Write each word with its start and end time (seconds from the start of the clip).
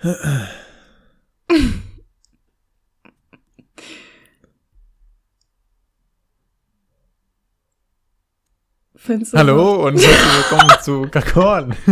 Hallo 9.34 9.86
und 9.88 9.94
herzlich 9.94 10.50
willkommen 10.50 10.70
zu 10.82 11.02
Kakorn. 11.10 11.72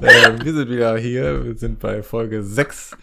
äh, 0.00 0.32
wir 0.42 0.54
sind 0.54 0.70
wieder 0.70 0.96
hier, 0.96 1.44
wir 1.44 1.54
sind 1.56 1.78
bei 1.78 2.02
Folge 2.02 2.42
6. 2.42 2.96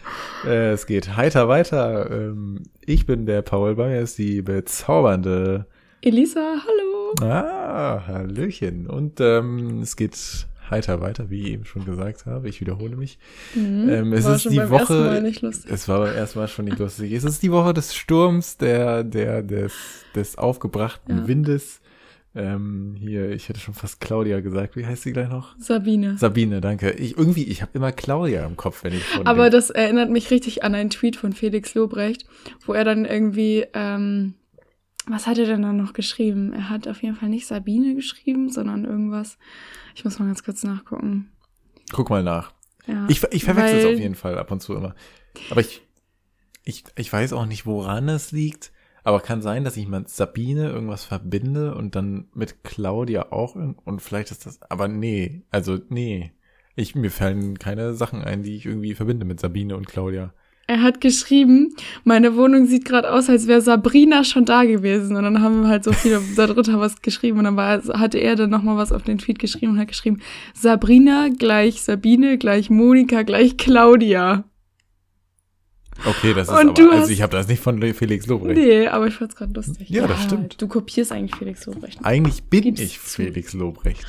Äh, 0.46 0.72
es 0.72 0.86
geht 0.86 1.16
heiter 1.16 1.46
weiter. 1.46 2.10
Ähm, 2.10 2.64
ich 2.84 3.06
bin 3.06 3.24
der 3.24 3.42
Paul, 3.42 3.78
ist 3.92 4.18
die 4.18 4.42
bezaubernde 4.42 5.68
Elisa, 6.00 6.56
hallo. 6.66 7.14
Ah, 7.24 8.02
Hallöchen. 8.08 8.88
Und 8.88 9.20
ähm, 9.20 9.82
es 9.82 9.94
geht 9.94 10.48
heiter 10.72 11.00
weiter, 11.00 11.30
wie 11.30 11.42
ich 11.42 11.50
eben 11.52 11.64
schon 11.64 11.84
gesagt 11.84 12.26
habe. 12.26 12.48
Ich 12.48 12.60
wiederhole 12.60 12.96
mich. 12.96 13.18
Mhm. 13.54 13.88
Ähm, 13.88 14.12
es 14.12 14.24
War 14.24 14.34
ist 14.34 14.42
schon 14.42 14.52
die 14.52 14.70
Woche. 14.70 14.94
Mal 14.94 15.22
nicht 15.22 15.42
lustig. 15.42 15.70
Es 15.70 15.86
war 15.88 16.00
beim 16.00 16.14
ersten 16.14 16.40
Mal 16.40 16.48
schon 16.48 16.64
nicht 16.64 16.78
lustig. 16.80 17.12
Es 17.12 17.22
ist 17.22 17.42
die 17.42 17.52
Woche 17.52 17.72
des 17.72 17.94
Sturms, 17.94 18.56
der, 18.56 19.04
der, 19.04 19.42
des, 19.42 19.72
des 20.16 20.36
aufgebrachten 20.36 21.18
Ja. 21.18 21.28
Windes. 21.28 21.80
Ähm, 22.34 22.96
hier, 22.98 23.30
ich 23.30 23.48
hätte 23.50 23.60
schon 23.60 23.74
fast 23.74 24.00
Claudia 24.00 24.40
gesagt. 24.40 24.74
Wie 24.74 24.86
heißt 24.86 25.02
sie 25.02 25.12
gleich 25.12 25.28
noch? 25.28 25.54
Sabine. 25.58 26.16
Sabine, 26.16 26.62
danke. 26.62 26.92
Ich 26.92 27.18
irgendwie, 27.18 27.44
ich 27.44 27.60
habe 27.60 27.72
immer 27.74 27.92
Claudia 27.92 28.46
im 28.46 28.56
Kopf, 28.56 28.84
wenn 28.84 28.94
ich 28.94 29.04
von 29.04 29.26
Aber 29.26 29.50
das 29.50 29.68
erinnert 29.68 30.10
mich 30.10 30.30
richtig 30.30 30.64
an 30.64 30.74
einen 30.74 30.88
Tweet 30.88 31.16
von 31.16 31.34
Felix 31.34 31.74
Lobrecht, 31.74 32.24
wo 32.64 32.72
er 32.72 32.84
dann 32.84 33.04
irgendwie, 33.04 33.66
ähm, 33.74 34.32
was 35.06 35.26
hat 35.26 35.38
er 35.38 35.46
denn 35.46 35.62
dann 35.62 35.76
noch 35.76 35.92
geschrieben? 35.92 36.52
Er 36.52 36.68
hat 36.68 36.88
auf 36.88 37.02
jeden 37.02 37.16
Fall 37.16 37.28
nicht 37.28 37.46
Sabine 37.46 37.94
geschrieben, 37.94 38.50
sondern 38.50 38.84
irgendwas. 38.84 39.38
Ich 39.94 40.04
muss 40.04 40.18
mal 40.18 40.26
ganz 40.26 40.44
kurz 40.44 40.62
nachgucken. 40.62 41.32
Guck 41.92 42.10
mal 42.10 42.22
nach. 42.22 42.52
Ja, 42.86 43.06
Ich, 43.08 43.22
ich 43.30 43.44
verwechsel 43.44 43.78
es 43.78 43.84
auf 43.84 44.00
jeden 44.00 44.14
Fall 44.14 44.38
ab 44.38 44.50
und 44.50 44.60
zu 44.60 44.74
immer. 44.74 44.94
Aber 45.50 45.60
ich, 45.60 45.82
ich, 46.64 46.84
ich 46.96 47.12
weiß 47.12 47.32
auch 47.32 47.46
nicht, 47.46 47.66
woran 47.66 48.08
es 48.08 48.32
liegt. 48.32 48.72
Aber 49.04 49.20
kann 49.20 49.42
sein, 49.42 49.64
dass 49.64 49.76
ich 49.76 49.88
mit 49.88 50.08
Sabine 50.08 50.68
irgendwas 50.68 51.04
verbinde 51.04 51.74
und 51.74 51.96
dann 51.96 52.28
mit 52.34 52.62
Claudia 52.62 53.32
auch 53.32 53.56
und 53.56 54.00
vielleicht 54.00 54.30
ist 54.30 54.46
das, 54.46 54.62
aber 54.70 54.86
nee, 54.86 55.42
also 55.50 55.78
nee. 55.88 56.32
Ich, 56.76 56.94
mir 56.94 57.10
fallen 57.10 57.58
keine 57.58 57.94
Sachen 57.94 58.22
ein, 58.22 58.44
die 58.44 58.56
ich 58.56 58.64
irgendwie 58.64 58.94
verbinde 58.94 59.26
mit 59.26 59.40
Sabine 59.40 59.76
und 59.76 59.86
Claudia. 59.88 60.32
Er 60.68 60.82
hat 60.82 61.00
geschrieben, 61.00 61.74
meine 62.04 62.36
Wohnung 62.36 62.66
sieht 62.66 62.84
gerade 62.84 63.12
aus, 63.12 63.28
als 63.28 63.46
wäre 63.48 63.60
Sabrina 63.60 64.22
schon 64.22 64.44
da 64.44 64.64
gewesen. 64.64 65.16
Und 65.16 65.24
dann 65.24 65.42
haben 65.42 65.62
wir 65.62 65.68
halt 65.68 65.84
so 65.84 65.92
viele 65.92 66.22
darunter 66.36 66.78
was 66.78 67.02
geschrieben. 67.02 67.38
Und 67.38 67.44
dann 67.44 67.56
war, 67.56 67.82
hatte 67.98 68.18
er 68.18 68.36
dann 68.36 68.50
nochmal 68.50 68.76
was 68.76 68.92
auf 68.92 69.02
den 69.02 69.18
Tweet 69.18 69.38
geschrieben 69.38 69.72
und 69.72 69.78
hat 69.78 69.88
geschrieben, 69.88 70.22
Sabrina 70.54 71.28
gleich 71.36 71.82
Sabine 71.82 72.38
gleich 72.38 72.70
Monika 72.70 73.22
gleich 73.22 73.56
Claudia. 73.56 74.44
Okay, 76.06 76.32
das 76.32 76.48
ist 76.48 76.54
Und 76.54 76.80
aber, 76.80 76.92
also 76.92 77.12
ich 77.12 77.22
habe 77.22 77.36
das 77.36 77.48
nicht 77.48 77.60
von 77.60 77.80
Felix 77.92 78.26
Lobrecht. 78.26 78.58
Nee, 78.58 78.88
aber 78.88 79.08
ich 79.08 79.14
fand's 79.14 79.36
gerade 79.36 79.52
lustig. 79.52 79.90
Ja, 79.90 80.06
das 80.06 80.22
stimmt. 80.22 80.60
Du 80.60 80.66
kopierst 80.66 81.12
eigentlich 81.12 81.36
Felix 81.36 81.66
Lobrecht. 81.66 81.98
Eigentlich 82.02 82.44
bin 82.44 82.62
Gib's 82.62 82.80
ich. 82.80 82.98
Felix 82.98 83.52
Lobrecht. 83.52 84.06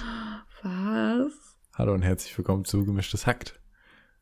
Was? 0.61 1.33
Hallo 1.73 1.93
und 1.93 2.03
herzlich 2.03 2.35
willkommen 2.37 2.63
zu 2.63 2.85
Gemischtes 2.85 3.27
Hackt. 3.27 3.59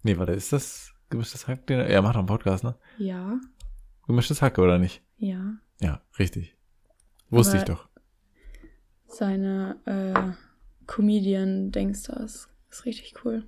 Nee, 0.02 0.18
warte, 0.18 0.32
ist 0.34 0.52
das 0.52 0.92
Gemischtes 1.12 1.48
Hack? 1.48 1.68
Den, 1.68 1.80
er 1.80 2.02
macht 2.02 2.16
doch 2.16 2.20
einen 2.20 2.28
Podcast, 2.28 2.64
ne? 2.64 2.76
Ja, 2.98 3.40
Gemischtes 4.08 4.42
Hack, 4.42 4.58
oder 4.58 4.78
nicht? 4.80 5.02
ja. 5.18 5.54
Ja, 5.80 6.00
richtig. 6.20 6.56
Wusste 7.30 7.54
Aber- 7.54 7.60
ich 7.60 7.66
doch. 7.66 7.88
Seine 9.08 9.78
äh, 9.86 10.86
Comedian-Dingsters 10.86 12.50
ist 12.70 12.86
richtig 12.86 13.14
cool. 13.26 13.44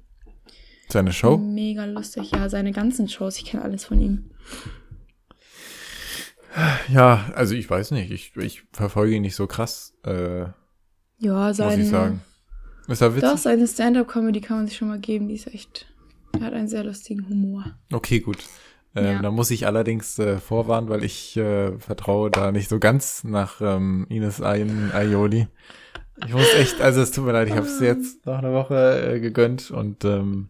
Seine 0.89 1.14
Show? 1.14 1.38
Mega 1.38 1.86
lustig. 1.86 2.31
Ja, 2.31 2.50
seine 2.50 2.72
ganzen 2.72 3.08
Shows, 3.08 3.38
ich 3.38 3.45
kenne 3.45 3.64
alles 3.64 3.86
von 3.86 4.02
ihm. 4.02 4.31
Ja, 6.89 7.31
also 7.36 7.55
ich 7.55 7.70
weiß 7.70 7.92
nicht. 7.92 8.11
Ich, 8.11 8.36
ich 8.36 8.64
verfolge 8.73 9.16
ihn 9.16 9.22
nicht 9.23 9.36
so 9.36 9.48
krass, 9.48 9.93
äh, 10.05 10.45
Ja, 11.20 11.54
seine. 11.54 11.77
muss 11.77 11.86
ich 11.86 11.89
sagen. 11.92 12.21
Ist 12.88 13.02
er 13.02 13.09
Doch, 13.09 13.15
witzig? 13.15 13.39
seine 13.39 13.67
Stand-Up-Comedy 13.67 14.42
kann 14.42 14.58
man 14.58 14.67
sich 14.67 14.77
schon 14.77 14.89
mal 14.89 14.99
geben. 14.99 15.27
Die 15.30 15.36
ist 15.36 15.48
echt. 15.48 15.88
Er 16.39 16.48
hat 16.48 16.54
einen 16.54 16.67
sehr 16.67 16.83
lustigen 16.83 17.27
Humor. 17.30 17.66
Okay, 17.92 18.20
gut. 18.20 18.39
Ähm, 18.95 19.05
Ja. 19.05 19.21
Da 19.21 19.32
muss 19.32 19.52
ich 19.52 19.66
allerdings 19.66 20.20
äh, 20.20 20.38
vorwarnen, 20.39 20.89
weil 20.89 21.04
ich 21.04 21.36
äh, 21.38 21.77
vertraue 21.80 22.30
da 22.30 22.52
nicht 22.52 22.70
so 22.70 22.80
ganz 22.80 23.23
nach 23.23 23.61
ähm, 23.61 24.05
Ines 24.10 24.42
Aioli. 24.42 25.48
Ich 26.26 26.33
muss 26.33 26.54
echt, 26.54 26.80
also 26.80 27.02
es 27.02 27.11
tut 27.11 27.26
mir 27.26 27.32
leid, 27.32 27.48
ich 27.48 27.55
habe 27.55 27.66
es 27.66 27.80
jetzt 27.80 28.26
nach 28.26 28.38
einer 28.38 28.54
Woche 28.54 29.16
äh, 29.16 29.20
gegönnt 29.20 29.71
und 29.71 30.05
ähm, 30.05 30.49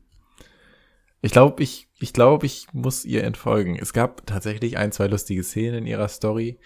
ich 1.21 1.31
glaube, 1.31 1.63
ich, 1.63 1.87
ich 1.99 2.11
glaube, 2.11 2.45
ich 2.45 2.67
muss 2.73 3.05
ihr 3.05 3.23
entfolgen. 3.23 3.77
Es 3.79 3.93
gab 3.93 4.25
tatsächlich 4.27 4.77
ein, 4.77 4.91
zwei 4.91 5.07
lustige 5.07 5.41
Szenen 5.41 5.79
in 5.79 5.85
ihrer 5.87 6.09
Story, 6.09 6.59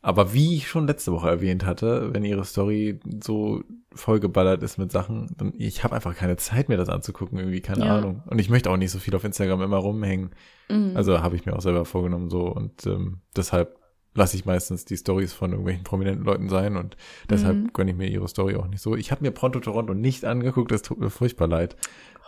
aber 0.00 0.32
wie 0.32 0.54
ich 0.56 0.68
schon 0.68 0.86
letzte 0.86 1.12
Woche 1.12 1.28
erwähnt 1.28 1.66
hatte, 1.66 2.14
wenn 2.14 2.24
ihre 2.24 2.44
Story 2.44 3.00
so 3.22 3.62
vollgeballert 3.94 4.62
ist 4.62 4.78
mit 4.78 4.92
Sachen, 4.92 5.34
dann 5.36 5.52
ich 5.56 5.82
habe 5.82 5.94
einfach 5.96 6.14
keine 6.14 6.36
Zeit 6.36 6.68
mir 6.68 6.76
das 6.76 6.88
anzugucken, 6.88 7.38
irgendwie 7.38 7.60
keine 7.60 7.84
Ja. 7.86 7.96
Ahnung. 7.98 8.22
Und 8.26 8.38
ich 8.40 8.48
möchte 8.48 8.70
auch 8.70 8.76
nicht 8.76 8.92
so 8.92 8.98
viel 9.00 9.14
auf 9.16 9.24
Instagram 9.24 9.60
immer 9.62 9.78
rumhängen. 9.78 10.30
Mhm. 10.70 10.92
Also 10.94 11.20
habe 11.20 11.36
ich 11.36 11.46
mir 11.46 11.54
auch 11.56 11.60
selber 11.62 11.84
vorgenommen 11.84 12.30
so 12.30 12.42
und 12.46 12.86
ähm, 12.86 13.22
deshalb 13.36 13.76
lasse 14.14 14.36
ich 14.36 14.44
meistens 14.46 14.84
die 14.84 14.96
Stories 14.96 15.32
von 15.32 15.50
irgendwelchen 15.50 15.84
prominenten 15.84 16.24
Leuten 16.24 16.48
sein 16.48 16.76
und 16.76 16.96
deshalb 17.28 17.56
Mhm. 17.56 17.72
gönne 17.72 17.90
ich 17.90 17.96
mir 17.96 18.08
ihre 18.08 18.28
Story 18.28 18.56
auch 18.56 18.66
nicht 18.68 18.80
so. 18.82 18.94
Ich 18.96 19.10
habe 19.10 19.22
mir 19.24 19.30
Pronto 19.32 19.60
Toronto 19.60 19.94
nicht 19.94 20.24
angeguckt, 20.24 20.70
das 20.72 20.82
tut 20.82 20.98
mir 20.98 21.10
furchtbar 21.10 21.48
leid. 21.48 21.76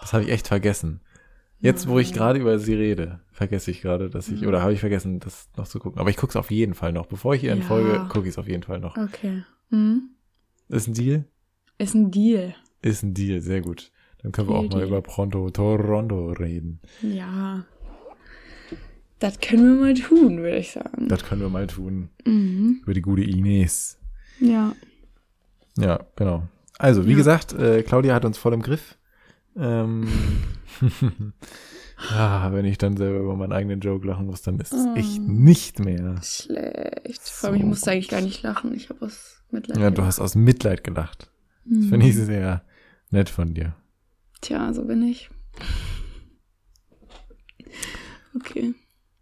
Das 0.01 0.13
habe 0.13 0.25
ich 0.25 0.31
echt 0.31 0.49
vergessen. 0.49 1.01
Jetzt, 1.61 1.89
wo 1.89 1.99
ich 1.99 2.13
gerade 2.13 2.39
über 2.41 2.59
sie 2.59 2.75
rede, 2.75 3.21
vergesse 3.33 3.71
ich 3.71 3.83
gerade, 3.83 4.09
dass 4.09 4.29
ich, 4.29 4.41
Mhm. 4.43 4.49
oder 4.49 4.63
habe 4.63 4.73
ich 4.73 4.81
vergessen, 4.81 5.21
das 5.21 5.49
noch 5.57 5.69
zu 5.69 5.79
gucken. 5.79 6.01
Aber 6.01 6.09
ich 6.11 6.17
gucke 6.17 6.31
es 6.31 6.37
auf 6.37 6.51
jeden 6.51 6.75
Fall 6.75 6.93
noch. 6.93 7.07
Bevor 7.07 7.35
ich 7.35 7.45
ihr 7.45 7.53
entfolge, 7.53 7.93
Ja. 7.93 8.05
gucke 8.05 8.27
ich 8.27 8.35
es 8.35 8.39
auf 8.39 8.49
jeden 8.49 8.63
Fall 8.63 8.81
noch. 8.81 8.97
okay. 8.97 9.43
Mhm. 9.71 10.11
Ist 10.69 10.87
ein 10.89 10.95
Deal? 10.95 11.25
Ist 11.79 11.95
ein 11.95 12.11
Deal. 12.11 12.55
Ist 12.83 13.03
ein 13.03 13.13
Deal, 13.15 13.41
sehr 13.41 13.61
gut. 13.61 13.93
Dann 14.23 14.33
können 14.33 14.49
wir 14.49 14.55
Deal, 14.55 14.67
auch 14.67 14.71
mal 14.73 14.79
Deal. 14.79 14.89
über 14.89 15.03
Pronto 15.03 15.51
Toronto 15.51 16.33
reden. 16.33 16.81
Ja. 17.03 17.65
Das 19.19 19.39
können 19.41 19.75
wir 19.79 19.81
mal 19.87 19.95
tun, 19.95 20.39
würde 20.39 20.57
ich 20.59 20.71
sagen. 20.73 21.09
Das 21.09 21.25
können 21.25 21.43
wir 21.43 21.51
mal 21.51 21.67
tun. 21.67 22.09
Mhm. 22.25 22.81
Über 22.85 22.95
die 22.95 23.03
gute 23.03 23.23
Ines. 23.23 23.99
Ja. 24.41 24.75
Ja, 25.77 26.01
genau. 26.17 26.45
Also, 26.79 27.05
wie 27.07 27.11
Ja. 27.11 27.17
gesagt, 27.19 27.53
äh, 27.53 27.83
Claudia 27.83 28.15
hat 28.15 28.25
uns 28.25 28.39
voll 28.39 28.55
im 28.55 28.63
Griff. 28.63 28.97
Ähm, 29.57 30.09
ah, 32.13 32.53
wenn 32.53 32.65
ich 32.65 32.79
dann 32.79 32.97
selber 32.97 33.19
über 33.21 33.37
meinen 33.37 33.53
eigenen 33.53 33.81
Joke 33.81 34.07
lachen 34.07 34.27
muss, 34.27 34.43
dann 34.43 34.59
ist 34.61 34.73
es 34.73 34.87
Oh. 34.87 34.95
echt 34.97 35.21
nicht 35.21 35.79
mehr. 35.81 36.21
Schlecht. 36.23 37.21
Vor 37.29 37.51
allem, 37.51 37.59
ich 37.59 37.65
musste 37.65 37.91
eigentlich 37.91 38.09
gar 38.09 38.21
nicht 38.21 38.43
lachen. 38.43 38.75
Ich 38.75 38.89
habe 38.91 39.05
aus 39.05 39.43
Mitleid. 39.51 39.79
Ja, 39.79 39.91
du 39.91 40.03
hast 40.05 40.21
aus 40.21 40.35
Mitleid 40.35 40.85
gelacht. 40.85 41.31
Das 41.65 41.79
Mhm. 41.85 41.89
finde 41.89 42.07
ich 42.07 42.17
sehr 42.17 42.63
nett 43.11 43.29
von 43.29 43.55
dir. 43.55 43.75
Tja, 44.41 44.73
so 44.73 44.85
bin 44.85 45.03
ich. 45.03 45.29
Okay. 48.35 48.75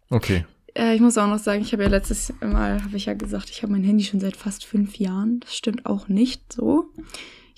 Okay. 0.09 0.45
Äh, 0.75 0.95
ich 0.95 1.01
muss 1.01 1.17
auch 1.17 1.27
noch 1.27 1.39
sagen, 1.39 1.61
ich 1.61 1.73
habe 1.73 1.83
ja 1.83 1.89
letztes 1.89 2.33
Mal, 2.41 2.83
habe 2.83 2.95
ich 2.95 3.05
ja 3.05 3.13
gesagt, 3.13 3.49
ich 3.49 3.63
habe 3.63 3.71
mein 3.71 3.83
Handy 3.83 4.03
schon 4.03 4.19
seit 4.19 4.35
fast 4.37 4.65
fünf 4.65 4.97
Jahren. 4.97 5.39
Das 5.41 5.55
stimmt 5.55 5.85
auch 5.85 6.07
nicht 6.07 6.53
so. 6.53 6.85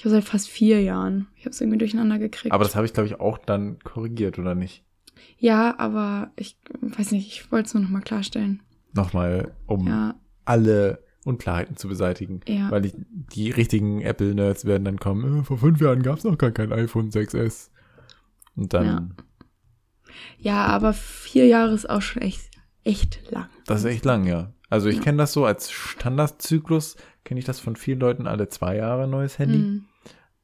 Ich 0.02 0.06
habe 0.06 0.16
seit 0.16 0.24
fast 0.24 0.50
vier 0.50 0.82
Jahren. 0.82 1.28
Ich 1.36 1.42
habe 1.42 1.52
es 1.52 1.62
irgendwie 1.62 1.78
durcheinander 1.78 2.18
gekriegt. 2.18 2.52
Aber 2.56 2.64
das 2.64 2.76
habe 2.76 2.88
ich, 2.88 2.94
glaube 2.94 3.06
ich, 3.06 3.20
auch 3.20 3.38
dann 3.38 3.78
korrigiert, 3.84 4.40
oder 4.40 4.56
nicht? 4.56 4.84
ja, 5.38 5.78
aber 5.78 6.32
ich 6.38 6.58
weiß 6.82 7.12
nicht, 7.12 7.28
ich 7.28 7.52
wollte 7.52 7.68
es 7.68 7.74
nur 7.76 7.84
noch 7.84 7.92
mal 7.92 8.02
klarstellen. 8.02 8.64
Nochmal, 8.94 9.54
um 9.68 9.86
Ja, 9.88 10.16
alle 10.44 11.04
Unklarheiten 11.24 11.78
zu 11.78 11.88
beseitigen. 11.88 12.40
ja. 12.48 12.72
Weil 12.72 12.82
die, 12.82 12.94
die 13.36 13.52
richtigen 13.52 14.02
Apple-Nerds 14.02 14.66
werden 14.66 14.86
dann 14.86 14.98
kommen, 15.00 15.42
äh, 15.42 15.44
vor 15.44 15.60
fünf 15.60 15.80
Jahren 15.82 16.02
gab 16.02 16.18
es 16.18 16.24
noch 16.24 16.40
gar 16.40 16.50
kein 16.50 16.72
iPhone 16.74 17.12
6S. 17.12 17.70
Und 18.56 18.74
dann, 18.74 18.86
Ja. 18.86 19.08
Ja, 20.40 20.66
aber 20.66 20.94
vier 20.94 21.46
Jahre 21.46 21.74
ist 21.76 21.88
auch 21.88 22.02
schon 22.02 22.24
echt, 22.24 22.50
echt 22.84 23.22
lang. 23.30 23.50
das 23.68 23.82
ist 23.82 23.86
echt 23.86 24.06
lang, 24.06 24.26
ja. 24.26 24.52
Also 24.72 24.90
ich 24.90 24.96
Ja. 24.98 25.02
kenne 25.04 25.20
das 25.20 25.34
so 25.34 25.46
als 25.46 25.70
Standardzyklus, 25.70 26.96
kenne 27.24 27.40
ich 27.40 27.46
das 27.46 27.60
von 27.60 27.76
vielen 27.76 28.00
Leuten 28.00 28.26
alle 28.26 28.50
zwei 28.50 28.78
Jahre 28.78 29.08
neues 29.08 29.38
Handy. 29.38 29.58
Mhm. 29.60 29.86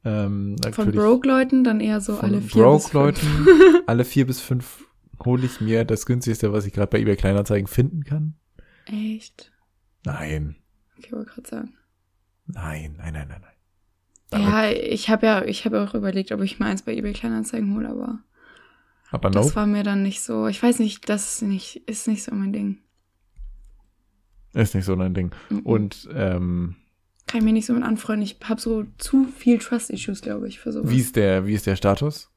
Ähm, 0.05 0.55
Von 0.71 0.91
Broke-Leuten 0.91 1.63
dann 1.63 1.79
eher 1.81 1.99
so 2.01 2.17
alle 2.19 2.41
vier 2.41 2.63
bis 2.65 2.89
fünf. 2.89 2.91
Broke-Leuten, 2.91 3.47
alle 3.87 4.05
vier 4.05 4.25
bis 4.27 4.39
fünf 4.39 4.85
hole 5.25 5.45
ich 5.45 5.59
mir 5.61 5.83
das 5.85 6.05
günstigste, 6.05 6.53
was 6.53 6.65
ich 6.65 6.73
gerade 6.73 6.89
bei 6.91 6.99
eBay 6.99 7.15
Kleinanzeigen 7.15 7.67
finden 7.67 8.03
kann. 8.03 8.35
Echt? 8.85 9.51
Nein, 10.05 10.55
Okay, 10.99 11.11
wollte 11.11 11.31
gerade 11.31 11.49
sagen. 11.49 11.73
nein, 12.47 12.95
nein, 12.97 13.13
nein, 13.13 13.27
nein, 13.27 13.41
nein. 13.41 14.41
Ja, 14.41 14.69
ich 14.71 15.09
habe 15.09 15.25
ja, 15.25 15.43
ich 15.45 15.65
habe 15.65 15.81
auch 15.81 15.93
überlegt, 15.93 16.31
ob 16.31 16.41
ich 16.41 16.59
mir 16.59 16.65
eins 16.67 16.81
bei 16.83 16.95
eBay 16.95 17.13
Kleinanzeigen 17.13 17.73
hole, 17.75 17.89
aber 17.89 18.19
Aber 19.11 19.29
das 19.29 19.55
war 19.55 19.65
mir 19.65 19.83
dann 19.83 20.03
nicht 20.03 20.21
so. 20.21 20.47
Ich 20.47 20.61
weiß 20.61 20.79
nicht, 20.79 21.07
das 21.09 21.35
ist 21.35 21.41
nicht, 21.43 21.87
ist 21.89 22.07
nicht 22.07 22.23
so 22.23 22.33
mein 22.33 22.51
Ding. 22.53 22.79
ist 24.53 24.75
nicht 24.75 24.85
so 24.85 24.95
dein 24.95 25.13
Ding. 25.13 25.31
Mhm. 25.49 25.59
Und 25.59 26.09
ähm, 26.13 26.75
kann 27.27 27.39
ich 27.39 27.45
mir 27.45 27.53
nicht 27.53 27.65
so 27.65 27.73
mit 27.73 27.83
anfreunden. 27.83 28.23
Ich 28.23 28.37
habe 28.47 28.59
so 28.59 28.85
zu 28.97 29.25
viel 29.25 29.59
Trust-Issues, 29.59 30.21
glaube 30.21 30.47
ich, 30.47 30.59
für 30.59 30.71
sowas. 30.71 30.89
wie 30.89 30.99
ist 30.99 31.15
der, 31.15 31.45
wie 31.45 31.53
ist 31.53 31.67
der 31.67 31.75
Status? 31.75 32.29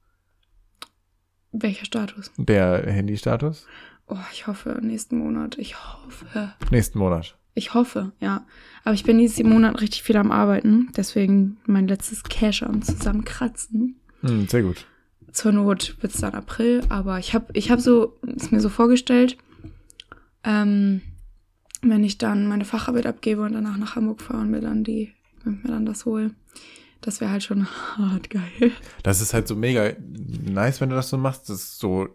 Welcher 1.53 1.85
Status? 1.85 2.31
Der 2.37 2.85
Handystatus? 2.87 3.67
Oh, 4.07 4.17
ich 4.33 4.47
hoffe, 4.47 4.79
nächsten 4.83 5.19
Monat. 5.19 5.59
Ich 5.59 5.77
hoffe. 5.77 6.55
Nächsten 6.71 6.99
Monat. 6.99 7.37
Ich 7.55 7.75
hoffe, 7.75 8.13
ja. 8.21 8.47
Aber 8.85 8.95
ich 8.95 9.05
bin 9.05 9.19
diesen 9.19 9.49
Monat 9.49 9.81
richtig 9.81 10.03
viel 10.03 10.17
am 10.17 10.33
Arbeiten. 10.33 10.91
Deswegen 10.97 11.59
mein 11.67 11.89
letztes 11.89 12.23
Cash 12.23 12.63
am 12.63 12.83
Zusammenkratzen. 12.83 14.01
Hm, 14.21 14.49
sehr 14.49 14.63
gut. 14.63 14.87
Zur 15.33 15.53
Not 15.53 15.97
wird 16.01 16.15
es 16.15 16.21
dann 16.21 16.35
April. 16.35 16.83
Aber 16.89 17.19
ich 17.19 17.35
habe 17.35 17.47
ich 17.53 17.71
hab 17.71 17.81
so, 17.81 18.19
es 18.37 18.51
mir 18.51 18.61
so 18.61 18.69
vorgestellt, 18.69 19.37
ähm, 20.45 21.03
wenn 21.83 22.05
ich 22.05 22.19
dann 22.19 22.47
meine 22.47 22.65
Facharbeit 22.65 23.07
abgebe 23.07 23.43
und 23.43 23.53
danach 23.53 23.77
nach 23.79 23.97
Hamburg 23.97 24.21
fahre 24.21 24.41
und 24.43 24.51
mir 24.51 24.61
dann 24.61 24.85
die, 24.85 25.13
mir 25.45 25.69
dann 25.69 25.87
das 25.87 26.05
hole. 26.05 26.35
Das 27.01 27.21
wäre 27.21 27.31
halt 27.31 27.43
schon 27.43 27.67
hart 27.97 28.29
geil. 28.31 28.73
Das 29.03 29.21
ist 29.21 29.33
halt 29.35 29.49
so 29.49 29.57
mega 29.57 29.93
nice, 29.99 30.81
wenn 30.81 30.91
du 30.91 30.97
das 30.97 31.09
so 31.09 31.17
machst. 31.17 31.49
Das 31.49 31.57
ist 31.57 31.79
so 31.79 32.09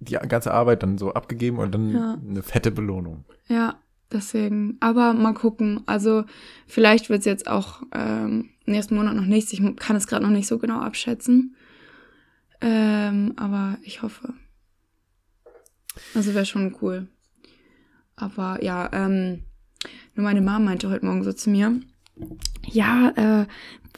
die 0.00 0.14
ganze 0.14 0.52
Arbeit 0.52 0.82
dann 0.82 0.98
so 0.98 1.12
abgegeben 1.14 1.58
und 1.58 1.72
dann 1.74 1.90
Ja. 1.90 2.18
eine 2.28 2.42
fette 2.42 2.70
Belohnung. 2.72 3.24
Ja, 3.48 3.76
deswegen. 4.10 4.78
Aber 4.80 5.12
mal 5.12 5.34
gucken. 5.34 5.82
Also 5.86 6.24
vielleicht 6.66 7.10
wird 7.10 7.20
es 7.20 7.26
jetzt 7.26 7.46
auch 7.46 7.82
ähm, 7.92 8.48
nächsten 8.64 8.96
Monat 8.96 9.14
noch 9.14 9.26
nichts. 9.26 9.52
Ich 9.52 9.60
kann 9.76 9.96
es 9.96 10.06
gerade 10.06 10.24
noch 10.24 10.30
nicht 10.32 10.46
so 10.48 10.58
genau 10.58 10.80
abschätzen. 10.80 11.54
Ähm, 12.60 13.34
aber 13.36 13.76
ich 13.82 14.02
hoffe. 14.02 14.32
Also 16.14 16.32
wäre 16.34 16.46
schon 16.46 16.74
cool. 16.80 17.08
Aber 18.16 18.62
ja, 18.62 18.88
ähm, 18.92 19.42
nur 20.14 20.24
meine 20.24 20.40
Mom 20.42 20.64
meinte 20.64 20.90
heute 20.90 21.04
Morgen 21.06 21.24
so 21.24 21.32
zu 21.32 21.50
mir, 21.50 21.80
ja, 22.66 23.10
äh, 23.16 23.46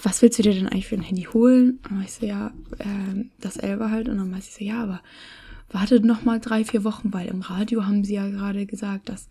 was 0.02 0.22
willst 0.22 0.38
du 0.38 0.42
dir 0.42 0.54
denn 0.54 0.68
eigentlich 0.68 0.86
für 0.88 0.96
ein 0.96 1.02
Handy 1.02 1.22
holen? 1.22 1.80
Und 1.90 2.02
ich 2.02 2.12
so, 2.12 2.26
ja, 2.26 2.52
ähm, 2.78 3.30
das 3.40 3.56
11 3.56 3.80
halt. 3.90 4.08
Und 4.08 4.18
dann 4.18 4.30
meinte 4.30 4.46
sie 4.46 4.52
so, 4.52 4.64
ja, 4.64 4.82
aber 4.82 5.00
wartet 5.70 6.04
noch 6.04 6.24
mal 6.24 6.40
drei, 6.40 6.64
vier 6.64 6.84
Wochen, 6.84 7.12
weil 7.12 7.28
im 7.28 7.42
Radio 7.42 7.84
haben 7.86 8.04
sie 8.04 8.14
ja 8.14 8.28
gerade 8.28 8.66
gesagt, 8.66 9.08
dass 9.08 9.28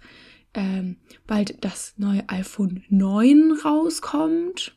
ähm, 0.54 0.98
bald 1.26 1.64
das 1.64 1.94
neue 1.98 2.28
iPhone 2.30 2.84
9 2.90 3.54
rauskommt. 3.64 4.76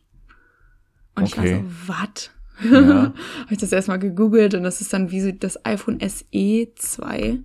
Und 1.14 1.24
ich 1.28 1.36
Okay. 1.38 1.54
war 1.54 1.62
so, 1.62 1.92
was? 1.92 2.30
Ja. 2.64 3.12
Habe 3.40 3.50
ich 3.50 3.58
das 3.58 3.72
erstmal 3.72 3.98
gegoogelt 3.98 4.54
und 4.54 4.62
das 4.62 4.80
ist 4.80 4.92
dann 4.92 5.10
wie 5.10 5.20
so 5.20 5.30
das 5.32 5.64
iPhone 5.66 5.98
SE 6.00 6.68
2. 6.74 7.38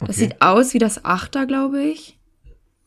Das 0.00 0.10
Okay. 0.10 0.12
sieht 0.18 0.42
aus 0.42 0.74
wie 0.74 0.78
das 0.78 1.04
8er, 1.04 1.46
glaube 1.46 1.82
ich. 1.82 2.18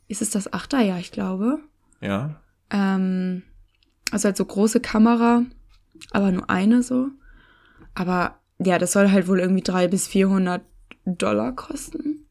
Ist 0.08 0.22
es 0.22 0.30
das 0.30 0.52
8er? 0.54 0.82
Ja, 0.82 0.98
ich 0.98 1.12
glaube. 1.12 1.60
Ja. 2.02 2.42
Ähm, 2.70 3.44
also 4.12 4.26
halt 4.26 4.38
so 4.38 4.46
große 4.46 4.80
Kamera, 4.80 5.44
aber 6.12 6.32
nur 6.32 6.50
eine 6.50 6.84
so. 6.84 7.08
Aber 7.96 8.40
ja, 8.60 8.78
das 8.78 8.92
soll 8.94 9.12
halt 9.12 9.28
wohl 9.28 9.40
irgendwie 9.40 9.62
300 9.64 9.92
bis 9.92 10.08
400 10.08 10.62
Dollar 11.06 11.54
kosten. 11.56 12.26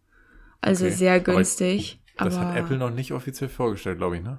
Also 0.60 0.86
Okay. 0.86 0.94
sehr 0.94 1.14
Aber 1.16 1.24
günstig. 1.34 2.00
Aber, 2.16 2.30
Das 2.30 2.38
hat 2.38 2.56
Apple 2.56 2.78
noch 2.78 2.90
nicht 2.90 3.12
offiziell 3.12 3.48
vorgestellt, 3.50 3.98
glaube 3.98 4.16
ich, 4.16 4.22
ne? 4.22 4.38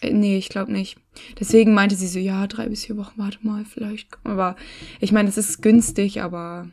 Äh, 0.00 0.12
Nee, 0.12 0.38
ich 0.38 0.48
glaube 0.48 0.72
nicht. 0.72 0.98
Deswegen 1.38 1.74
meinte 1.74 1.94
sie 1.94 2.08
so, 2.08 2.18
ja, 2.18 2.46
drei 2.46 2.68
bis 2.68 2.84
vier 2.86 2.96
Wochen, 2.96 3.18
warte 3.18 3.38
mal, 3.42 3.64
vielleicht. 3.64 4.08
Aber 4.24 4.56
ich 5.00 5.12
meine, 5.12 5.28
es 5.28 5.36
ist 5.36 5.60
günstig, 5.62 6.22
aber 6.22 6.68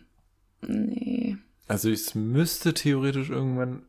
nee. 0.66 1.29
Also 1.70 1.90
es 1.90 2.16
müsste 2.16 2.74
theoretisch 2.74 3.30
irgendwann, 3.30 3.84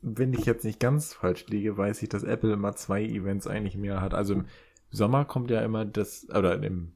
wenn 0.00 0.32
ich 0.32 0.46
jetzt 0.46 0.64
nicht 0.64 0.80
ganz 0.80 1.12
falsch 1.12 1.46
liege, 1.48 1.76
weiß 1.76 2.02
ich, 2.02 2.08
dass 2.08 2.22
Apple 2.22 2.52
immer 2.52 2.74
zwei 2.76 3.02
Events 3.04 3.46
eigentlich 3.46 3.76
mehr 3.76 4.00
hat. 4.00 4.14
Also 4.14 4.34
im 4.34 4.44
Sommer 4.90 5.24
kommt 5.24 5.50
ja 5.50 5.60
immer 5.62 5.84
das, 5.84 6.26
oder 6.30 6.62
im 6.62 6.92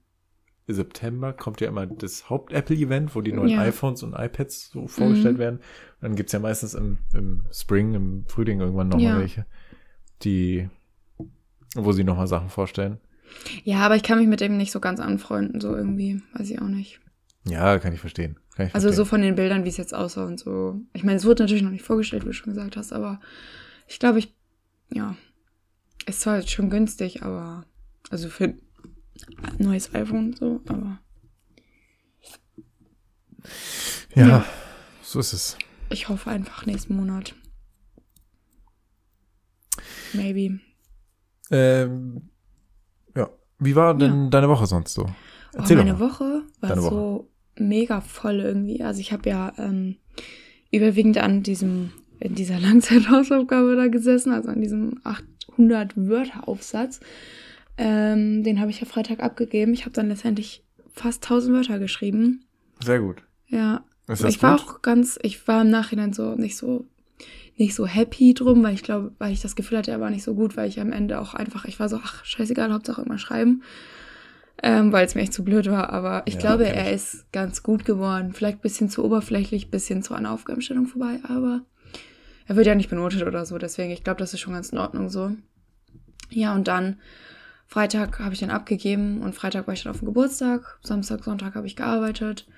September 0.69 1.33
kommt 1.33 1.61
ja 1.61 1.69
immer 1.69 1.87
das 1.87 2.29
Haupt-Apple-Event, 2.31 3.15
wo 3.17 3.23
die 3.23 3.33
neuen 3.33 3.49
Ja. 3.49 3.61
iPhones 3.62 4.03
und 4.03 4.12
iPads 4.12 4.71
so 4.71 4.87
vorgestellt 4.87 5.37
Mhm. 5.37 5.41
werden. 5.41 5.56
Und 5.56 6.03
dann 6.03 6.15
gibt's 6.15 6.33
ja 6.33 6.39
meistens 6.39 6.75
im, 6.75 6.99
im 7.15 7.43
Spring, 7.50 7.95
im 7.95 8.25
Frühling 8.29 8.61
irgendwann 8.61 8.89
nochmal 8.89 9.15
Ja. 9.15 9.19
welche, 9.19 9.47
die, 10.23 10.69
wo 11.75 11.93
sie 11.93 12.05
nochmal 12.05 12.27
Sachen 12.29 12.50
vorstellen. 12.50 12.99
Ja, 13.65 13.79
aber 13.81 13.97
ich 13.97 14.03
kann 14.03 14.19
mich 14.19 14.29
mit 14.29 14.41
dem 14.41 14.56
nicht 14.59 14.71
so 14.73 14.81
ganz 14.81 15.00
anfreunden, 15.00 15.61
so 15.61 15.75
irgendwie. 15.75 16.23
Weiß 16.35 16.49
ich 16.50 16.61
auch 16.61 16.69
nicht. 16.69 17.00
Ja, 17.44 17.79
kann 17.79 17.93
ich 17.94 18.00
verstehen. 18.00 18.38
Kann 18.55 18.67
ich 18.67 18.75
Also 18.75 18.88
so 18.88 19.05
verstehen. 19.05 19.11
von 19.11 19.20
den 19.23 19.35
Bildern, 19.37 19.64
wie 19.64 19.69
es 19.69 19.76
jetzt 19.76 19.94
aussah 19.94 20.25
und 20.26 20.38
so. 20.38 20.81
Ich 20.93 21.05
meine, 21.05 21.17
es 21.17 21.25
wurde 21.25 21.43
natürlich 21.43 21.62
noch 21.62 21.70
nicht 21.70 21.85
vorgestellt, 21.85 22.25
wie 22.25 22.29
du 22.29 22.32
schon 22.35 22.52
gesagt 22.52 22.76
hast, 22.76 22.93
aber 22.93 23.20
ich 23.87 23.99
glaube, 23.99 24.19
ich, 24.19 24.35
ja, 24.93 25.17
ist 26.06 26.20
zwar 26.23 26.38
jetzt 26.38 26.50
schon 26.50 26.70
günstig, 26.70 27.23
aber, 27.23 27.64
also 28.11 28.29
für 28.29 28.44
ein 28.44 28.61
neues 29.58 29.94
iPhone 29.94 30.32
so, 30.35 30.61
aber 30.69 30.99
ja, 34.14 34.29
ja. 34.29 34.44
so 35.02 35.20
ist 35.20 35.32
es. 35.32 35.56
ich 35.90 36.08
hoffe 36.08 36.31
einfach 36.31 36.67
nächsten 36.67 36.96
Monat. 36.96 37.35
Maybe. 40.12 40.61
Ähm, 41.50 42.31
ja. 43.17 43.29
Wie 43.58 43.76
war 43.76 43.94
denn 43.96 44.31
deine 44.31 44.49
Woche 44.49 44.67
sonst 44.67 44.94
so? 44.94 45.08
Oh, 45.55 45.59
Erzähl 45.59 45.77
meine 45.77 45.93
doch 45.93 45.99
mal. 45.99 46.11
Woche 46.11 46.43
war 46.61 46.69
Deine 46.71 46.83
Woche. 46.83 46.91
so 46.95 47.29
mega 47.59 48.00
voll 48.00 48.41
irgendwie. 48.41 48.83
Also 48.83 49.00
ich 49.00 49.12
habe 49.12 49.29
ja 49.29 49.53
ähm, 49.59 49.97
überwiegend 50.71 51.19
an 51.19 51.43
diesem, 51.43 51.91
in 52.21 52.35
dieser 52.35 52.59
Langzeithausaufgabe 52.61 53.77
da 53.77 53.89
gesessen, 53.89 54.33
also 54.33 54.49
an 54.50 54.61
diesem 54.61 55.00
800 55.05 55.97
Wörter-Aufsatz. 55.97 57.00
Ähm, 57.77 58.43
den 58.43 58.61
habe 58.61 58.71
ich 58.71 58.81
ja 58.81 58.87
Freitag 58.87 59.21
abgegeben. 59.21 59.73
Ich 59.73 59.83
habe 59.83 59.93
dann 59.93 60.09
letztendlich 60.09 60.65
fast 60.93 61.23
1000 61.25 61.55
Wörter 61.55 61.79
geschrieben. 61.79 62.45
Sehr 62.85 63.00
gut. 63.00 63.23
Ja, 63.47 63.85
Ist 64.09 64.25
das 64.25 64.35
ich 64.35 64.43
war 64.43 64.56
gut? 64.56 64.67
auch 64.69 64.83
ganz, 64.83 65.19
ich 65.23 65.47
war 65.49 65.62
im 65.62 65.71
Nachhinein 65.71 66.12
so 66.12 66.35
nicht 66.35 66.56
so 66.56 66.87
nicht 67.56 67.75
so 67.75 67.87
happy 67.89 68.35
drum, 68.35 68.62
weil 68.62 68.75
ich 68.75 68.85
glaube, 68.85 69.11
weil 69.19 69.33
ich 69.33 69.41
das 69.43 69.56
Gefühl 69.56 69.79
hatte, 69.79 69.91
er 69.91 70.00
war 70.00 70.11
nicht 70.11 70.23
so 70.23 70.35
gut, 70.35 70.56
weil 70.56 70.69
ich 70.69 70.79
am 70.79 70.93
Ende 70.93 71.21
auch 71.21 71.35
einfach, 71.35 71.65
ich 71.65 71.81
war 71.81 71.89
so, 71.89 71.99
ach, 72.00 72.25
scheißegal, 72.25 72.73
Hauptsache 72.73 73.03
immer 73.03 73.19
schreiben, 73.19 73.62
ähm, 74.62 74.93
weil 74.93 75.06
es 75.06 75.14
mir 75.14 75.22
echt 75.22 75.32
zu 75.32 75.44
blöd 75.44 75.70
war. 75.70 75.90
Aber 75.90 76.22
ich 76.26 76.34
Ja, 76.34 76.40
glaube, 76.40 76.64
kenn 76.64 76.75
er 76.75 76.93
ist 76.93 77.31
ganz 77.32 77.62
gut 77.62 77.84
geworden. 77.84 78.32
Vielleicht 78.32 78.58
ein 78.58 78.62
bisschen 78.62 78.90
zu 78.90 79.05
oberflächlich, 79.05 79.70
bisschen 79.70 80.02
zu 80.02 80.14
einer 80.14 80.32
Aufgabenstellung 80.32 80.87
vorbei, 80.87 81.20
aber 81.22 81.62
er 82.46 82.56
wird 82.56 82.66
ja 82.66 82.75
nicht 82.75 82.88
benotet 82.90 83.22
oder 83.25 83.44
so, 83.44 83.58
deswegen, 83.58 83.90
ich 83.90 84.02
glaube, 84.05 84.19
das 84.19 84.32
ist 84.32 84.40
schon 84.40 84.55
ganz 84.55 84.70
in 84.70 84.78
Ordnung 84.78 85.10
so. 85.10 85.32
Ja, 86.31 86.55
und 86.55 86.66
dann 86.66 86.99
Freitag 87.66 88.19
habe 88.20 88.32
ich 88.32 88.40
den 88.40 88.50
abgegeben 88.50 89.20
und 89.20 89.34
Freitag 89.34 89.66
war 89.66 89.75
ich 89.75 89.82
dann 89.82 89.90
auf 89.90 89.99
dem 89.99 90.06
Geburtstag. 90.06 90.78
Samstag, 90.82 91.25
Sonntag 91.25 91.54
habe 91.54 91.66
ich 91.66 91.76
gearbeitet. 91.76 92.49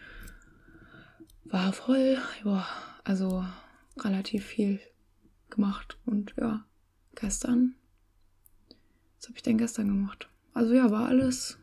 War 1.44 1.72
voll, 1.72 2.18
ja, 2.44 2.64
also 3.02 3.44
relativ 3.98 4.44
viel 4.44 4.78
gemacht 5.50 5.98
und 6.06 6.34
ja, 6.40 6.64
gestern. 7.16 7.74
Was 9.18 9.26
habe 9.26 9.36
ich 9.36 9.42
denn 9.42 9.58
gestern 9.58 9.88
gemacht? 9.88 10.28
Also 10.54 10.72
ja, 10.74 10.90
war 10.92 11.08
alles 11.08 11.58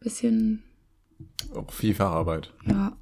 bisschen, 0.00 0.62
Auch 1.54 1.70
viel 1.72 1.94
Facharbeit. 1.94 2.52
ja. 2.66 2.96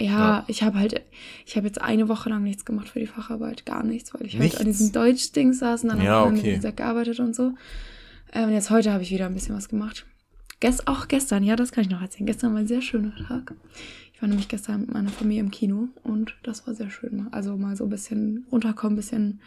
Ja, 0.00 0.06
Ja. 0.38 0.44
ich 0.48 0.64
habe 0.64 0.78
halt, 0.80 1.00
ich 1.46 1.56
habe 1.56 1.68
jetzt 1.68 1.80
eine 1.80 2.08
Woche 2.08 2.28
lang 2.28 2.42
nichts 2.42 2.64
gemacht 2.64 2.88
für 2.88 2.98
die 2.98 3.06
Facharbeit, 3.06 3.64
gar 3.64 3.84
nichts, 3.84 4.12
weil 4.12 4.26
ich 4.26 4.36
Nichts? 4.36 4.56
halt 4.58 4.66
an 4.66 4.72
diesem 4.72 4.90
Deutsch-Ding 4.90 5.52
saß 5.52 5.84
und 5.84 5.90
dann 5.90 6.02
Ja, 6.02 6.16
habe 6.16 6.26
ich 6.28 6.32
mit 6.32 6.40
okay. 6.40 6.48
diesem 6.50 6.62
Sack 6.62 6.76
gearbeitet 6.78 7.20
und 7.20 7.34
so. 7.36 7.54
Ähm, 8.32 8.50
jetzt 8.50 8.70
heute 8.70 8.92
habe 8.92 9.04
ich 9.04 9.12
wieder 9.12 9.26
ein 9.26 9.34
bisschen 9.34 9.54
was 9.54 9.68
gemacht. 9.68 10.04
Gest 10.58 10.88
auch 10.88 11.06
gestern, 11.06 11.44
ja, 11.44 11.54
das 11.54 11.70
kann 11.70 11.84
ich 11.84 11.90
noch 11.90 12.02
erzählen. 12.02 12.26
Gestern 12.26 12.52
war 12.54 12.58
ein 12.60 12.66
sehr 12.66 12.82
schöner 12.82 13.14
Tag. 13.28 13.54
Ich 14.12 14.20
war 14.20 14.28
nämlich 14.28 14.48
gestern 14.48 14.80
mit 14.80 14.92
meiner 14.92 15.10
Familie 15.10 15.40
im 15.42 15.52
Kino 15.52 15.88
und 16.02 16.34
das 16.42 16.66
war 16.66 16.74
sehr 16.74 16.90
schön. 16.90 17.28
Also 17.30 17.56
mal 17.56 17.76
so 17.76 17.84
ein 17.84 17.90
bisschen 17.90 18.46
runterkommen, 18.50 18.94
ein 18.94 18.96
bisschen 18.96 19.40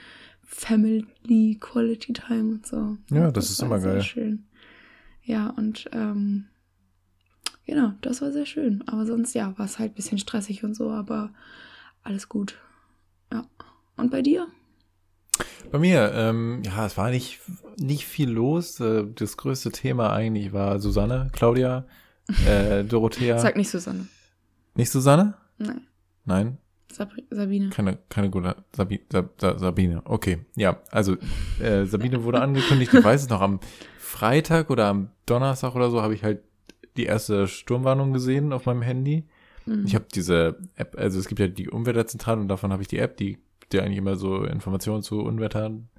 Family 0.45 1.57
Quality 1.59 2.13
Time 2.13 2.53
und 2.53 2.65
so. 2.65 2.97
Ja, 3.11 3.31
das 3.31 3.49
ist 3.51 3.59
war 3.59 3.67
immer 3.67 3.79
sehr 3.81 3.93
geil. 3.93 4.01
schön. 4.03 4.46
Ja, 5.27 5.49
und 5.57 5.89
ähm, 5.91 6.45
genau, 7.65 7.91
das 8.01 8.21
war 8.21 8.31
sehr 8.31 8.45
schön. 8.45 8.83
Aber 8.87 9.05
sonst, 9.05 9.33
ja, 9.33 9.53
war 9.57 9.65
es 9.65 9.77
halt 9.77 9.91
ein 9.91 9.95
bisschen 9.95 10.17
stressig 10.17 10.63
und 10.63 10.73
so, 10.73 10.89
aber 10.89 11.31
alles 12.03 12.29
gut. 12.29 12.57
Ja. 13.31 13.45
Und 13.97 14.09
bei 14.09 14.21
dir? 14.21 14.47
Bei 15.71 15.79
mir, 15.79 16.13
ähm, 16.13 16.61
ja, 16.65 16.85
es 16.85 16.95
war 16.97 17.09
nicht, 17.09 17.41
nicht 17.77 18.05
viel 18.05 18.29
los. 18.29 18.79
Äh, 18.79 19.05
Das 19.15 19.35
größte 19.35 19.71
Thema 19.71 20.13
eigentlich 20.13 20.53
war 20.53 20.79
Susanne, 20.79 21.29
Claudia, 21.33 21.85
äh, 22.47 22.83
Dorothea. 22.85 23.37
Sag 23.37 23.57
nicht 23.57 23.69
Susanne. 23.69 24.07
Nicht 24.75 24.89
Susanne? 24.91 25.33
Nein, 25.57 25.87
Nein, 26.23 26.57
Sabri 26.91 27.25
Sabine. 27.31 27.69
keine, 27.69 27.97
keine 28.09 28.29
gute 28.29 28.55
Sabi, 28.75 29.01
Sab, 29.11 29.41
Sa, 29.41 29.57
Sabine. 29.59 30.01
Okay, 30.05 30.45
ja, 30.55 30.79
also 30.91 31.17
äh, 31.59 31.85
Sabine 31.85 32.23
wurde 32.23 32.39
angekündigt. 32.41 32.93
Ich 32.93 33.03
weiß 33.03 33.23
es 33.23 33.29
noch 33.29 33.41
am 33.41 33.59
Freitag 33.97 34.69
oder 34.69 34.85
am 34.87 35.09
Donnerstag 35.27 35.75
oder 35.75 35.91
so 35.91 36.01
habe 36.01 36.15
ich 36.15 36.23
halt 36.23 36.41
die 36.97 37.05
erste 37.05 37.47
Sturmwarnung 37.47 38.13
gesehen 38.13 38.53
auf 38.53 38.65
meinem 38.65 38.81
Handy. 38.81 39.25
Mhm. 39.65 39.85
Ich 39.85 39.93
habe 39.93 40.05
diese 40.13 40.57
App, 40.75 40.95
also 40.97 41.19
es 41.19 41.27
gibt 41.27 41.39
ja 41.39 41.47
die 41.47 41.69
Unwetterzentrale 41.69 42.41
und 42.41 42.47
davon 42.47 42.71
habe 42.71 42.81
ich 42.81 42.87
die 42.87 42.97
App, 42.97 43.17
die 43.17 43.37
die 43.71 43.81
eigentlich 43.81 43.97
immer 43.97 44.15
so 44.15 44.43
Informationen 44.43 45.03
zu 45.03 45.21
Unwettern 45.21 45.89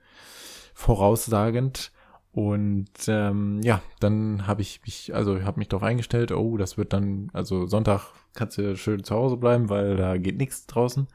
voraussagend. 0.74 1.92
Und 2.32 2.90
ähm, 3.08 3.60
ja, 3.62 3.82
dann 4.00 4.46
habe 4.46 4.62
ich 4.62 4.82
mich, 4.84 5.14
also 5.14 5.42
habe 5.42 5.58
mich 5.58 5.68
darauf 5.68 5.82
eingestellt, 5.82 6.30
oh, 6.30 6.56
das 6.56 6.78
wird 6.78 6.92
dann, 6.92 7.30
also 7.32 7.66
Sonntag 7.66 8.12
kannst 8.34 8.58
du 8.58 8.76
schön 8.76 9.02
zu 9.02 9.14
Hause 9.14 9.36
bleiben, 9.36 9.68
weil 9.70 9.96
da 9.96 10.16
geht 10.18 10.38
nichts 10.38 10.66
draußen. 10.66 11.08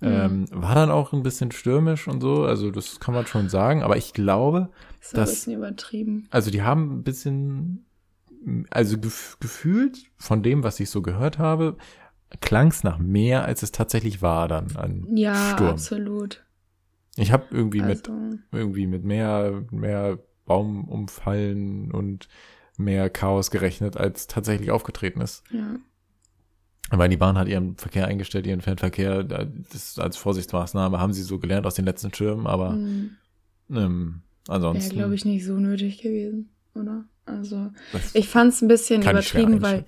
Mhm. 0.00 0.08
Ähm, 0.08 0.46
war 0.52 0.74
dann 0.76 0.90
auch 0.90 1.12
ein 1.12 1.22
bisschen 1.24 1.50
stürmisch 1.50 2.06
und 2.06 2.20
so, 2.20 2.44
also 2.44 2.70
das 2.70 3.00
kann 3.00 3.14
man 3.14 3.26
schon 3.26 3.48
sagen, 3.48 3.82
aber 3.82 3.96
ich 3.96 4.12
glaube, 4.12 4.70
Das 5.00 5.08
ist 5.08 5.14
ein 5.18 5.24
bisschen 5.24 5.54
übertrieben. 5.54 6.28
also 6.30 6.50
die 6.52 6.62
haben 6.62 6.92
ein 6.98 7.02
bisschen, 7.02 7.84
also 8.70 8.96
gef 8.98 9.36
gefühlt 9.40 9.98
von 10.16 10.42
dem, 10.44 10.62
was 10.62 10.78
ich 10.78 10.88
so 10.90 11.02
gehört 11.02 11.38
habe, 11.38 11.76
klang 12.40 12.68
es 12.68 12.84
nach 12.84 12.98
mehr, 12.98 13.44
als 13.44 13.62
es 13.62 13.72
tatsächlich 13.72 14.22
war 14.22 14.46
dann 14.48 14.76
an 14.76 15.06
Ja, 15.16 15.34
Sturm. 15.54 15.70
absolut. 15.70 16.44
Ich 17.16 17.32
habe 17.32 17.46
irgendwie 17.50 17.82
mit 17.82 18.08
Also, 18.08 18.38
irgendwie 18.52 18.86
mit 18.86 19.02
mehr 19.02 19.64
mehr 19.72 20.18
Baumumfallen 20.44 21.90
und 21.92 22.28
mehr 22.76 23.10
Chaos 23.10 23.50
gerechnet, 23.50 23.96
als 23.96 24.26
tatsächlich 24.28 24.70
aufgetreten 24.70 25.20
ist. 25.20 25.42
ja. 25.50 25.76
Weil 26.90 27.08
die 27.10 27.16
Bahn 27.16 27.36
hat 27.36 27.48
ihren 27.48 27.76
Verkehr 27.76 28.06
eingestellt, 28.06 28.46
ihren 28.46 28.60
Fernverkehr, 28.62 29.22
da- 29.24 29.44
das 29.72 29.98
als 29.98 30.16
Vorsichtsmaßnahme 30.16 30.98
haben 30.98 31.12
sie 31.12 31.22
so 31.22 31.38
gelernt 31.38 31.66
aus 31.66 31.74
den 31.74 31.84
letzten 31.84 32.12
Stürmen, 32.14 32.46
aber 32.46 32.72
Hm. 32.72 33.16
ähm, 33.70 34.22
Wäre, 34.46 34.56
ansonsten 34.56 34.94
glaube 34.94 35.14
ich, 35.14 35.24
nicht 35.26 35.44
so 35.44 35.54
nötig 35.58 36.00
gewesen, 36.00 36.48
oder? 36.74 37.04
Also, 37.26 37.70
das 37.92 38.14
ich 38.14 38.28
fand 38.28 38.54
es 38.54 38.62
ein 38.62 38.68
bisschen 38.68 39.02
übertrieben, 39.02 39.60
weil, 39.60 39.84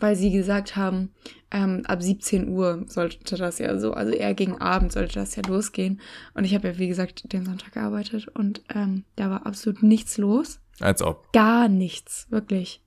weil 0.00 0.16
sie 0.16 0.32
gesagt 0.32 0.74
haben, 0.74 1.10
ähm, 1.52 1.82
ab 1.86 2.02
17 2.02 2.48
Uhr 2.48 2.84
sollte 2.88 3.36
das 3.36 3.58
ja 3.60 3.78
so, 3.78 3.92
also 3.92 4.10
eher 4.12 4.34
gegen 4.34 4.60
Abend 4.60 4.90
sollte 4.90 5.14
das 5.14 5.36
ja 5.36 5.42
losgehen. 5.46 6.00
Und 6.34 6.42
ich 6.42 6.54
habe 6.56 6.66
ja, 6.66 6.78
wie 6.78 6.88
gesagt, 6.88 7.32
den 7.32 7.44
Sonntag 7.44 7.72
gearbeitet 7.74 8.26
und 8.34 8.62
ähm, 8.74 9.04
da 9.14 9.30
war 9.30 9.46
absolut 9.46 9.84
nichts 9.84 10.18
los. 10.18 10.58
Als 10.80 11.02
ob. 11.02 11.32
Gar 11.32 11.68
nichts, 11.68 12.26
wirklich. 12.30 12.81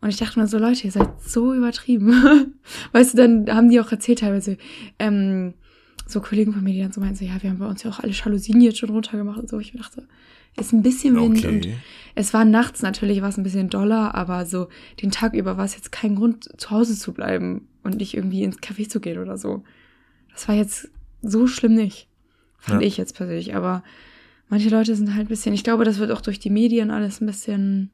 Und 0.00 0.08
ich 0.10 0.16
dachte 0.16 0.38
mir 0.38 0.46
so, 0.46 0.58
Leute, 0.58 0.84
ihr 0.84 0.92
seid 0.92 1.08
so 1.22 1.54
übertrieben. 1.54 2.12
weißt 2.92 3.14
du, 3.14 3.16
dann 3.16 3.54
haben 3.54 3.70
die 3.70 3.80
auch 3.80 3.90
erzählt 3.90 4.20
teilweise, 4.20 4.58
ähm, 4.98 5.54
so 6.06 6.20
Kollegen 6.20 6.52
von 6.52 6.62
mir, 6.62 6.72
die 6.72 6.80
dann 6.82 6.92
so 6.92 7.00
meinten, 7.00 7.16
so, 7.16 7.24
ja, 7.24 7.42
wir 7.42 7.50
haben 7.50 7.58
bei 7.58 7.66
uns 7.66 7.82
ja 7.82 7.90
auch 7.90 7.98
alle 8.00 8.12
Jalousien 8.12 8.60
jetzt 8.60 8.78
schon 8.78 8.90
runtergemacht 8.90 9.38
und 9.40 9.48
so. 9.48 9.58
Ich 9.58 9.72
dachte, 9.72 10.06
ist 10.58 10.72
ein 10.72 10.82
bisschen 10.82 11.16
Wind 11.16 11.44
und 11.44 11.56
Okay. 11.66 11.76
es 12.14 12.32
war 12.32 12.44
nachts 12.44 12.82
natürlich, 12.82 13.20
war 13.22 13.28
es 13.28 13.36
ein 13.36 13.42
bisschen 13.42 13.68
doller, 13.68 14.14
aber 14.14 14.46
so 14.46 14.68
den 15.02 15.10
Tag 15.10 15.34
über 15.34 15.56
war 15.56 15.64
es 15.64 15.74
jetzt 15.74 15.90
kein 15.92 16.14
Grund, 16.14 16.48
zu 16.60 16.70
Hause 16.70 16.96
zu 16.96 17.12
bleiben 17.12 17.66
und 17.82 17.96
nicht 17.96 18.14
irgendwie 18.14 18.42
ins 18.42 18.58
Café 18.58 18.88
zu 18.88 19.00
gehen 19.00 19.18
oder 19.18 19.36
so. 19.36 19.64
Das 20.32 20.46
war 20.48 20.54
jetzt 20.54 20.88
so 21.22 21.46
schlimm 21.46 21.74
nicht. 21.74 22.08
Fand 22.58 22.80
Ja. 22.82 22.86
ich 22.86 22.96
jetzt 22.96 23.16
persönlich. 23.16 23.54
Aber 23.56 23.82
manche 24.48 24.68
Leute 24.68 24.94
sind 24.94 25.14
halt 25.14 25.26
ein 25.26 25.28
bisschen, 25.28 25.54
ich 25.54 25.64
glaube, 25.64 25.84
das 25.84 25.98
wird 25.98 26.10
auch 26.12 26.20
durch 26.20 26.38
die 26.38 26.50
Medien 26.50 26.90
alles 26.90 27.20
ein 27.20 27.26
bisschen, 27.26 27.90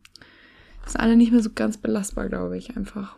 sind 0.86 1.00
alle 1.00 1.16
nicht 1.16 1.32
mehr 1.32 1.42
so 1.42 1.50
ganz 1.54 1.76
belastbar, 1.78 2.28
glaube 2.28 2.56
ich, 2.58 2.76
einfach. 2.76 3.16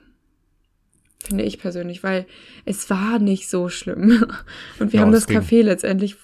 Finde 1.25 1.45
ich 1.45 1.59
persönlich, 1.59 2.03
weil 2.03 2.27
es 2.67 2.91
war 2.91 3.19
nicht 3.19 3.49
so 3.49 3.69
schlimm. 3.69 4.27
Und 4.79 4.93
wir 4.93 5.01
Ja, 5.01 5.07
haben 5.07 5.13
das 5.13 5.27
ging. 5.27 5.39
Café 5.39 5.63
letztendlich 5.63 6.17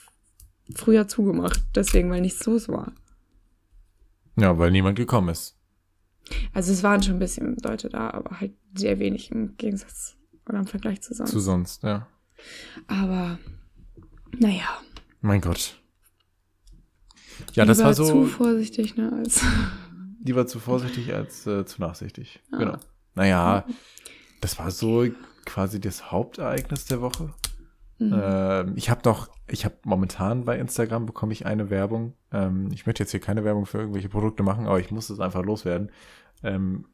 früher 0.75 1.09
zugemacht, 1.09 1.62
deswegen, 1.75 2.11
weil 2.11 2.20
nichts 2.20 2.44
los 2.47 2.68
war. 2.68 2.92
Ja, 4.37 4.59
weil 4.59 4.70
niemand 4.70 4.97
gekommen 4.97 5.30
ist. 5.30 5.56
Also 6.52 6.73
es 6.73 6.82
waren 6.82 7.02
schon 7.02 7.14
ein 7.16 7.18
bisschen 7.18 7.56
Leute 7.64 7.88
da, 7.88 8.11
aber 8.11 8.40
halt 8.40 8.52
sehr 8.75 8.99
wenig 8.99 9.30
im 9.30 9.56
Gegensatz 9.56 10.16
oder 10.49 10.59
im 10.59 10.66
Vergleich 10.66 11.00
zu 11.00 11.14
sonst. 11.14 11.30
Zu 11.30 11.40
sonst, 11.40 11.82
ja. 11.82 12.06
aber 12.87 13.38
naja. 14.38 14.68
Mein 15.23 15.40
Gott. 15.40 15.76
Ja, 17.54 17.64
das 17.64 17.78
lieber 17.78 17.88
war 17.88 17.94
so, 17.94 18.04
zu 18.04 18.26
vorsichtig, 18.26 18.97
ne? 18.97 19.12
Als 19.12 19.42
lieber 20.22 20.46
zu 20.46 20.58
vorsichtig 20.58 21.14
als 21.14 21.46
äh, 21.46 21.64
zu 21.64 21.80
nachsichtig. 21.80 22.40
Ja. 22.52 22.58
Genau. 22.58 22.76
Naja, 23.14 23.64
das 24.40 24.58
war 24.58 24.70
so 24.70 25.06
quasi 25.44 25.80
das 25.80 26.10
Hauptereignis 26.10 26.84
der 26.84 27.00
Woche. 27.00 27.34
Mhm. 27.98 28.20
Ähm, 28.22 28.72
ich 28.76 28.88
habe 28.88 29.02
noch, 29.04 29.28
ich 29.46 29.64
habe 29.64 29.76
momentan 29.84 30.44
bei 30.44 30.58
Instagram 30.58 31.06
bekomme 31.06 31.32
ich 31.32 31.46
eine 31.46 31.70
Werbung. 31.70 32.14
Ähm, 32.32 32.68
ich 32.72 32.86
möchte 32.86 33.02
jetzt 33.02 33.10
hier 33.10 33.20
keine 33.20 33.44
Werbung 33.44 33.66
für 33.66 33.78
irgendwelche 33.78 34.08
Produkte 34.08 34.42
machen, 34.42 34.66
aber 34.66 34.80
ich 34.80 34.90
muss 34.90 35.10
es 35.10 35.20
einfach 35.20 35.44
loswerden. 35.44 35.90
Ähm, 36.42 36.86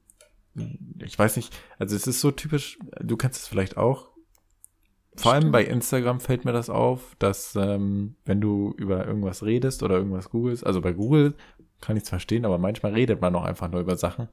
ich 0.99 1.18
weiß 1.18 1.37
nicht, 1.37 1.56
also 1.78 1.95
es 1.95 2.06
ist 2.06 2.21
so 2.21 2.30
typisch, 2.30 2.78
du 3.00 3.16
kennst 3.16 3.42
es 3.42 3.49
vielleicht 3.49 3.76
auch. 3.76 4.11
Vor 5.16 5.33
allem 5.33 5.42
Stimmt. 5.42 5.52
bei 5.52 5.64
Instagram 5.64 6.21
fällt 6.21 6.45
mir 6.45 6.52
das 6.52 6.68
auf, 6.68 7.14
dass 7.18 7.54
ähm, 7.56 8.16
wenn 8.25 8.40
du 8.40 8.75
über 8.76 9.06
irgendwas 9.06 9.42
redest 9.42 9.83
oder 9.83 9.97
irgendwas 9.97 10.28
googelst, 10.28 10.66
also 10.66 10.80
bei 10.80 10.92
Google 10.92 11.35
kann 11.80 11.97
ich 11.97 12.04
es 12.04 12.09
verstehen, 12.09 12.45
aber 12.45 12.59
manchmal 12.59 12.92
redet 12.95 13.21
man 13.21 13.35
auch 13.37 13.45
einfach 13.45 13.71
nur 13.71 13.80
über 13.80 13.97
Sachen 13.97 14.28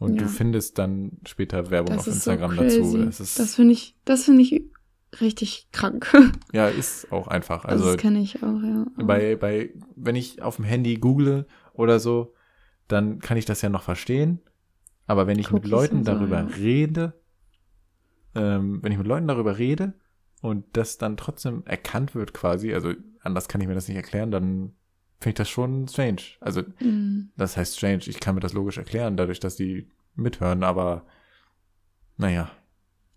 und 0.00 0.14
Ja. 0.16 0.22
du 0.22 0.28
findest 0.28 0.78
dann 0.78 1.12
später 1.26 1.70
Werbung 1.70 1.96
das 1.96 2.08
auf 2.08 2.14
so 2.14 2.30
Instagram 2.30 2.56
crazy. 2.56 2.78
dazu. 2.80 2.98
Das 3.04 3.34
das 3.34 3.54
finde 3.54 3.72
ich, 3.72 3.96
das 4.04 4.24
finde 4.24 4.42
ich 4.42 4.64
richtig 5.20 5.68
krank. 5.72 6.12
ja, 6.52 6.68
ist 6.68 7.10
auch 7.12 7.28
einfach. 7.28 7.64
Also, 7.64 7.84
Also 7.84 7.94
das 7.96 8.02
kenne 8.02 8.20
ich 8.20 8.42
auch, 8.42 8.62
ja. 8.62 8.86
Bei, 8.96 9.36
bei, 9.36 9.70
wenn 9.96 10.16
ich 10.16 10.42
auf 10.42 10.56
dem 10.56 10.64
Handy 10.64 10.96
google 10.96 11.46
oder 11.72 11.98
so, 12.00 12.34
dann 12.88 13.18
kann 13.20 13.36
ich 13.38 13.44
das 13.44 13.62
ja 13.62 13.68
noch 13.68 13.82
verstehen. 13.82 14.40
Aber 15.06 15.26
wenn 15.26 15.38
ich 15.38 15.50
mit 15.50 15.62
Cookies 15.62 15.70
Leuten 15.70 15.96
und 15.98 16.04
so, 16.04 16.12
darüber 16.12 16.40
ja. 16.40 16.46
rede, 16.58 17.14
ähm, 18.34 18.82
wenn 18.82 18.92
ich 18.92 18.98
mit 18.98 19.06
Leuten 19.06 19.26
darüber 19.28 19.58
rede 19.58 19.94
und 20.42 20.64
das 20.74 20.98
dann 20.98 21.16
trotzdem 21.16 21.62
erkannt 21.64 22.14
wird 22.14 22.34
quasi, 22.34 22.74
also 22.74 22.92
anders 23.20 23.48
kann 23.48 23.60
ich 23.60 23.66
mir 23.68 23.74
das 23.74 23.88
nicht 23.88 23.96
erklären, 23.96 24.30
dann 24.30 24.72
finde 25.20 25.30
ich 25.30 25.34
das 25.34 25.48
schon 25.48 25.88
strange. 25.88 26.22
Also 26.40 26.62
Mhm. 26.80 27.30
das 27.36 27.56
heißt 27.56 27.76
strange, 27.76 28.02
ich 28.06 28.20
kann 28.20 28.34
mir 28.34 28.40
das 28.40 28.52
logisch 28.52 28.78
erklären, 28.78 29.16
dadurch, 29.16 29.40
dass 29.40 29.56
die 29.56 29.88
mithören, 30.14 30.62
aber 30.62 31.04
naja. 32.16 32.50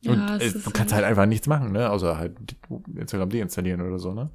Und 0.05 0.17
Ja, 0.17 0.37
es 0.37 0.55
äh, 0.55 0.59
du 0.59 0.71
kannst 0.71 0.93
halt- 0.93 1.05
einfach 1.05 1.25
nichts 1.27 1.47
machen, 1.47 1.71
ne? 1.71 1.89
Außer 1.91 2.17
halt 2.17 2.35
Instagram 2.95 3.29
deinstallieren 3.29 3.81
oder 3.81 3.99
so, 3.99 4.13
ne? 4.13 4.31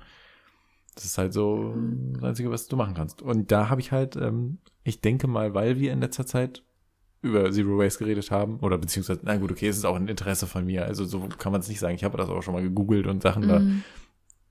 Das 0.95 1.05
ist 1.05 1.19
halt 1.19 1.33
so 1.33 1.75
das 2.15 2.23
Einzige, 2.23 2.51
was 2.51 2.69
du 2.69 2.77
machen 2.77 2.95
kannst. 2.95 3.21
Und 3.21 3.51
da 3.53 3.69
habe 3.69 3.81
ich 3.81 3.93
halt, 3.93 4.17
ähm, 4.17 4.59
ich 4.85 5.01
denke 5.01 5.27
mal, 5.27 5.55
weil 5.55 5.79
wir 5.79 5.93
in 5.93 6.01
letzter 6.01 6.25
Zeit 6.25 6.63
über 7.21 7.51
Zero 7.51 7.79
Waste 7.79 7.99
geredet 8.05 8.31
haben, 8.31 8.61
oder 8.61 8.79
beziehungsweise, 8.79 9.21
na 9.25 9.37
gut, 9.37 9.51
okay, 9.51 9.69
es 9.69 9.77
ist 9.77 9.85
auch 9.85 9.97
ein 9.97 10.07
Interesse 10.09 10.47
von 10.47 10.65
mir, 10.65 10.85
also 10.87 11.05
so 11.05 11.21
kann 11.39 11.51
man 11.53 11.61
es 11.61 11.69
nicht 11.69 11.81
sagen. 11.81 11.97
Ich 11.97 12.05
habe 12.05 12.17
das 12.17 12.29
auch 12.29 12.43
schon 12.43 12.55
mal 12.55 12.63
gegoogelt 12.63 13.07
und 13.09 13.23
Sachen 13.23 13.49
da 13.49 13.59
Mhm. 13.61 13.83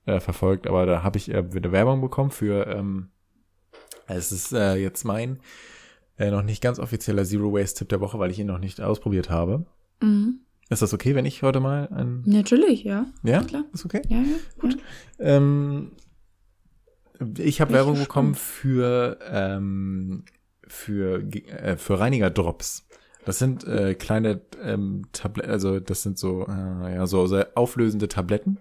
Äh, 0.06 0.20
verfolgt, 0.20 0.66
aber 0.66 0.86
da 0.86 1.02
habe 1.02 1.18
ich 1.18 1.30
äh, 1.30 1.36
eine 1.36 1.72
Werbung 1.72 2.00
bekommen 2.00 2.30
für, 2.30 2.66
ähm, 2.66 3.10
es 4.06 4.32
ist 4.32 4.52
äh, 4.52 4.76
jetzt 4.76 5.04
mein 5.04 5.40
äh, 6.16 6.30
noch 6.30 6.42
nicht 6.42 6.62
ganz 6.62 6.78
offizieller 6.78 7.24
Zero 7.24 7.52
Waste 7.52 7.80
Tipp 7.80 7.88
der 7.90 8.00
Woche, 8.00 8.18
weil 8.18 8.30
ich 8.30 8.38
ihn 8.38 8.46
noch 8.46 8.58
nicht 8.58 8.80
ausprobiert 8.80 9.30
habe. 9.30 9.66
Mhm. 10.00 10.40
Ist 10.68 10.82
das 10.82 10.92
okay, 10.92 11.14
wenn 11.14 11.26
ich 11.26 11.42
heute 11.42 11.60
mal 11.60 11.88
ein, 11.88 12.22
Natürlich, 12.24 12.82
ja. 12.82 13.06
ja, 13.22 13.42
klar. 13.42 13.64
ist 13.72 13.84
okay? 13.84 14.02
Ja, 14.08 14.18
ja. 14.18 14.36
Gut. 14.58 14.76
Ähm, 15.18 15.92
ich 17.38 17.60
habe 17.60 17.72
Werbung 17.72 17.94
gespannt. 17.94 18.08
bekommen 18.08 18.34
für 18.34 19.18
ähm, 19.30 20.24
für 20.66 21.22
äh, 21.22 21.76
für 21.76 22.00
Reinigerdrops. 22.00 22.86
Das 23.24 23.38
sind 23.38 23.64
äh, 23.64 23.94
kleine 23.94 24.40
ähm, 24.62 25.06
Tabletten, 25.12 25.50
also 25.50 25.80
das 25.80 26.02
sind 26.02 26.18
so 26.18 26.46
äh, 26.46 26.94
ja 26.94 27.06
so 27.06 27.26
auflösende 27.54 28.08
Tabletten. 28.08 28.58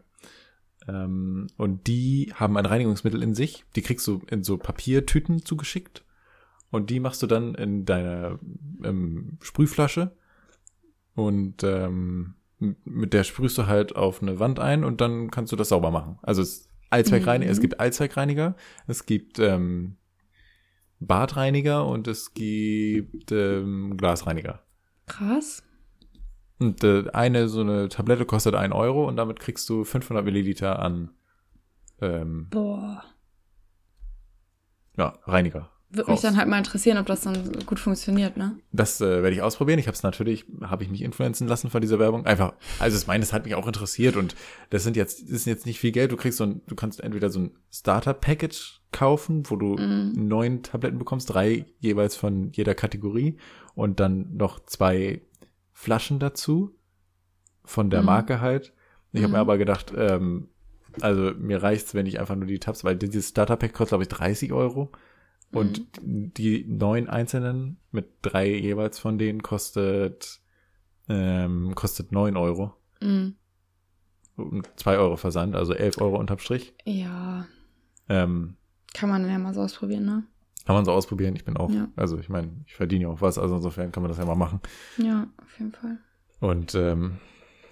Ähm, 0.87 1.47
und 1.57 1.87
die 1.87 2.31
haben 2.35 2.57
ein 2.57 2.65
Reinigungsmittel 2.65 3.21
in 3.23 3.33
sich. 3.33 3.65
Die 3.75 3.81
kriegst 3.81 4.05
du 4.07 4.21
in 4.29 4.43
so 4.43 4.57
Papiertüten 4.57 5.43
zugeschickt. 5.43 6.03
Und 6.71 6.89
die 6.89 6.99
machst 6.99 7.23
du 7.23 7.27
dann 7.27 7.55
in 7.55 7.85
deine 7.85 8.39
ähm, 8.83 9.37
Sprühflasche. 9.41 10.15
Und 11.15 11.63
ähm, 11.63 12.35
mit 12.59 13.13
der 13.13 13.23
sprühst 13.23 13.57
du 13.57 13.67
halt 13.67 13.95
auf 13.95 14.21
eine 14.21 14.39
Wand 14.39 14.59
ein 14.59 14.83
und 14.83 15.01
dann 15.01 15.31
kannst 15.31 15.51
du 15.51 15.55
das 15.55 15.69
sauber 15.69 15.91
machen. 15.91 16.19
Also 16.21 16.41
es, 16.41 16.69
Allzweckreiniger, 16.89 17.49
Mhm. 17.49 17.51
es 17.51 17.61
gibt 17.61 17.79
Allzweckreiniger, 17.79 18.55
es 18.87 19.05
gibt 19.05 19.39
ähm, 19.39 19.97
Badreiniger 20.99 21.85
und 21.85 22.07
es 22.07 22.33
gibt 22.33 23.31
ähm, 23.31 23.97
Glasreiniger. 23.97 24.61
Krass. 25.05 25.63
Und 26.59 26.83
äh, 26.83 27.05
eine 27.11 27.47
so 27.49 27.61
eine 27.61 27.89
Tablette 27.89 28.25
kostet 28.25 28.55
ein 28.55 28.71
Euro 28.73 29.07
und 29.07 29.17
damit 29.17 29.39
kriegst 29.39 29.67
du 29.69 29.83
500 29.83 30.23
Milliliter 30.23 30.79
an 30.79 31.11
ähm, 32.01 32.47
Boah. 32.49 33.03
ja, 34.97 35.13
Reiniger. 35.25 35.69
Würde 35.89 36.09
mich 36.11 36.17
raus. 36.17 36.21
dann 36.23 36.35
halt 36.37 36.49
mal 36.49 36.57
interessieren, 36.57 36.97
ob 36.97 37.05
das 37.05 37.21
dann 37.21 37.51
gut 37.65 37.79
funktioniert, 37.79 38.35
ne? 38.37 38.57
Das 38.71 38.99
äh, 39.01 39.21
werde 39.23 39.31
ich 39.35 39.41
ausprobieren. 39.41 39.79
Ich 39.79 39.87
habe 39.87 39.95
es 39.95 40.03
natürlich, 40.03 40.45
habe 40.61 40.83
ich 40.83 40.89
mich 40.89 41.01
influenzen 41.03 41.47
lassen 41.47 41.69
von 41.69 41.79
dieser 41.79 41.99
Werbung. 41.99 42.25
Einfach, 42.25 42.53
also 42.79 42.97
ich 42.97 43.07
meine, 43.07 43.23
es 43.23 43.31
hat 43.31 43.45
mich 43.45 43.55
auch 43.55 43.67
interessiert 43.67 44.15
und 44.17 44.35
das 44.71 44.83
sind 44.83 44.97
jetzt, 44.97 45.21
das 45.23 45.29
ist 45.29 45.45
jetzt 45.45 45.65
nicht 45.65 45.79
viel 45.79 45.91
Geld. 45.91 46.11
Du 46.11 46.17
kriegst 46.17 46.37
so 46.39 46.43
ein, 46.45 46.61
du 46.67 46.75
kannst 46.75 46.99
entweder 47.01 47.29
so 47.29 47.39
ein 47.39 47.51
Starter-Package 47.71 48.81
kaufen, 48.91 49.43
wo 49.49 49.55
du 49.57 49.75
Mhm. 49.77 50.13
neun 50.27 50.63
Tabletten 50.63 50.97
bekommst, 50.97 51.33
drei 51.33 51.65
jeweils 51.79 52.15
von 52.15 52.51
jeder 52.51 52.75
Kategorie 52.75 53.37
und 53.75 53.99
dann 53.99 54.35
noch 54.35 54.65
zwei 54.65 55.21
Flaschen 55.77 56.19
dazu 56.19 56.73
von 57.65 57.89
der 57.89 57.99
Mhm. 58.01 58.05
Marke 58.07 58.39
halt. 58.41 58.73
Ich 59.11 59.21
habe 59.21 59.31
mir 59.33 59.37
Mhm. 59.37 59.41
aber 59.41 59.57
gedacht, 59.57 59.93
ähm, 59.95 60.47
also 61.01 61.33
mir 61.37 61.61
reicht's, 61.61 61.93
wenn 61.93 62.05
ich 62.05 62.19
einfach 62.19 62.35
nur 62.35 62.47
die 62.47 62.59
Tabs, 62.59 62.83
weil 62.85 62.95
dieses 62.95 63.29
Starter-Pack 63.29 63.73
kostet, 63.73 63.89
glaube 63.89 64.03
ich, 64.03 64.07
30 64.09 64.51
Euro. 64.53 64.91
Und 65.51 65.85
die 66.01 66.65
neun 66.67 67.07
einzelnen 67.07 67.77
mit 67.91 68.07
drei 68.21 68.47
jeweils 68.53 68.99
von 68.99 69.17
denen 69.17 69.41
kostet, 69.43 70.41
ähm, 71.07 71.75
kostet 71.75 72.11
neun 72.11 72.35
Euro. 72.35 72.73
Mhm. 73.01 73.35
Und 74.37 74.67
zwei 74.75 74.97
Euro 74.97 75.15
Versand, 75.17 75.55
also 75.55 75.73
elf 75.73 75.97
Euro 75.99 76.17
unterm 76.17 76.39
Strich. 76.39 76.73
Ja, 76.85 77.45
Ähm, 78.09 78.55
kann 78.93 79.09
man 79.09 79.23
dann 79.23 79.31
ja 79.31 79.39
mal 79.39 79.53
so 79.53 79.61
ausprobieren, 79.61 80.05
ne? 80.05 80.23
Kann 80.65 80.75
man 80.75 80.85
so 80.85 80.91
ausprobieren. 80.91 81.35
Ich 81.35 81.45
bin 81.45 81.57
auch, 81.57 81.69
Ja. 81.71 81.87
also 81.95 82.17
ich 82.17 82.29
meine, 82.29 82.49
ich 82.65 82.75
verdiene 82.75 83.03
ja 83.03 83.09
auch 83.09 83.21
was, 83.21 83.37
also 83.37 83.55
insofern 83.55 83.91
kann 83.91 84.03
man 84.03 84.09
das 84.09 84.17
ja 84.17 84.25
mal 84.25 84.35
machen. 84.35 84.59
Ja, 84.97 85.27
auf 85.41 85.59
jeden 85.59 85.71
Fall. 85.71 85.97
Und 86.39 86.75
ähm, 86.75 87.17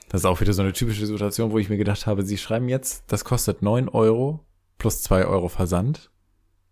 das 0.09 0.21
ist 0.21 0.25
auch 0.25 0.39
wieder 0.41 0.53
so 0.53 0.61
eine 0.61 0.73
typische 0.73 1.05
Situation, 1.05 1.51
wo 1.51 1.57
ich 1.59 1.69
mir 1.69 1.77
gedacht 1.77 2.05
habe, 2.07 2.23
sie 2.23 2.37
schreiben 2.37 2.69
jetzt, 2.69 3.03
das 3.11 3.25
kostet 3.25 3.61
neun 3.61 3.89
Euro 3.89 4.45
plus 4.77 5.01
zwei 5.01 5.25
Euro 5.25 5.49
Versand. 5.49 6.11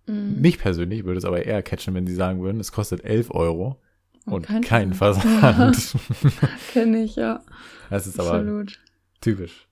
Mhm. 0.08 0.42
Mich 0.42 0.60
persönlich 0.60 1.06
würde 1.06 1.18
es 1.18 1.26
aber 1.26 1.46
eher 1.46 1.62
catchen, 1.64 1.94
wenn 1.96 2.08
sie 2.08 2.16
sagen 2.16 2.42
würden, 2.42 2.60
es 2.60 2.72
kostet 2.72 3.04
elf 3.04 3.32
Euro 3.32 3.82
und 4.26 4.46
kein 4.46 4.62
kein 4.62 4.94
Versand. 4.94 5.40
Versand. 5.40 5.96
Kenne 6.74 7.04
ich, 7.04 7.16
ja. 7.16 7.42
Das 7.90 8.06
ist 8.08 8.20
aber 8.20 8.34
Absolut. 8.34 8.80
typisch. 9.22 9.68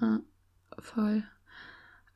Ja, 0.00 0.20
voll. 0.78 1.22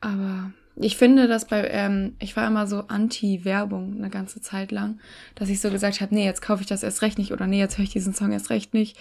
Aber 0.01 0.53
ich 0.79 0.97
finde, 0.97 1.27
dass 1.27 1.47
bei, 1.47 1.67
ähm, 1.71 2.15
ich 2.19 2.37
war 2.37 2.47
immer 2.47 2.67
so 2.67 2.81
anti-Werbung 2.89 3.97
eine 3.97 4.11
ganze 4.11 4.41
Zeit 4.41 4.71
lang, 4.73 4.99
dass 5.35 5.49
ich 5.49 5.61
so 5.61 5.71
gesagt 5.71 6.01
habe, 6.01 6.15
nee, 6.15 6.25
jetzt 6.25 6.43
kaufe 6.43 6.61
ich 6.63 6.67
das 6.69 6.83
erst 6.83 7.03
recht 7.03 7.19
nicht 7.19 7.33
oder 7.33 7.47
nee, 7.47 7.59
jetzt 7.59 7.79
höre 7.79 7.85
ich 7.85 7.91
diesen 7.93 8.15
Song 8.15 8.33
erst 8.33 8.51
recht 8.51 8.75
nicht. 8.75 8.99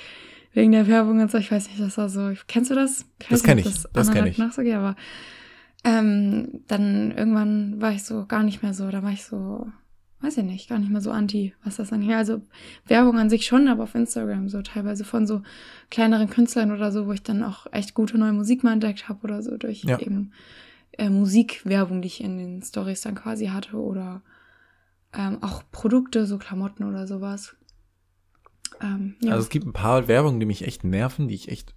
Wegen 0.53 0.71
der 0.71 0.87
Werbung 0.87 1.19
und 1.19 1.29
so, 1.29 1.37
ich 1.37 1.51
weiß 1.51 1.67
nicht, 1.67 1.81
das 1.81 1.97
war 1.97 2.07
so. 2.07 2.31
Kennst 2.47 2.71
du 2.71 2.75
das? 2.75 3.05
Ich 3.19 3.27
Das 3.27 3.39
weiß 3.39 3.43
kenn 3.43 3.57
nicht, 3.57 3.67
ich, 3.67 3.73
das 3.75 4.07
kenn 4.07 4.17
anderen 4.17 4.27
ich. 4.27 4.37
Nachsage, 4.37 4.77
aber 4.77 4.95
ähm, 5.83 6.61
dann 6.67 7.11
irgendwann 7.11 7.81
war 7.81 7.91
ich 7.91 8.03
so 8.03 8.25
gar 8.25 8.41
nicht 8.43 8.63
mehr 8.63 8.73
so, 8.73 8.89
da 8.89 9.03
war 9.03 9.11
ich 9.11 9.23
so, 9.25 9.67
weiß 10.21 10.37
ich 10.37 10.43
nicht, 10.45 10.69
gar 10.69 10.79
nicht 10.79 10.91
mehr 10.91 11.01
so 11.01 11.11
anti, 11.11 11.53
was 11.63 11.75
das 11.75 11.91
angeht. 11.91 12.15
Also 12.15 12.41
Werbung 12.87 13.19
an 13.19 13.29
sich 13.29 13.45
schon, 13.45 13.67
aber 13.67 13.83
auf 13.83 13.95
Instagram 13.95 14.47
so 14.49 14.61
teilweise 14.61 15.03
von 15.03 15.27
so 15.27 15.41
kleineren 15.91 16.29
Künstlern 16.29 16.71
oder 16.71 16.91
so, 16.91 17.05
wo 17.05 17.11
ich 17.11 17.21
dann 17.21 17.43
auch 17.43 17.67
echt 17.73 17.93
gute 17.93 18.17
neue 18.17 18.33
Musik 18.33 18.63
mal 18.63 18.73
entdeckt 18.73 19.09
habe 19.09 19.19
oder 19.25 19.43
so 19.43 19.57
durch 19.57 19.83
Ja. 19.83 19.99
eben 19.99 20.31
äh, 20.97 21.09
Musikwerbung, 21.09 22.01
die 22.01 22.07
ich 22.07 22.21
in 22.23 22.37
den 22.37 22.61
Stories 22.61 23.01
dann 23.01 23.15
quasi 23.15 23.47
hatte 23.47 23.77
oder 23.77 24.21
ähm, 25.13 25.37
auch 25.41 25.63
Produkte, 25.71 26.25
so 26.25 26.37
Klamotten 26.37 26.83
oder 26.83 27.07
sowas. 27.07 27.55
Ähm, 28.81 29.15
ja, 29.21 29.31
Also 29.31 29.43
es 29.43 29.49
gibt 29.49 29.65
ein 29.65 29.73
paar 29.73 30.07
Werbungen, 30.07 30.39
die 30.39 30.45
mich 30.45 30.65
echt 30.65 30.83
nerven, 30.83 31.27
die 31.27 31.35
ich 31.35 31.49
echt 31.49 31.73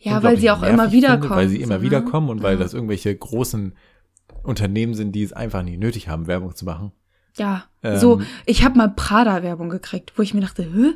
ja 0.00 0.20
weil 0.22 0.36
sie 0.38 0.50
auch 0.50 0.62
immer 0.62 0.90
wieder 0.90 1.12
finde, 1.12 1.28
kommen. 1.28 1.40
Weil 1.40 1.48
sie 1.48 1.60
immer 1.60 1.76
so, 1.76 1.82
wieder 1.82 2.00
ne? 2.00 2.06
kommen 2.10 2.28
und 2.28 2.42
weil 2.42 2.54
ja. 2.54 2.60
das 2.60 2.74
irgendwelche 2.74 3.14
großen 3.14 3.74
Unternehmen 4.42 4.94
sind, 4.94 5.12
die 5.12 5.22
es 5.22 5.32
einfach 5.32 5.62
nicht 5.62 5.78
nötig 5.78 6.08
haben, 6.08 6.26
Werbung 6.26 6.54
zu 6.56 6.64
machen. 6.64 6.92
Ja, 7.36 7.64
Ähm, 7.82 7.98
so, 7.98 8.20
ich 8.46 8.64
habe 8.64 8.76
mal 8.78 8.88
Prada-Werbung 8.88 9.68
gekriegt, 9.68 10.12
wo 10.16 10.22
ich 10.22 10.34
mir 10.34 10.40
dachte, 10.40 10.64
hä? 10.64 10.94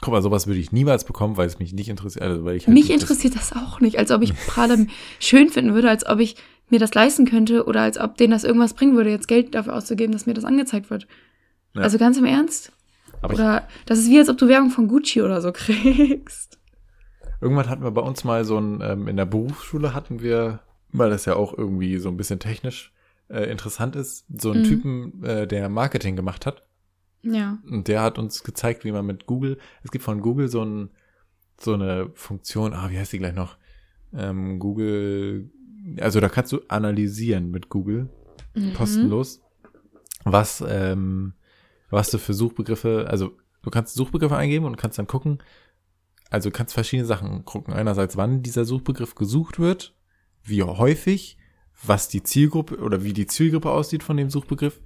Guck 0.00 0.12
mal, 0.12 0.22
sowas 0.22 0.46
würde 0.46 0.60
ich 0.60 0.70
niemals 0.72 1.04
bekommen, 1.04 1.36
weil 1.36 1.46
es 1.46 1.58
mich 1.58 1.72
nicht 1.72 1.88
interessiert. 1.88 2.24
Also 2.24 2.44
weil 2.44 2.56
ich 2.56 2.66
halt 2.66 2.74
Mich 2.74 2.88
das- 2.88 3.00
interessiert 3.00 3.34
das 3.36 3.52
auch 3.52 3.80
nicht, 3.80 3.98
als 3.98 4.10
ob 4.10 4.22
ich 4.22 4.34
Prada 4.46 4.76
schön 5.18 5.48
finden 5.48 5.74
würde, 5.74 5.88
als 5.88 6.06
ob 6.06 6.20
ich 6.20 6.36
mir 6.74 6.80
das 6.80 6.92
leisten 6.94 7.24
könnte 7.24 7.64
oder 7.66 7.82
als 7.82 7.98
ob 7.98 8.16
denen 8.16 8.32
das 8.32 8.44
irgendwas 8.44 8.74
bringen 8.74 8.96
würde, 8.96 9.10
jetzt 9.10 9.28
Geld 9.28 9.54
dafür 9.54 9.74
auszugeben, 9.76 10.12
dass 10.12 10.26
mir 10.26 10.34
das 10.34 10.44
angezeigt 10.44 10.90
wird. 10.90 11.06
Ja. 11.74 11.82
Also 11.82 11.98
ganz 11.98 12.18
im 12.18 12.24
Ernst? 12.24 12.72
Aber 13.22 13.34
Oder 13.34 13.68
das 13.86 13.98
ist 14.00 14.10
wie, 14.10 14.18
als 14.18 14.28
ob 14.28 14.36
du 14.36 14.48
Werbung 14.48 14.70
von 14.70 14.88
Gucci 14.88 15.22
oder 15.22 15.40
so 15.40 15.50
kriegst. 15.54 16.58
irgendwann 17.40 17.68
hatten 17.70 17.82
wir 17.84 17.90
bei 17.92 18.02
uns 18.02 18.24
mal 18.24 18.44
so 18.44 18.58
ein, 18.58 18.80
ähm, 18.82 19.08
in 19.08 19.16
der 19.16 19.24
Berufsschule 19.24 19.94
hatten 19.94 20.20
wir, 20.20 20.60
weil 20.90 21.10
das 21.10 21.24
ja 21.24 21.36
auch 21.36 21.56
irgendwie 21.56 21.96
so 21.98 22.08
ein 22.10 22.16
bisschen 22.16 22.38
technisch 22.38 22.92
äh, 23.28 23.50
interessant 23.50 23.96
ist, 23.96 24.26
so 24.28 24.50
einen 24.50 24.62
Mhm. 24.62 24.66
Typen, 24.66 25.24
äh, 25.24 25.46
der 25.46 25.68
Marketing 25.68 26.16
gemacht 26.16 26.44
hat. 26.44 26.62
Ja. 27.22 27.58
Und 27.70 27.88
der 27.88 28.02
hat 28.02 28.18
uns 28.18 28.44
gezeigt, 28.44 28.84
wie 28.84 28.92
man 28.92 29.06
mit 29.06 29.24
Google, 29.26 29.56
es 29.82 29.90
gibt 29.90 30.04
von 30.04 30.20
Google 30.20 30.48
so, 30.48 30.62
ein, 30.62 30.90
so 31.58 31.72
eine 31.72 32.10
Funktion, 32.14 32.74
ah, 32.74 32.90
wie 32.90 32.98
heißt 32.98 33.12
die 33.14 33.18
gleich 33.18 33.34
noch? 33.34 33.56
Ähm, 34.12 34.58
Google, 34.58 35.50
also 36.00 36.20
da 36.20 36.28
kannst 36.28 36.52
du 36.52 36.60
analysieren 36.68 37.50
mit 37.50 37.68
Google, 37.68 38.08
Mhm. 38.54 38.72
kostenlos, 38.74 39.42
was, 40.24 40.62
ähm, 40.66 41.34
was 41.90 42.10
du 42.10 42.18
für 42.18 42.34
Suchbegriffe, 42.34 43.06
also 43.08 43.32
du 43.62 43.70
kannst 43.70 43.94
Suchbegriffe 43.94 44.36
eingeben 44.36 44.64
und 44.64 44.76
kannst 44.76 44.98
dann 44.98 45.06
gucken, 45.06 45.38
also 46.30 46.50
du 46.50 46.56
kannst 46.56 46.74
verschiedene 46.74 47.06
Sachen 47.06 47.44
gucken. 47.44 47.74
Einerseits, 47.74 48.16
wann 48.16 48.42
dieser 48.42 48.64
Suchbegriff 48.64 49.14
gesucht 49.14 49.58
wird, 49.58 49.94
wie 50.42 50.62
häufig, 50.62 51.36
was 51.84 52.08
die 52.08 52.22
Zielgruppe 52.22 52.78
oder 52.78 53.02
wie 53.04 53.12
die 53.12 53.26
Zielgruppe 53.26 53.70
aussieht 53.70 54.02
von 54.02 54.16
dem 54.16 54.30
Suchbegriff. 54.30 54.80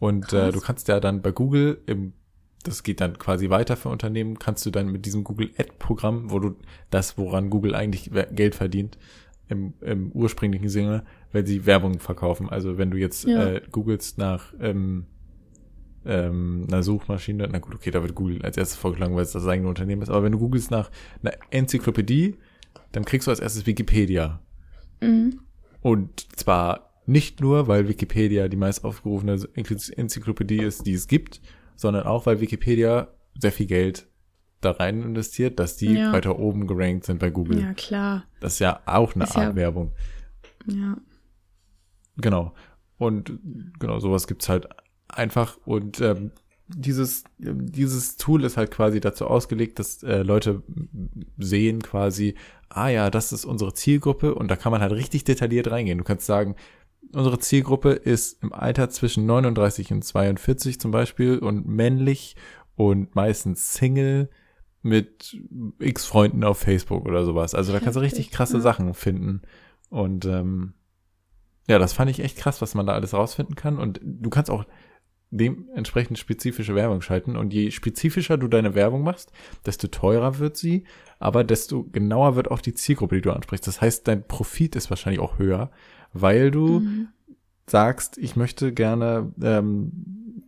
Und 0.00 0.32
äh, 0.32 0.50
du 0.52 0.60
kannst 0.60 0.88
ja 0.88 1.00
dann 1.00 1.22
bei 1.22 1.30
Google 1.32 1.82
im 1.86 2.12
das 2.64 2.82
geht 2.82 3.02
dann 3.02 3.18
quasi 3.18 3.50
weiter 3.50 3.76
für 3.76 3.90
Unternehmen, 3.90 4.38
kannst 4.38 4.64
du 4.64 4.70
dann 4.70 4.88
mit 4.88 5.04
diesem 5.04 5.22
Google 5.22 5.50
Ad-Programm, 5.58 6.30
wo 6.30 6.38
du 6.38 6.56
das, 6.90 7.18
woran 7.18 7.50
Google 7.50 7.74
eigentlich 7.74 8.10
Geld 8.32 8.54
verdient, 8.54 8.96
im, 9.48 9.74
im 9.80 10.10
ursprünglichen 10.12 10.68
Sinne, 10.68 11.04
weil 11.32 11.46
sie 11.46 11.66
Werbung 11.66 11.98
verkaufen. 11.98 12.48
Also 12.48 12.78
wenn 12.78 12.90
du 12.90 12.96
jetzt 12.96 13.24
Ja. 13.24 13.52
äh, 13.52 13.62
googelst 13.70 14.18
nach 14.18 14.54
ähm, 14.60 15.06
ähm, 16.06 16.66
einer 16.68 16.82
Suchmaschine, 16.82 17.48
na 17.50 17.58
gut, 17.58 17.74
okay, 17.74 17.90
da 17.90 18.02
wird 18.02 18.14
Google 18.14 18.42
als 18.42 18.56
erstes 18.56 18.78
vorgeschlagen, 18.78 19.14
weil 19.14 19.22
es 19.22 19.32
das 19.32 19.46
eigene 19.46 19.68
Unternehmen 19.68 20.02
ist, 20.02 20.10
aber 20.10 20.22
wenn 20.22 20.32
du 20.32 20.38
googelst 20.38 20.70
nach 20.70 20.90
einer 21.22 21.34
Enzyklopädie, 21.50 22.36
dann 22.92 23.04
kriegst 23.04 23.26
du 23.26 23.30
als 23.30 23.40
erstes 23.40 23.66
Wikipedia. 23.66 24.40
Mhm. 25.00 25.40
Und 25.80 26.38
zwar 26.38 26.90
nicht 27.06 27.40
nur, 27.40 27.68
weil 27.68 27.88
Wikipedia 27.88 28.48
die 28.48 28.56
meist 28.56 28.84
aufgerufene 28.84 29.38
Enzyklopädie 29.54 30.58
ist, 30.58 30.86
die 30.86 30.94
es 30.94 31.06
gibt, 31.06 31.40
sondern 31.76 32.04
auch, 32.06 32.24
weil 32.26 32.40
Wikipedia 32.40 33.08
sehr 33.38 33.52
viel 33.52 33.66
Geld 33.66 34.08
da 34.64 34.72
rein 34.72 35.02
investiert, 35.02 35.58
dass 35.58 35.76
die 35.76 35.92
Ja. 35.94 36.12
weiter 36.12 36.38
oben 36.38 36.66
gerankt 36.66 37.04
sind 37.04 37.18
bei 37.18 37.30
Google. 37.30 37.60
Ja, 37.60 37.72
klar. 37.74 38.24
Das 38.40 38.54
ist 38.54 38.58
ja 38.60 38.80
auch 38.86 39.14
eine 39.14 39.24
Ist 39.24 39.36
Art 39.36 39.50
ja- 39.50 39.56
Werbung. 39.56 39.92
Ja. 40.66 40.96
Genau. 42.16 42.54
Und 42.96 43.38
genau, 43.78 43.98
sowas 43.98 44.26
gibt's 44.26 44.48
halt 44.48 44.68
einfach. 45.08 45.58
Und 45.64 46.00
ähm, 46.00 46.30
dieses, 46.68 47.24
dieses 47.38 48.16
Tool 48.16 48.44
ist 48.44 48.56
halt 48.56 48.70
quasi 48.70 49.00
dazu 49.00 49.26
ausgelegt, 49.26 49.78
dass 49.78 50.02
äh, 50.02 50.22
Leute 50.22 50.62
sehen 51.38 51.82
quasi, 51.82 52.36
ah 52.70 52.88
ja, 52.88 53.10
das 53.10 53.32
ist 53.32 53.44
unsere 53.44 53.74
Zielgruppe 53.74 54.34
und 54.34 54.50
da 54.50 54.56
kann 54.56 54.72
man 54.72 54.80
halt 54.80 54.92
richtig 54.92 55.24
detailliert 55.24 55.70
reingehen. 55.70 55.98
Du 55.98 56.04
kannst 56.04 56.24
sagen, 56.26 56.54
unsere 57.12 57.38
Zielgruppe 57.38 57.90
ist 57.90 58.42
im 58.42 58.52
Alter 58.52 58.88
zwischen 58.88 59.26
39 59.26 59.92
und 59.92 60.02
42 60.04 60.80
zum 60.80 60.90
Beispiel 60.90 61.38
und 61.38 61.66
männlich 61.66 62.34
und 62.76 63.14
meistens 63.14 63.74
Single 63.74 64.30
mit 64.84 65.36
x 65.80 66.04
Freunden 66.04 66.44
auf 66.44 66.58
Facebook 66.58 67.06
oder 67.06 67.24
sowas. 67.24 67.54
Also 67.54 67.72
da 67.72 67.80
kannst 67.80 67.96
du 67.96 68.00
richtig 68.00 68.30
krasse. 68.30 68.60
Sachen 68.60 68.94
finden. 68.94 69.40
Und 69.88 70.24
ähm, 70.26 70.74
ja, 71.66 71.78
das 71.78 71.94
fand 71.94 72.10
ich 72.10 72.20
echt 72.20 72.36
krass, 72.36 72.60
was 72.62 72.74
man 72.74 72.86
da 72.86 72.92
alles 72.92 73.14
rausfinden 73.14 73.54
kann. 73.56 73.78
Und 73.78 74.00
du 74.04 74.28
kannst 74.30 74.50
auch 74.50 74.64
dementsprechend 75.30 76.18
spezifische 76.18 76.74
Werbung 76.74 77.00
schalten. 77.00 77.36
Und 77.36 77.52
je 77.54 77.70
spezifischer 77.70 78.36
du 78.36 78.46
deine 78.46 78.74
Werbung 78.74 79.02
machst, 79.02 79.32
desto 79.64 79.88
teurer 79.88 80.38
wird 80.38 80.56
sie, 80.58 80.84
aber 81.18 81.42
desto 81.44 81.84
genauer 81.84 82.36
wird 82.36 82.50
auch 82.50 82.60
die 82.60 82.74
Zielgruppe, 82.74 83.16
die 83.16 83.22
du 83.22 83.32
ansprichst. 83.32 83.66
Das 83.66 83.80
heißt, 83.80 84.06
dein 84.06 84.28
Profit 84.28 84.76
ist 84.76 84.90
wahrscheinlich 84.90 85.20
auch 85.20 85.38
höher, 85.38 85.70
weil 86.12 86.50
du 86.50 86.80
Mhm. 86.80 87.08
sagst, 87.66 88.18
ich 88.18 88.36
möchte 88.36 88.72
gerne 88.74 89.32
ähm, 89.42 90.42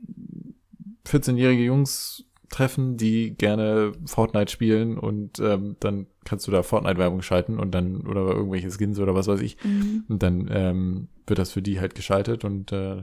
14-jährige 1.07 1.65
Jungs 1.65 2.25
treffen, 2.49 2.97
die 2.97 3.35
gerne 3.37 3.93
Fortnite 4.07 4.51
spielen 4.51 4.99
und 4.99 5.39
ähm, 5.41 5.77
dann 5.81 6.07
kannst 6.25 6.47
du 6.47 6.51
da 6.53 6.63
Fortnite-Werbung 6.63 7.23
schalten 7.23 7.59
und 7.59 7.73
dann 7.75 8.07
oder 8.07 8.23
irgendwelche 8.29 8.71
Skins 8.71 8.99
oder 8.99 9.15
was 9.15 9.27
weiß 9.29 9.41
ich 9.41 9.57
Mhm. 9.65 10.05
und 10.09 10.23
dann 10.23 10.49
ähm, 10.51 11.09
wird 11.27 11.39
das 11.39 11.53
für 11.53 11.63
die 11.63 11.81
halt 11.81 11.95
geschaltet 11.95 12.45
und 12.45 12.73
äh, 12.73 13.03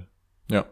ja, 0.49 0.65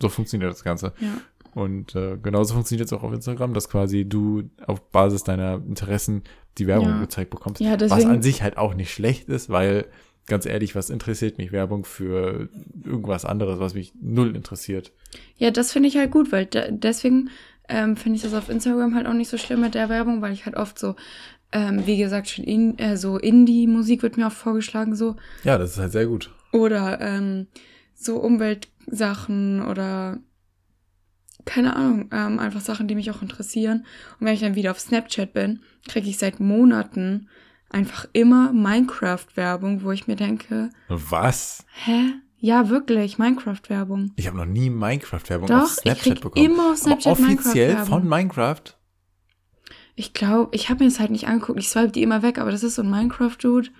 so 0.00 0.08
funktioniert 0.08 0.50
das 0.50 0.64
Ganze. 0.64 0.92
Ja. 1.00 1.18
Und 1.54 1.94
äh, 1.94 2.18
genauso 2.20 2.54
funktioniert 2.54 2.86
es 2.86 2.92
auch 2.92 3.02
auf 3.04 3.12
Instagram, 3.12 3.54
dass 3.54 3.68
quasi 3.68 4.04
du 4.04 4.42
auf 4.66 4.80
Basis 4.90 5.22
deiner 5.22 5.54
Interessen 5.66 6.22
die 6.58 6.66
Werbung 6.66 6.88
Ja. 6.88 7.00
gezeigt 7.00 7.30
bekommst. 7.30 7.60
Ja, 7.60 7.72
was 7.72 7.78
deswegen- 7.78 8.10
an 8.10 8.22
sich 8.22 8.42
halt 8.42 8.56
auch 8.58 8.74
nicht 8.74 8.90
schlecht 8.92 9.28
ist, 9.28 9.50
weil 9.50 9.86
ganz 10.26 10.46
ehrlich, 10.46 10.74
was 10.74 10.90
interessiert 10.90 11.38
mich 11.38 11.52
Werbung 11.52 11.84
für 11.84 12.48
irgendwas 12.84 13.24
anderes, 13.24 13.60
was 13.60 13.74
mich 13.74 13.92
null 14.00 14.34
interessiert? 14.34 14.92
Ja, 15.36 15.50
das 15.52 15.70
finde 15.70 15.88
ich 15.88 15.96
halt 15.96 16.10
gut, 16.10 16.32
weil 16.32 16.46
da, 16.46 16.70
deswegen 16.70 17.28
ähm, 17.68 17.96
finde 17.96 18.16
ich 18.16 18.22
das 18.22 18.34
auf 18.34 18.48
Instagram 18.48 18.94
halt 18.94 19.06
auch 19.06 19.14
nicht 19.14 19.30
so 19.30 19.38
schlimm 19.38 19.60
mit 19.60 19.74
der 19.74 19.88
Werbung, 19.88 20.22
weil 20.22 20.32
ich 20.32 20.46
halt 20.46 20.56
oft 20.56 20.78
so, 20.78 20.96
ähm, 21.52 21.86
wie 21.86 21.96
gesagt, 21.96 22.28
schon 22.28 22.44
in, 22.44 22.78
äh, 22.78 22.96
so 22.96 23.18
Indie-Musik 23.18 24.02
wird 24.02 24.16
mir 24.16 24.26
oft 24.26 24.36
vorgeschlagen, 24.36 24.94
so. 24.94 25.16
Ja, 25.44 25.58
das 25.58 25.72
ist 25.72 25.78
halt 25.78 25.92
sehr 25.92 26.06
gut. 26.06 26.30
Oder 26.52 27.00
ähm, 27.00 27.46
so 27.94 28.16
Umweltsachen 28.16 29.62
oder 29.62 30.18
keine 31.44 31.76
Ahnung, 31.76 32.08
ähm, 32.10 32.38
einfach 32.38 32.60
Sachen, 32.60 32.88
die 32.88 32.94
mich 32.94 33.10
auch 33.10 33.22
interessieren. 33.22 33.84
Und 34.18 34.26
wenn 34.26 34.34
ich 34.34 34.40
dann 34.40 34.54
wieder 34.54 34.70
auf 34.70 34.80
Snapchat 34.80 35.32
bin, 35.32 35.60
kriege 35.86 36.08
ich 36.08 36.18
seit 36.18 36.40
Monaten 36.40 37.28
einfach 37.68 38.06
immer 38.12 38.52
Minecraft-Werbung, 38.52 39.82
wo 39.82 39.92
ich 39.92 40.06
mir 40.06 40.16
denke, 40.16 40.70
Was? 40.88 41.66
hä? 41.84 42.14
Ja, 42.44 42.68
wirklich, 42.68 43.16
Minecraft-Werbung. 43.16 44.12
Ich 44.16 44.26
habe 44.26 44.36
noch 44.36 44.44
nie 44.44 44.68
Minecraft-Werbung 44.68 45.50
auf 45.50 45.70
Snapchat 45.70 46.06
ich 46.18 46.20
bekommen. 46.20 46.44
immer 46.44 46.72
auf 46.72 46.76
Snapchat 46.76 47.12
Aber 47.12 47.22
offiziell 47.22 47.68
Minecraft-Werbung. 47.68 47.86
von 47.86 48.06
Minecraft? 48.06 48.62
Ich 49.94 50.12
glaube, 50.12 50.54
ich 50.54 50.68
habe 50.68 50.84
mir 50.84 50.90
das 50.90 51.00
halt 51.00 51.10
nicht 51.10 51.26
angeguckt. 51.26 51.58
Ich 51.58 51.70
swipe 51.70 51.92
die 51.92 52.02
immer 52.02 52.22
weg, 52.22 52.38
aber 52.38 52.50
das 52.50 52.62
ist 52.62 52.74
so 52.74 52.82
ein 52.82 52.90
Minecraft-Dude. 52.90 53.70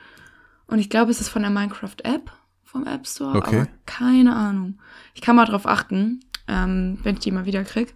Und 0.67 0.79
ich 0.79 0.89
glaube, 0.89 1.11
es 1.11 1.21
ist 1.21 1.29
von 1.29 1.43
der 1.43 1.51
Minecraft-App 1.51 2.33
vom 2.63 2.87
App 2.87 3.07
Store. 3.07 3.37
Okay. 3.37 3.57
Aber 3.61 3.69
keine 3.85 4.35
Ahnung. 4.35 4.79
Ich 5.13 5.21
kann 5.21 5.37
mal 5.37 5.45
drauf 5.45 5.67
achten, 5.67 6.21
ähm, 6.49 6.99
wenn 7.03 7.17
ich 7.17 7.21
die 7.21 7.33
mal 7.33 7.45
wieder 7.45 7.65
krieg. 7.65 7.93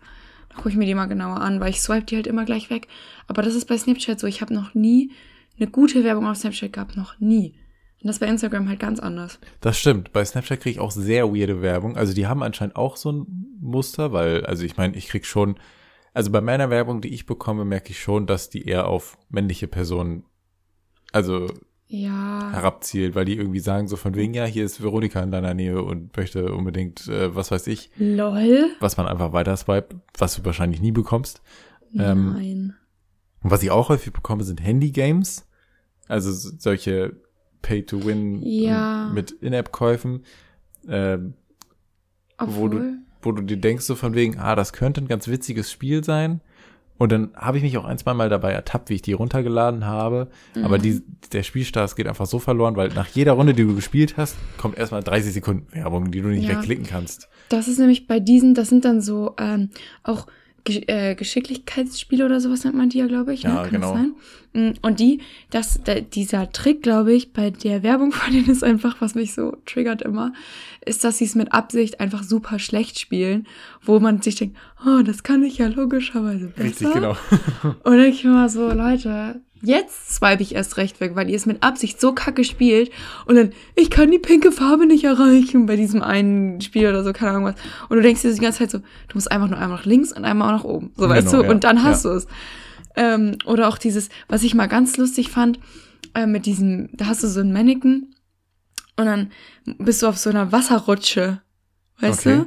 Dann 0.51 0.59
gucke 0.59 0.69
ich 0.69 0.77
mir 0.77 0.85
die 0.85 0.95
mal 0.95 1.07
genauer 1.07 1.41
an, 1.41 1.61
weil 1.61 1.71
ich 1.71 1.81
swipe 1.81 2.05
die 2.05 2.17
halt 2.17 2.27
immer 2.27 2.45
gleich 2.45 2.69
weg. 2.69 2.89
Aber 3.27 3.41
das 3.41 3.55
ist 3.55 3.69
bei 3.69 3.79
Snapchat 3.79 4.21
so. 4.21 4.27
Ich 4.27 4.43
habe 4.43 4.53
noch 4.53 4.75
nie 4.75 5.13
eine 5.59 5.71
gute 5.71 6.05
Werbung 6.05 6.27
auf 6.27 6.37
Snapchat 6.37 6.75
gehabt. 6.75 6.95
Noch 6.95 7.19
nie. 7.21 7.55
Und 8.01 8.07
das 8.07 8.17
ist 8.17 8.21
bei 8.21 8.27
Instagram 8.29 8.69
halt 8.69 8.79
ganz 8.81 9.01
anders. 9.01 9.39
Das 9.61 9.79
stimmt. 9.79 10.13
Bei 10.13 10.25
Snapchat 10.25 10.61
kriege 10.61 10.71
ich 10.75 10.81
auch 10.81 10.93
sehr 10.93 11.35
weirde 11.35 11.63
Werbung. 11.63 11.97
Also 11.97 12.15
die 12.15 12.27
haben 12.29 12.43
anscheinend 12.45 12.77
auch 12.77 12.97
so 12.97 13.11
ein 13.11 13.57
Muster, 13.61 14.13
weil, 14.13 14.47
also 14.47 14.63
ich 14.65 14.77
meine, 14.77 14.95
ich 14.97 15.09
krieg 15.09 15.27
schon, 15.27 15.59
also 16.15 16.31
bei 16.31 16.41
meiner 16.41 16.71
Werbung, 16.71 17.01
die 17.01 17.13
ich 17.13 17.27
bekomme, 17.27 17.65
merke 17.65 17.91
ich 17.91 18.01
schon, 18.01 18.27
dass 18.27 18.51
die 18.51 18.67
eher 18.67 18.87
auf 18.87 19.19
männliche 19.31 19.67
Personen, 19.67 20.25
also 21.13 21.49
Ja. 21.89 22.51
herabzielt, 22.53 23.15
weil 23.17 23.25
die 23.25 23.37
irgendwie 23.37 23.59
sagen 23.61 23.89
so 23.89 23.97
von 23.97 24.15
wegen, 24.15 24.33
ja, 24.35 24.45
hier 24.45 24.65
ist 24.65 24.81
Veronika 24.83 25.21
in 25.23 25.33
deiner 25.33 25.55
Nähe 25.55 25.83
und 25.83 26.17
möchte 26.17 26.53
unbedingt, 26.55 27.09
äh, 27.09 27.35
was 27.35 27.51
weiß 27.51 27.67
ich, 27.67 27.91
Lol. 27.97 28.67
was 28.79 28.97
man 28.97 29.07
einfach 29.09 29.33
weiter 29.33 29.57
swipe, 29.57 29.97
was 30.17 30.37
du 30.37 30.45
wahrscheinlich 30.45 30.81
nie 30.81 30.93
bekommst. 30.93 31.43
Ähm, 31.97 32.33
Nein. 32.35 32.75
Und 33.43 33.51
was 33.51 33.63
ich 33.63 33.71
auch 33.73 33.89
häufig 33.89 34.13
bekomme, 34.13 34.45
sind 34.45 34.63
Handy-Games. 34.63 35.49
Also 36.09 36.31
so- 36.33 36.51
solche 36.59 37.17
Pay-to-Win 37.63 38.43
Ja. 38.43 39.11
mit 39.15 39.31
In-App-Käufen, 39.33 40.25
ähm, 40.89 41.35
wo 42.45 42.69
du, 42.69 42.99
wo 43.23 43.33
du 43.33 43.43
dir 43.43 43.57
denkst 43.57 43.85
so 43.85 43.95
von 43.95 44.15
wegen, 44.15 44.39
ah, 44.39 44.55
das 44.55 44.73
könnte 44.73 45.01
ein 45.01 45.09
ganz 45.09 45.29
witziges 45.29 45.71
Spiel 45.71 46.05
sein. 46.05 46.41
Und 46.99 47.13
dann 47.13 47.31
habe 47.37 47.59
ich 47.59 47.63
mich 47.63 47.79
auch 47.79 47.85
ein, 47.85 47.97
zwei 47.97 48.13
Mal 48.13 48.29
dabei 48.29 48.51
ertappt, 48.53 48.91
wie 48.91 48.95
ich 48.95 49.03
die 49.03 49.13
runtergeladen 49.13 49.87
habe. 49.87 50.29
Aber 50.65 50.79
die, 50.79 51.01
der 51.33 51.45
Spielspaß 51.45 51.95
geht 51.95 52.09
einfach 52.09 52.27
so 52.27 52.41
verloren, 52.41 52.75
weil 52.75 52.89
nach 52.89 53.07
jeder 53.07 53.33
Runde, 53.35 53.55
die 53.55 53.63
du 53.63 53.77
gespielt 53.77 54.17
hast, 54.17 54.37
kommt 54.57 54.77
erstmal 54.77 55.05
30 55.05 55.33
Sekunden 55.33 55.73
Werbung, 55.73 56.11
die 56.11 56.21
du 56.21 56.29
nicht 56.29 56.49
Ja. 56.49 56.57
wegklicken 56.57 56.87
kannst. 56.87 57.29
Das 57.51 57.69
ist 57.69 57.79
nämlich 57.79 58.09
bei 58.09 58.19
diesen, 58.19 58.55
das 58.55 58.69
sind 58.69 58.85
dann 58.85 59.01
so 59.01 59.35
ähm, 59.39 59.71
auch 60.03 60.27
Gesch 60.69 60.83
äh, 60.87 61.15
Geschicklichkeitsspiele 61.15 62.25
oder 62.25 62.41
sowas 62.41 62.65
nennt 62.65 62.77
man 62.77 62.91
die 62.91 62.99
ja, 62.99 63.07
glaube 63.07 63.33
ich. 63.33 63.43
Ja, 63.43 63.51
ne? 63.51 63.63
Kann 63.63 63.71
genau. 63.71 63.93
Das 63.93 64.03
sein? 64.03 64.15
Mm, 64.53 64.75
Und 64.83 65.01
die, 65.01 65.21
das, 65.51 65.81
da, 65.83 66.01
dieser 66.01 66.53
Trick, 66.53 66.83
glaube 66.83 67.13
ich, 67.13 67.33
bei 67.33 67.51
der 67.51 67.83
Werbung 67.83 68.13
von 68.13 68.33
denen 68.33 68.49
ist 68.49 68.63
einfach, 68.63 69.01
was 69.01 69.15
mich 69.15 69.35
so 69.35 69.57
triggert 69.65 70.03
immer, 70.03 70.33
ist, 70.85 71.05
dass 71.05 71.19
sie 71.19 71.25
es 71.25 71.35
mit 71.35 71.53
Absicht 71.53 72.01
einfach 72.01 72.23
super 72.23 72.59
schlecht 72.59 72.99
spielen, 72.99 73.47
wo 73.83 73.99
man 73.99 74.21
sich 74.21 74.37
denkt, 74.37 74.57
oh, 74.87 75.03
das 75.03 75.23
kann 75.23 75.43
ich 75.43 75.59
ja 75.59 75.69
logischerweise 75.69 76.49
besser. 76.49 76.69
Richtig, 76.69 76.93
genau. 76.93 77.17
Und 77.85 78.01
ich 78.01 78.25
mal 78.25 78.49
so, 78.49 78.71
Leute, 78.71 79.41
jetzt 79.63 80.15
swipe 80.15 80.43
ich 80.43 80.55
erst 80.55 80.77
recht 80.77 81.01
weg, 81.01 81.13
weil 81.15 81.29
ihr 81.29 81.37
es 81.37 81.47
mit 81.47 81.63
Absicht 81.63 82.01
so 82.01 82.13
kacke 82.13 82.45
spielt 82.45 82.91
und 83.27 83.35
dann, 83.37 83.51
ich 83.75 83.91
kann 83.91 84.11
die 84.11 84.19
pinke 84.19 84.53
Farbe 84.53 84.87
nicht 84.87 85.05
erreichen 85.05 85.67
bei 85.67 85.77
diesem 85.77 86.03
einen 86.03 86.61
Spiel 86.61 86.89
oder 86.89 87.03
so, 87.05 87.13
keine 87.13 87.33
Ahnung 87.33 87.45
was. 87.45 87.55
Und 87.89 87.97
du 87.97 88.03
denkst 88.03 88.23
dir 88.23 88.33
die 88.33 88.41
ganze 88.41 88.59
Zeit 88.61 88.71
so, 88.71 88.79
du 88.79 89.15
musst 89.15 89.31
einfach 89.31 89.49
nur 89.49 89.59
einmal 89.59 89.79
nach 89.79 89.85
links 89.85 90.13
und 90.13 90.25
einmal 90.25 90.49
auch 90.49 90.59
nach 90.59 90.65
oben. 90.65 90.93
So, 90.97 91.09
weißt 91.09 91.27
Genau, 91.29 91.39
du? 91.43 91.45
ja, 91.45 91.51
Und 91.51 91.65
dann 91.65 91.83
hast 91.83 92.05
ja. 92.05 92.11
du 92.13 92.17
es. 92.17 92.27
Ähm, 92.97 93.39
oder 93.47 93.69
auch 93.69 93.79
dieses, 93.79 94.09
was 94.29 94.43
ich 94.43 94.55
mal 94.55 94.67
ganz 94.67 94.97
lustig 94.97 95.31
fand, 95.31 95.59
äh, 96.15 96.27
mit 96.27 96.47
diesem, 96.47 96.89
da 96.95 97.07
hast 97.07 97.23
du 97.23 97.29
so 97.29 97.41
ein 97.41 97.53
Mannequin 97.53 98.15
und 98.97 99.07
dann 99.07 99.31
bist 99.79 100.03
du 100.03 100.07
auf 100.09 100.19
so 100.19 100.31
einer 100.31 100.51
Wasserrutsche, 100.53 101.41
weißt 102.01 102.27
Okay. 102.27 102.45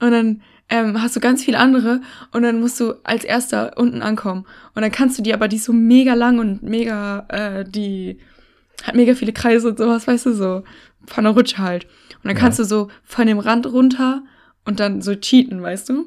du? 0.00 0.04
Und 0.06 0.12
dann 0.12 0.42
ähm, 0.68 1.00
hast 1.02 1.14
du 1.16 1.20
ganz 1.20 1.44
viele 1.44 1.58
andere 1.58 2.00
und 2.32 2.42
dann 2.42 2.60
musst 2.60 2.80
du 2.80 2.94
als 3.04 3.24
erster 3.24 3.76
unten 3.76 4.02
ankommen. 4.02 4.46
Und 4.74 4.82
dann 4.82 4.90
kannst 4.92 5.18
du 5.18 5.22
die, 5.22 5.34
aber 5.34 5.48
die 5.48 5.56
ist 5.56 5.64
so 5.64 5.72
mega 5.72 6.14
lang 6.14 6.38
und 6.38 6.62
mega, 6.62 7.26
äh, 7.28 7.64
die 7.68 8.18
hat 8.82 8.94
mega 8.94 9.14
viele 9.14 9.32
Kreise 9.32 9.68
und 9.68 9.78
sowas, 9.78 10.06
weißt 10.06 10.26
du, 10.26 10.32
so 10.34 10.64
von 11.06 11.24
der 11.24 11.34
Rutsche 11.34 11.58
halt. 11.58 11.84
Und 12.16 12.24
dann 12.24 12.36
Ja. 12.36 12.40
kannst 12.40 12.58
du 12.58 12.64
so 12.64 12.88
von 13.02 13.26
dem 13.26 13.38
Rand 13.38 13.66
runter 13.66 14.22
und 14.64 14.80
dann 14.80 15.02
so 15.02 15.14
cheaten, 15.14 15.62
weißt 15.62 15.90
du? 15.90 16.06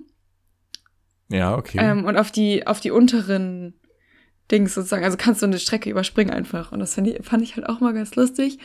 Ja, 1.30 1.56
okay. 1.56 1.78
Ähm, 1.82 2.06
und 2.06 2.18
auf 2.18 2.32
die, 2.32 2.66
auf 2.66 2.80
die 2.80 2.92
unteren 2.92 3.74
Dings 4.50 4.74
sozusagen. 4.74 5.04
Also 5.04 5.18
kannst 5.18 5.42
du 5.42 5.46
eine 5.46 5.60
Strecke 5.60 5.90
überspringen 5.90 6.34
einfach. 6.34 6.72
Und 6.72 6.80
das 6.80 6.96
fand 6.96 7.08
ich, 7.08 7.26
fand 7.26 7.44
ich 7.44 7.56
halt 7.56 7.68
auch 7.68 7.80
mal 7.82 7.94
ganz 7.94 8.16
lustig, 8.16 8.60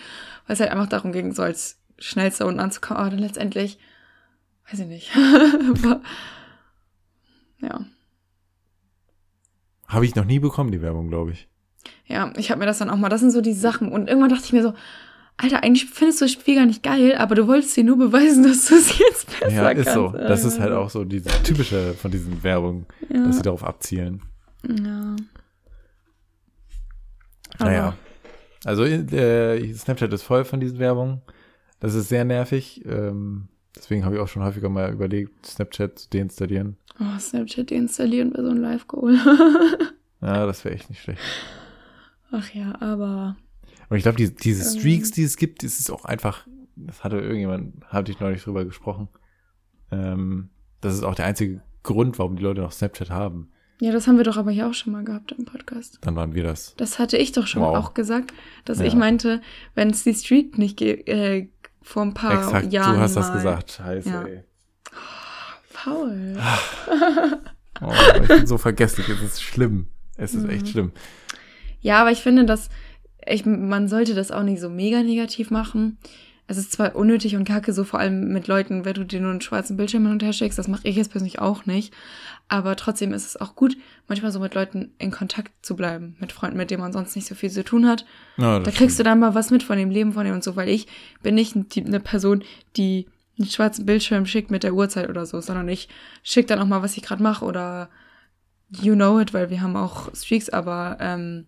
weil 0.46 0.54
es 0.54 0.60
halt 0.60 0.70
einfach 0.70 0.88
darum 0.88 1.12
ging, 1.12 1.32
so 1.32 1.42
als 1.42 1.80
schnellster 1.98 2.46
unten 2.46 2.60
anzukommen. 2.60 3.00
Aber 3.00 3.10
dann 3.10 3.18
letztendlich, 3.18 3.78
weiß 4.70 4.80
ich 4.80 4.86
nicht. 4.86 5.10
Ja. 7.60 7.84
Habe 9.86 10.04
ich 10.04 10.16
noch 10.16 10.24
nie 10.24 10.40
bekommen, 10.40 10.72
die 10.72 10.82
Werbung, 10.82 11.08
glaube 11.08 11.30
ich. 11.30 11.48
Ja, 12.06 12.32
ich 12.36 12.50
habe 12.50 12.58
mir 12.58 12.66
das 12.66 12.78
dann 12.78 12.90
auch 12.90 12.96
mal, 12.96 13.08
das 13.08 13.20
sind 13.20 13.30
so 13.30 13.40
die 13.40 13.52
Sachen. 13.52 13.92
Und 13.92 14.08
irgendwann 14.08 14.30
dachte 14.30 14.44
ich 14.46 14.52
mir 14.52 14.64
so, 14.64 14.74
Alter, 15.36 15.62
eigentlich 15.62 15.86
findest 15.86 16.20
du 16.20 16.24
das 16.24 16.32
Spiel 16.32 16.56
gar 16.56 16.66
nicht 16.66 16.82
geil, 16.82 17.14
aber 17.16 17.36
du 17.36 17.46
wolltest 17.46 17.76
dir 17.76 17.84
nur 17.84 17.98
beweisen, 17.98 18.42
dass 18.48 18.66
du 18.66 18.74
es 18.74 18.98
jetzt 18.98 19.26
besser 19.38 19.52
Ja, 19.52 19.68
ist 19.70 19.84
kannst. 19.84 19.94
so. 19.94 20.08
Das 20.10 20.44
ist 20.44 20.58
halt 20.58 20.72
auch 20.72 20.90
so 20.90 21.04
diese 21.04 21.28
typische 21.44 21.94
von 21.94 22.10
diesen 22.10 22.42
Werbungen, 22.42 22.86
Ja. 23.08 23.26
dass 23.26 23.36
sie 23.36 23.42
darauf 23.42 23.62
abzielen. 23.62 24.22
ja. 24.68 25.14
Naja. 27.60 27.96
Also 28.64 28.84
äh, 28.84 29.72
Snapchat 29.74 30.12
ist 30.12 30.22
voll 30.24 30.44
von 30.44 30.58
diesen 30.58 30.78
Werbungen. 30.80 31.22
Das 31.78 31.94
ist 31.94 32.08
sehr 32.08 32.24
nervig. 32.24 32.82
Ähm, 32.86 33.48
deswegen 33.76 34.04
habe 34.04 34.16
ich 34.16 34.20
auch 34.20 34.28
schon 34.28 34.42
häufiger 34.42 34.68
mal 34.68 34.92
überlegt, 34.92 35.46
Snapchat 35.46 35.98
zu 35.98 36.10
deinstallieren. 36.10 36.76
Oh, 37.00 37.18
Snapchat 37.18 37.70
deinstallieren 37.70 38.32
wäre 38.32 38.44
so 38.44 38.50
ein 38.50 38.58
Live-Goal. 38.58 39.18
Ja, 40.24 40.46
das 40.46 40.64
wäre 40.64 40.76
echt 40.76 40.88
nicht 40.88 41.02
schlecht. 41.02 41.20
Ach 42.30 42.48
ja, 42.54 42.80
aber 42.80 43.36
Und 43.88 43.96
ich 43.96 44.04
glaube, 44.04 44.18
die, 44.18 44.32
diese 44.32 44.62
Ähm. 44.72 44.78
Streaks, 44.78 45.10
die 45.10 45.24
es 45.24 45.36
gibt, 45.36 45.64
das 45.64 45.80
ist 45.80 45.90
auch 45.90 46.04
einfach, 46.04 46.46
das 46.76 47.02
hatte 47.02 47.16
irgendjemand, 47.16 47.84
hatte 47.88 48.12
ich 48.12 48.20
neulich 48.20 48.40
drüber 48.44 48.64
gesprochen. 48.64 49.08
Ähm, 49.90 50.50
das 50.80 50.94
ist 50.94 51.02
auch 51.02 51.16
der 51.16 51.26
einzige 51.26 51.60
Grund, 51.82 52.18
warum 52.20 52.36
die 52.36 52.42
Leute 52.44 52.60
noch 52.60 52.70
Snapchat 52.72 53.10
haben. 53.10 53.50
Ja, 53.80 53.90
das 53.90 54.06
haben 54.06 54.16
wir 54.16 54.22
doch 54.24 54.36
aber 54.36 54.52
hier 54.52 54.68
auch 54.68 54.74
schon 54.74 54.92
mal 54.92 55.02
gehabt 55.02 55.32
im 55.32 55.44
Podcast. 55.44 55.98
Dann 56.02 56.14
waren 56.14 56.34
wir 56.34 56.44
das. 56.44 56.76
Das 56.76 57.00
hatte 57.00 57.16
ich 57.16 57.32
doch 57.32 57.48
schon 57.48 57.62
Wow. 57.62 57.76
auch 57.76 57.94
gesagt, 57.94 58.32
dass 58.64 58.78
Ja. 58.78 58.84
ich 58.84 58.94
meinte, 58.94 59.40
wenn 59.74 59.90
es 59.90 60.04
die 60.04 60.14
Streak 60.14 60.56
nicht 60.56 60.80
äh, 60.80 61.48
vor 61.82 62.02
ein 62.02 62.14
paar 62.14 62.34
Exakt, 62.44 62.72
Jahren 62.72 62.94
du 62.96 63.00
hast 63.00 63.16
das 63.16 63.28
mal- 63.28 63.34
gesagt. 63.34 63.72
Scheiße, 63.72 64.08
Ja. 64.08 64.22
ey. 64.24 64.44
Faul. 65.68 66.36
Oh, 67.84 67.92
ich 68.22 68.28
bin 68.28 68.46
so 68.46 68.58
vergesslich, 68.58 69.08
es 69.08 69.20
ist 69.20 69.42
schlimm. 69.42 69.88
Es 70.16 70.34
ist 70.34 70.44
Mhm. 70.44 70.50
echt 70.50 70.68
schlimm. 70.68 70.92
Ja, 71.80 72.00
aber 72.00 72.12
ich 72.12 72.20
finde, 72.20 72.44
dass 72.44 72.68
ich, 73.26 73.44
man 73.44 73.88
sollte 73.88 74.14
das 74.14 74.30
auch 74.30 74.44
nicht 74.44 74.60
so 74.60 74.68
mega 74.68 75.02
negativ 75.02 75.50
machen. 75.50 75.98
Es 76.48 76.56
ist 76.56 76.72
zwar 76.72 76.96
unnötig 76.96 77.36
und 77.36 77.44
kacke, 77.44 77.72
so 77.72 77.84
vor 77.84 78.00
allem 78.00 78.32
mit 78.32 78.46
Leuten, 78.46 78.84
wenn 78.84 78.94
du 78.94 79.04
dir 79.04 79.20
nur 79.20 79.30
einen 79.30 79.40
schwarzen 79.40 79.76
Bildschirm 79.76 80.02
hin 80.02 80.12
und 80.12 80.22
her 80.22 80.32
schickst, 80.32 80.58
das 80.58 80.68
mache 80.68 80.86
ich 80.88 80.96
jetzt 80.96 81.10
persönlich 81.10 81.38
auch 81.38 81.66
nicht. 81.66 81.94
Aber 82.48 82.76
trotzdem 82.76 83.12
ist 83.12 83.26
es 83.26 83.40
auch 83.40 83.54
gut, 83.54 83.76
manchmal 84.08 84.32
so 84.32 84.40
mit 84.40 84.54
Leuten 84.54 84.92
in 84.98 85.10
Kontakt 85.10 85.52
zu 85.64 85.76
bleiben, 85.76 86.16
mit 86.18 86.32
Freunden, 86.32 86.56
mit 86.56 86.70
denen 86.70 86.82
man 86.82 86.92
sonst 86.92 87.16
nicht 87.16 87.26
so 87.26 87.34
viel 87.34 87.50
zu 87.50 87.64
tun 87.64 87.88
hat. 87.88 88.04
Ja, 88.36 88.58
Da 88.58 88.70
kriegst 88.70 88.98
du 88.98 89.02
dann 89.02 89.20
mal 89.20 89.34
was 89.34 89.50
mit 89.50 89.62
von 89.62 89.78
dem 89.78 89.90
Leben 89.90 90.12
von 90.12 90.24
dem 90.24 90.34
und 90.34 90.44
so, 90.44 90.56
weil 90.56 90.68
ich 90.68 90.88
bin 91.22 91.34
nicht 91.36 91.56
eine 91.76 92.00
Person, 92.00 92.42
die 92.76 93.06
einen 93.38 93.48
schwarzen 93.48 93.86
Bildschirm 93.86 94.26
schickt 94.26 94.50
mit 94.50 94.62
der 94.62 94.74
Uhrzeit 94.74 95.08
oder 95.08 95.24
so, 95.24 95.40
sondern 95.40 95.68
ich 95.68 95.88
schicke 96.22 96.48
dann 96.48 96.58
auch 96.58 96.66
mal, 96.66 96.82
was 96.82 96.96
ich 96.96 97.02
gerade 97.02 97.22
mache 97.22 97.44
oder 97.44 97.88
you 98.68 98.94
know 98.94 99.18
it, 99.20 99.32
weil 99.32 99.48
wir 99.48 99.60
haben 99.62 99.76
auch 99.76 100.14
Streaks, 100.14 100.48
aber 100.50 100.98
ähm, 101.00 101.46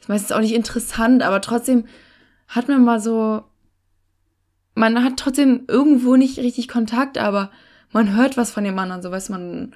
ist 0.00 0.08
meistens 0.08 0.32
auch 0.32 0.40
nicht 0.40 0.54
interessant, 0.54 1.22
aber 1.22 1.40
trotzdem 1.40 1.84
hat 2.48 2.68
man 2.68 2.84
mal 2.84 3.00
so, 3.00 3.44
man 4.74 5.02
hat 5.04 5.16
trotzdem 5.16 5.64
irgendwo 5.68 6.16
nicht 6.16 6.38
richtig 6.38 6.68
Kontakt, 6.68 7.18
aber 7.18 7.50
man 7.92 8.14
hört 8.16 8.36
was 8.36 8.50
von 8.52 8.64
dem 8.64 8.78
anderen, 8.78 9.02
so 9.02 9.10
weiß 9.10 9.28
man, 9.30 9.74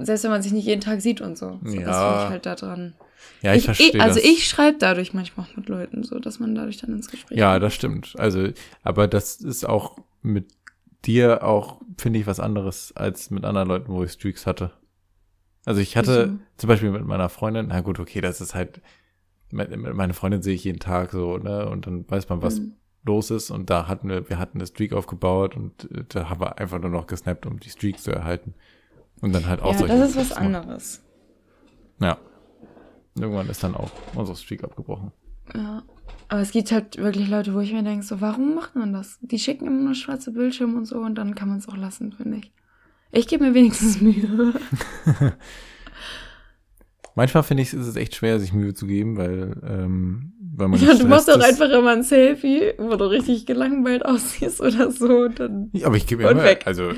selbst 0.00 0.24
wenn 0.24 0.30
man 0.30 0.42
sich 0.42 0.52
nicht 0.52 0.66
jeden 0.66 0.80
Tag 0.80 1.00
sieht 1.00 1.20
und 1.20 1.36
so. 1.36 1.58
so 1.64 1.74
Das 1.74 1.74
Ja. 1.74 2.08
finde 2.08 2.24
ich 2.24 2.28
halt 2.30 2.46
da 2.46 2.54
dran. 2.54 2.94
Ja, 3.42 3.54
ich, 3.54 3.64
verstehe 3.64 4.00
also 4.00 4.18
das. 4.20 4.24
ich 4.28 4.48
schreibe 4.48 4.78
dadurch 4.78 5.12
manchmal 5.12 5.46
auch 5.46 5.56
mit 5.56 5.68
Leuten, 5.68 6.04
so 6.04 6.18
dass 6.18 6.38
man 6.40 6.54
dadurch 6.54 6.78
dann 6.78 6.92
ins 6.92 7.10
Gespräch 7.10 7.38
Ja, 7.38 7.52
kommt. 7.52 7.62
das 7.64 7.74
stimmt. 7.74 8.14
Also, 8.18 8.48
aber 8.82 9.08
das 9.08 9.36
ist 9.36 9.68
auch 9.68 9.98
mit 10.22 10.52
dir 11.04 11.42
auch, 11.44 11.80
finde 11.98 12.18
ich, 12.18 12.26
was 12.26 12.40
anderes 12.40 12.94
als 12.96 13.30
mit 13.30 13.44
anderen 13.44 13.68
Leuten, 13.68 13.92
wo 13.92 14.02
ich 14.04 14.12
Streaks 14.12 14.46
hatte. 14.46 14.72
Also 15.66 15.80
ich 15.80 15.96
hatte 15.96 16.26
Wieso? 16.28 16.38
zum 16.56 16.68
Beispiel 16.68 16.90
mit 16.90 17.04
meiner 17.04 17.28
Freundin, 17.28 17.66
na 17.68 17.80
gut, 17.80 17.98
okay, 18.00 18.20
das 18.20 18.40
ist 18.40 18.54
halt, 18.54 18.80
meine 19.50 20.14
Freundin 20.14 20.42
sehe 20.42 20.54
ich 20.54 20.64
jeden 20.64 20.78
Tag 20.80 21.10
so, 21.10 21.36
ne, 21.38 21.68
und 21.68 21.86
dann 21.86 22.08
weiß 22.08 22.28
man, 22.28 22.40
was 22.42 22.60
Mhm. 22.60 22.72
Los 23.04 23.30
ist 23.30 23.50
und 23.50 23.70
da 23.70 23.88
hatten 23.88 24.08
wir, 24.08 24.28
wir 24.28 24.38
hatten 24.38 24.58
eine 24.58 24.66
Streak 24.66 24.92
aufgebaut 24.92 25.56
und 25.56 25.90
äh, 25.90 26.04
da 26.08 26.28
haben 26.28 26.40
wir 26.40 26.58
einfach 26.58 26.78
nur 26.78 26.90
noch 26.90 27.06
gesnappt, 27.06 27.46
um 27.46 27.58
die 27.58 27.70
Streaks 27.70 28.02
zu 28.02 28.10
erhalten. 28.10 28.54
Und 29.20 29.34
dann 29.34 29.46
halt 29.46 29.60
auch 29.60 29.78
Ja, 29.78 29.86
das 29.86 30.10
ist 30.10 30.16
was 30.16 30.32
anderes. 30.32 31.02
Ja. 32.00 32.18
Irgendwann 33.18 33.48
ist 33.48 33.62
dann 33.62 33.74
auch 33.74 33.90
unsere 34.14 34.36
Streak 34.36 34.64
abgebrochen. 34.64 35.12
Ja. 35.54 35.82
Aber 36.28 36.40
es 36.40 36.52
gibt 36.52 36.70
halt 36.70 36.96
wirklich 36.96 37.28
Leute, 37.28 37.54
wo 37.54 37.60
ich 37.60 37.72
mir 37.72 37.82
denke, 37.82 38.04
so, 38.04 38.20
warum 38.20 38.54
macht 38.54 38.76
man 38.76 38.92
das? 38.92 39.18
Die 39.20 39.38
schicken 39.38 39.66
immer 39.66 39.80
nur 39.80 39.94
schwarze 39.94 40.32
Bildschirme 40.32 40.76
und 40.76 40.84
so 40.84 40.98
und 40.98 41.16
dann 41.16 41.34
kann 41.34 41.48
man 41.48 41.58
es 41.58 41.68
auch 41.68 41.76
lassen, 41.76 42.12
finde 42.12 42.38
ich. 42.38 42.52
Ich 43.10 43.26
gebe 43.26 43.44
mir 43.44 43.54
wenigstens 43.54 44.00
Mühe. 44.00 44.54
Manchmal 47.16 47.42
finde 47.42 47.64
ich, 47.64 47.74
ist 47.74 47.86
es 47.86 47.96
echt 47.96 48.14
schwer, 48.14 48.38
sich 48.38 48.52
Mühe 48.52 48.74
zu 48.74 48.86
geben, 48.86 49.16
weil, 49.16 49.60
ähm, 49.64 50.32
weil 50.52 50.68
man. 50.68 50.80
Ja, 50.80 50.94
du 50.94 51.06
machst 51.06 51.28
doch 51.28 51.40
einfach 51.40 51.68
immer 51.70 51.90
ein 51.90 52.02
Selfie, 52.02 52.72
wo 52.78 52.96
du 52.96 53.04
richtig 53.06 53.46
gelangweilt 53.46 54.04
aussiehst 54.04 54.60
oder 54.60 54.90
so. 54.90 55.28
Dann 55.28 55.70
Ja, 55.72 55.86
aber 55.86 55.96
ich 55.96 56.06
gebe 56.06 56.22
immer, 56.24 56.42
weg. 56.42 56.62
also 56.66 56.92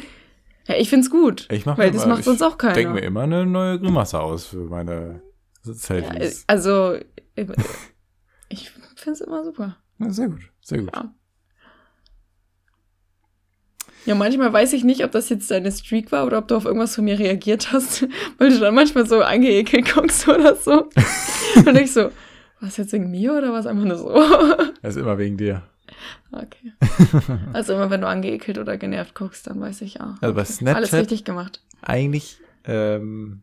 ja, 0.68 0.76
ich 0.78 0.88
find's 0.88 1.10
gut. 1.10 1.48
ich 1.50 1.66
mache 1.66 1.78
Weil 1.78 1.90
das 1.90 2.06
macht 2.06 2.24
sonst 2.24 2.42
auch 2.42 2.56
keiner. 2.56 2.72
Ich 2.76 2.84
denke 2.84 2.94
mir 2.94 3.06
immer 3.06 3.22
eine 3.22 3.44
neue 3.46 3.80
Grimasse 3.80 4.20
aus 4.20 4.46
für 4.46 4.58
meine 4.68 5.22
Ja, 5.64 5.72
Selfies. 5.72 6.44
also, 6.46 6.96
ich, 7.34 7.46
ich 8.48 8.70
find's 8.94 9.20
immer 9.20 9.42
super. 9.44 9.76
Ja, 9.98 10.10
sehr 10.10 10.28
gut, 10.28 10.40
sehr 10.60 10.78
gut. 10.78 10.90
Ja. 10.94 11.12
Ja, 14.04 14.16
manchmal 14.16 14.52
weiß 14.52 14.72
ich 14.72 14.82
nicht, 14.82 15.04
ob 15.04 15.12
das 15.12 15.28
jetzt 15.28 15.48
deine 15.50 15.70
Streak 15.70 16.10
war 16.10 16.26
oder 16.26 16.38
ob 16.38 16.48
du 16.48 16.56
auf 16.56 16.64
irgendwas 16.64 16.94
von 16.96 17.04
mir 17.04 17.18
reagiert 17.18 17.72
hast, 17.72 18.06
weil 18.38 18.50
du 18.50 18.58
dann 18.58 18.74
manchmal 18.74 19.06
so 19.06 19.20
angeekelt 19.22 19.94
guckst 19.94 20.26
oder 20.28 20.56
so. 20.56 20.88
Und 21.66 21.76
ich 21.78 21.92
so, 21.92 22.10
war 22.62 22.68
es 22.68 22.76
jetzt 22.78 22.92
wegen 22.92 23.10
mir 23.10 23.34
oder 23.36 23.52
war 23.52 23.58
es 23.60 23.66
einfach 23.66 23.84
nur 23.84 23.96
so? 23.98 24.08
Das 24.82 24.96
ist 24.96 25.02
immer 25.02 25.18
wegen 25.18 25.36
dir. 25.36 25.62
Okay. 26.32 26.72
Also 27.52 27.74
immer 27.74 27.90
wenn 27.90 28.00
du 28.00 28.08
angeekelt 28.08 28.56
oder 28.58 28.78
genervt 28.78 29.14
guckst, 29.14 29.46
dann 29.46 29.60
weiß 29.60 29.82
ich 29.82 29.94
ja. 29.94 30.16
Also 30.20 30.34
bei 30.34 30.40
Alles 30.40 30.56
Snapchat 30.56 30.92
richtig 31.00 31.24
gemacht. 31.24 31.62
eigentlich 31.82 32.38
ähm, 32.64 33.42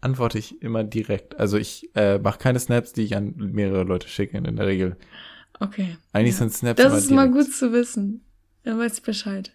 antworte 0.00 0.38
ich 0.38 0.60
immer 0.62 0.82
direkt. 0.84 1.38
Also 1.38 1.56
ich 1.58 1.88
äh, 1.94 2.18
mache 2.18 2.38
keine 2.38 2.58
Snaps, 2.58 2.92
die 2.92 3.02
ich 3.02 3.16
an 3.16 3.34
mehrere 3.36 3.84
Leute 3.84 4.08
schicke 4.08 4.36
in 4.38 4.56
der 4.56 4.66
Regel. 4.66 4.96
Okay. 5.60 5.96
Eigentlich 6.12 6.34
Ja. 6.34 6.38
sind 6.38 6.52
Snaps 6.52 6.82
Das 6.82 6.92
ist 6.94 7.10
mal 7.10 7.28
direkt. 7.30 7.46
gut 7.48 7.54
zu 7.54 7.72
wissen. 7.72 8.22
Dann 8.64 8.78
weiß 8.78 8.94
ich 8.98 9.02
Bescheid. 9.02 9.52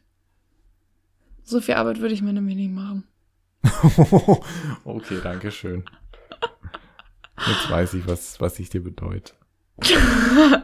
So 1.43 1.61
viel 1.61 1.75
Arbeit 1.75 1.99
würde 1.99 2.13
ich 2.13 2.21
mir 2.21 2.33
nämlich 2.33 2.55
nicht 2.55 2.71
machen. 2.71 3.03
okay, 4.85 5.19
danke 5.23 5.51
schön. 5.51 5.83
Jetzt 7.37 7.69
weiß 7.69 7.93
ich, 7.95 8.07
was, 8.07 8.39
was 8.39 8.59
ich 8.59 8.69
dir 8.69 8.83
bedeute. 8.83 9.33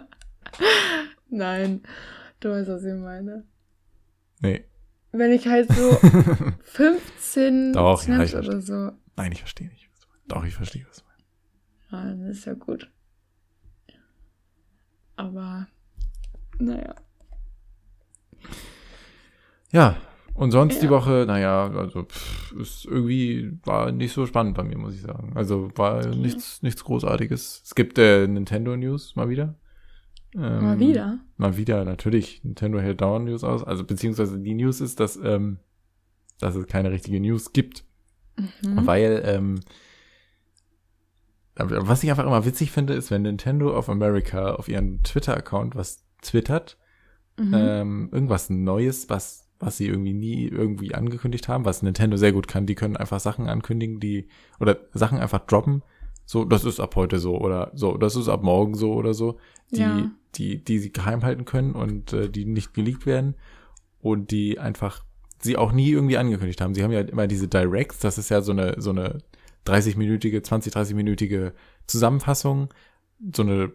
Nein, 1.30 1.84
du 2.40 2.50
weißt, 2.50 2.70
was 2.70 2.84
ich 2.84 2.94
meine. 2.96 3.46
Nee. 4.40 4.66
Wenn 5.12 5.32
ich 5.32 5.48
halt 5.48 5.72
so 5.72 5.92
15 6.64 7.74
Doch, 7.74 8.08
ja, 8.08 8.24
ich 8.24 8.36
oder 8.36 8.62
so. 8.62 8.92
Nein, 9.18 9.32
ich 9.34 9.40
verstehe 9.40 9.68
nicht. 9.68 9.90
was 9.92 10.00
du 10.00 10.08
meinst. 10.08 10.32
Doch, 10.32 10.46
ich 10.46 10.56
verstehe, 10.56 10.86
was 10.90 10.98
du 10.98 11.04
meinst. 11.06 11.26
Ja, 11.92 12.04
dann 12.06 12.26
ist 12.28 12.46
ja 12.46 12.54
gut. 12.54 12.90
Aber, 15.18 15.68
naja. 16.58 16.96
Ja, 19.72 19.98
und 20.42 20.52
sonst 20.52 20.82
die 20.82 20.86
Ja. 20.86 20.92
Woche, 20.92 21.26
naja, 21.28 21.70
also 21.72 22.04
pff, 22.04 22.54
ist 22.60 22.86
irgendwie, 22.86 23.58
war 23.64 23.92
nicht 23.92 24.12
so 24.14 24.26
spannend 24.26 24.56
bei 24.58 24.64
mir, 24.64 24.78
muss 24.78 24.96
ich 24.96 25.02
sagen. 25.02 25.32
Also 25.36 25.70
war 25.76 26.06
nichts, 26.08 26.62
nichts 26.64 26.84
Großartiges. 26.84 27.62
Es 27.64 27.76
gibt 27.76 27.98
äh, 27.98 28.28
Nintendo 28.28 28.76
News 28.76 29.16
mal 29.16 29.30
wieder. 29.30 29.56
Ähm, 30.34 30.64
Mal 30.64 30.80
wieder. 30.80 31.20
Mal 31.38 31.58
wieder, 31.58 31.86
natürlich. 31.86 32.44
Nintendo 32.44 32.80
hält 32.80 33.02
dauernd 33.02 33.26
News 33.26 33.44
aus. 33.44 33.64
Also 33.64 33.84
beziehungsweise 33.84 34.40
die 34.40 34.54
News 34.56 34.82
ist, 34.82 35.00
dass, 35.00 35.18
ähm, 35.18 35.60
dass 36.40 36.56
es 36.56 36.66
keine 36.68 36.90
richtige 36.92 37.20
News 37.20 37.54
gibt. 37.54 37.84
Mhm. 38.38 38.88
Weil, 38.88 39.22
ähm, 39.26 39.60
was 41.56 42.04
ich 42.04 42.10
einfach 42.10 42.26
immer 42.26 42.46
witzig 42.46 42.72
finde, 42.72 42.94
ist, 42.94 43.12
wenn 43.12 43.24
Nintendo 43.24 43.78
of 43.78 43.90
America 43.90 44.56
auf 44.56 44.68
ihren 44.70 45.04
Twitter-Account 45.04 45.76
was 45.76 46.06
twittert, 46.22 46.78
Mhm. 47.38 47.54
ähm, 47.56 48.10
irgendwas 48.12 48.50
Neues, 48.50 49.10
was, 49.10 49.41
was 49.62 49.78
sie 49.78 49.88
irgendwie 49.88 50.14
nie 50.14 50.48
irgendwie 50.48 50.94
angekündigt 50.96 51.48
haben, 51.48 51.66
was 51.66 51.82
Nintendo 51.82 52.18
sehr 52.18 52.32
gut 52.34 52.48
kann. 52.48 52.66
Die 52.66 52.76
können 52.76 52.98
einfach 52.98 53.20
Sachen 53.20 53.48
ankündigen, 53.48 54.00
die, 54.00 54.28
oder 54.60 54.78
Sachen 54.94 55.20
einfach 55.20 55.46
droppen. 55.46 55.84
So, 56.26 56.46
das 56.46 56.64
ist 56.66 56.80
ab 56.80 56.96
heute 56.96 57.20
so, 57.20 57.38
oder 57.40 57.72
so, 57.74 57.98
das 57.98 58.16
ist 58.16 58.30
ab 58.30 58.44
morgen 58.44 58.76
so 58.76 58.94
oder 58.94 59.14
so, 59.14 59.38
die, 59.72 59.80
Ja. 59.80 60.12
die, 60.36 60.64
die 60.64 60.80
sie 60.80 60.92
geheim 60.94 61.24
halten 61.24 61.46
können 61.46 61.74
und 61.74 62.14
äh, 62.14 62.30
die 62.30 62.46
nicht 62.46 62.74
geleakt 62.74 63.06
werden 63.06 63.36
und 64.00 64.32
die 64.32 64.58
einfach 64.60 65.04
sie 65.40 65.58
auch 65.58 65.72
nie 65.72 65.90
irgendwie 65.90 66.18
angekündigt 66.18 66.62
haben. 66.62 66.74
Sie 66.76 66.84
haben 66.84 66.92
ja 66.92 67.02
immer 67.02 67.28
diese 67.28 67.48
Directs, 67.48 68.00
das 68.00 68.18
ist 68.18 68.30
ja 68.30 68.42
so 68.42 68.52
eine, 68.52 68.76
so 68.80 68.92
eine 68.92 69.18
30-minütige, 69.66 70.42
20, 70.44 70.74
30-minütige 70.74 71.54
Zusammenfassung, 71.88 72.70
so 73.36 73.42
eine 73.44 73.72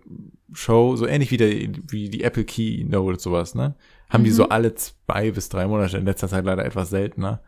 Show, 0.53 0.97
so 0.97 1.07
ähnlich 1.07 1.31
wie, 1.31 1.37
der, 1.37 1.51
wie 1.89 2.09
die 2.09 2.23
Apple 2.23 2.45
Keynote 2.45 3.09
und 3.13 3.21
sowas, 3.21 3.55
ne? 3.55 3.75
Haben 4.09 4.25
die 4.25 4.31
Mhm. 4.31 4.35
so 4.35 4.49
alle 4.49 4.75
zwei 4.75 5.31
bis 5.31 5.49
drei 5.49 5.67
Monate, 5.67 5.97
in 5.99 6.05
letzter 6.05 6.29
Zeit 6.29 6.45
leider 6.45 6.65
etwas 6.65 6.91
seltener. 6.91 7.41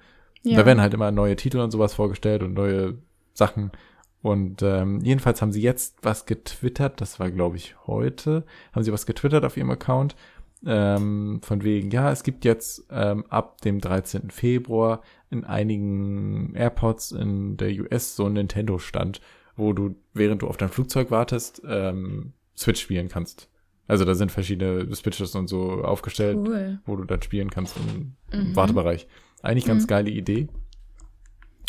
ja. 0.42 0.56
Da 0.58 0.66
werden 0.66 0.80
halt 0.80 0.94
immer 0.94 1.10
neue 1.10 1.36
Titel 1.36 1.58
und 1.58 1.70
sowas 1.70 1.94
vorgestellt 1.94 2.42
und 2.42 2.54
neue 2.54 2.98
Sachen. 3.34 3.70
Und 4.22 4.62
ähm, 4.62 5.00
jedenfalls 5.02 5.40
haben 5.42 5.52
sie 5.52 5.62
jetzt 5.62 5.98
was 6.02 6.26
getwittert, 6.26 7.00
das 7.00 7.20
war 7.20 7.30
glaube 7.30 7.56
ich 7.56 7.76
heute, 7.86 8.44
haben 8.72 8.82
sie 8.82 8.92
was 8.92 9.06
getwittert 9.06 9.44
auf 9.44 9.56
ihrem 9.56 9.70
Account, 9.70 10.16
ähm, 10.66 11.40
von 11.44 11.62
wegen, 11.62 11.90
ja, 11.92 12.10
es 12.10 12.24
gibt 12.24 12.44
jetzt 12.44 12.84
ähm, 12.90 13.24
ab 13.28 13.60
dem 13.60 13.80
13. 13.80 14.30
Februar 14.30 15.02
in 15.30 15.44
einigen 15.44 16.52
Airports 16.56 17.12
in 17.12 17.56
der 17.56 17.70
US 17.80 18.16
so 18.16 18.24
einen 18.24 18.34
Nintendo-Stand, 18.34 19.20
wo 19.56 19.72
du, 19.72 19.94
während 20.14 20.42
du 20.42 20.48
auf 20.48 20.56
dein 20.56 20.68
Flugzeug 20.70 21.12
wartest, 21.12 21.62
ähm, 21.64 22.32
Switch 22.56 22.80
spielen 22.80 23.08
kannst. 23.08 23.48
Also 23.88 24.04
da 24.04 24.14
sind 24.14 24.30
verschiedene 24.30 24.94
Switches 24.94 25.34
und 25.34 25.48
so 25.48 25.82
aufgestellt, 25.82 26.36
cool. 26.38 26.78
wo 26.86 26.94
du 26.96 27.04
dann 27.04 27.22
spielen 27.22 27.50
kannst 27.50 27.74
im, 27.76 28.14
Mhm. 28.32 28.54
Wartebereich. 28.54 29.08
Eigentlich 29.42 29.64
ganz 29.64 29.84
Mhm. 29.84 29.88
geile 29.88 30.10
Idee. 30.10 30.46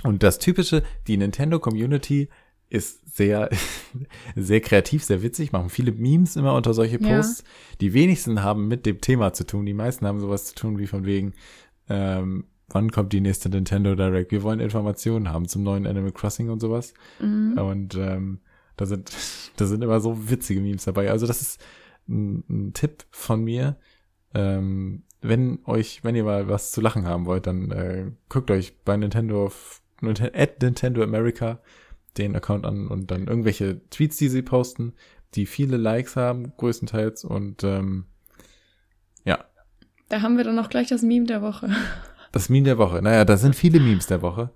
Und 0.03 0.21
das 0.23 0.37
typische, 0.39 0.83
die 1.07 1.17
Nintendo 1.17 1.59
Community 1.59 2.29
ist 2.69 3.15
sehr, 3.15 3.49
sehr 4.35 4.61
kreativ, 4.61 5.03
sehr 5.03 5.21
witzig, 5.23 5.51
machen 5.51 5.69
viele 5.69 5.91
Memes 5.91 6.35
immer 6.35 6.53
unter 6.53 6.73
solche 6.73 6.99
Ja. 7.01 7.07
Posts. 7.17 7.43
Die 7.81 7.93
wenigsten 7.93 8.43
haben 8.43 8.67
mit 8.67 8.85
dem 8.85 9.01
Thema 9.01 9.33
zu 9.33 9.45
tun. 9.45 9.65
Die 9.65 9.73
meisten 9.73 10.05
haben 10.05 10.19
sowas 10.19 10.45
zu 10.47 10.55
tun 10.55 10.77
wie 10.77 10.87
von 10.87 11.05
wegen, 11.05 11.33
ähm, 11.89 12.45
wann 12.69 12.91
kommt 12.91 13.13
die 13.13 13.21
nächste 13.21 13.49
Nintendo 13.49 13.95
Direct? 13.95 14.31
Wir 14.31 14.43
wollen 14.43 14.59
Informationen 14.59 15.29
haben 15.29 15.47
zum 15.47 15.63
neuen 15.63 15.87
Animal 15.87 16.11
Crossing 16.11 16.49
und 16.49 16.59
sowas. 16.59 16.93
Mhm. 17.19 17.57
Und 17.57 17.95
ähm, 17.95 18.39
da 18.77 18.85
sind, 18.85 19.11
da 19.57 19.65
sind 19.65 19.83
immer 19.83 19.99
so 19.99 20.29
witzige 20.29 20.61
Memes 20.61 20.83
dabei. 20.85 21.09
Also 21.09 21.25
das 21.27 21.41
ist 21.41 21.59
ein, 22.09 22.43
ein 22.49 22.73
Tipp 22.73 23.05
von 23.11 23.43
mir. 23.43 23.77
Ähm, 24.33 25.03
wenn 25.21 25.59
euch, 25.65 26.03
wenn 26.03 26.15
ihr 26.15 26.23
mal 26.23 26.47
was 26.47 26.71
zu 26.71 26.81
lachen 26.81 27.05
haben 27.05 27.25
wollt, 27.25 27.47
dann 27.47 27.71
äh, 27.71 28.11
guckt 28.29 28.51
euch 28.51 28.77
bei 28.83 28.95
Nintendo 28.97 29.51
at 30.01 30.61
Nintendo 30.61 31.03
America 31.03 31.59
den 32.17 32.35
Account 32.35 32.65
an 32.65 32.87
und 32.87 33.11
dann 33.11 33.27
irgendwelche 33.27 33.81
Tweets, 33.89 34.17
die 34.17 34.29
sie 34.29 34.41
posten, 34.41 34.93
die 35.35 35.45
viele 35.45 35.77
Likes 35.77 36.15
haben, 36.15 36.53
größtenteils. 36.57 37.23
Und 37.23 37.63
ähm, 37.63 38.05
ja, 39.25 39.43
Da 40.09 40.21
haben 40.21 40.37
wir 40.37 40.43
dann 40.43 40.57
auch 40.59 40.69
gleich 40.69 40.87
das 40.87 41.01
Meme 41.01 41.25
der 41.25 41.41
Woche. 41.41 41.69
das 42.31 42.49
Meme 42.49 42.65
der 42.65 42.77
Woche. 42.77 43.01
Naja, 43.01 43.25
da 43.25 43.37
sind 43.37 43.55
viele 43.55 43.79
Memes 43.79 44.07
der 44.07 44.21
Woche, 44.21 44.51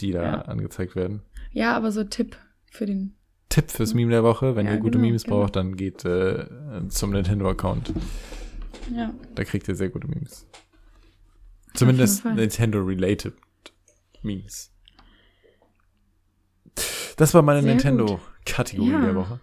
die 0.00 0.12
da 0.12 0.22
Ja. 0.22 0.40
angezeigt 0.42 0.96
werden. 0.96 1.22
Ja, 1.52 1.76
aber 1.76 1.92
so 1.92 2.04
Tipp 2.04 2.36
für 2.70 2.86
den. 2.86 3.14
Tipp 3.56 3.70
fürs 3.70 3.94
Meme 3.94 4.10
der 4.10 4.22
Woche. 4.22 4.54
Wenn 4.54 4.66
Ja, 4.66 4.72
ihr 4.74 4.78
gute 4.80 4.98
genau, 4.98 5.06
Memes 5.06 5.24
genau. 5.24 5.40
braucht, 5.40 5.56
dann 5.56 5.76
geht 5.76 6.04
äh, 6.04 6.44
zum 6.90 7.10
Nintendo-Account. 7.12 7.90
Ja. 8.94 9.14
Da 9.34 9.44
kriegt 9.44 9.66
ihr 9.66 9.74
sehr 9.74 9.88
gute 9.88 10.06
Memes. 10.08 10.46
Zumindest. 11.72 12.22
Nintendo-related 12.26 13.32
Memes. 14.22 14.70
Das 17.16 17.32
war 17.32 17.40
meine 17.40 17.62
Nintendo-Kategorie 17.62 18.90
Ja. 18.90 19.00
der 19.00 19.14
Woche. 19.14 19.40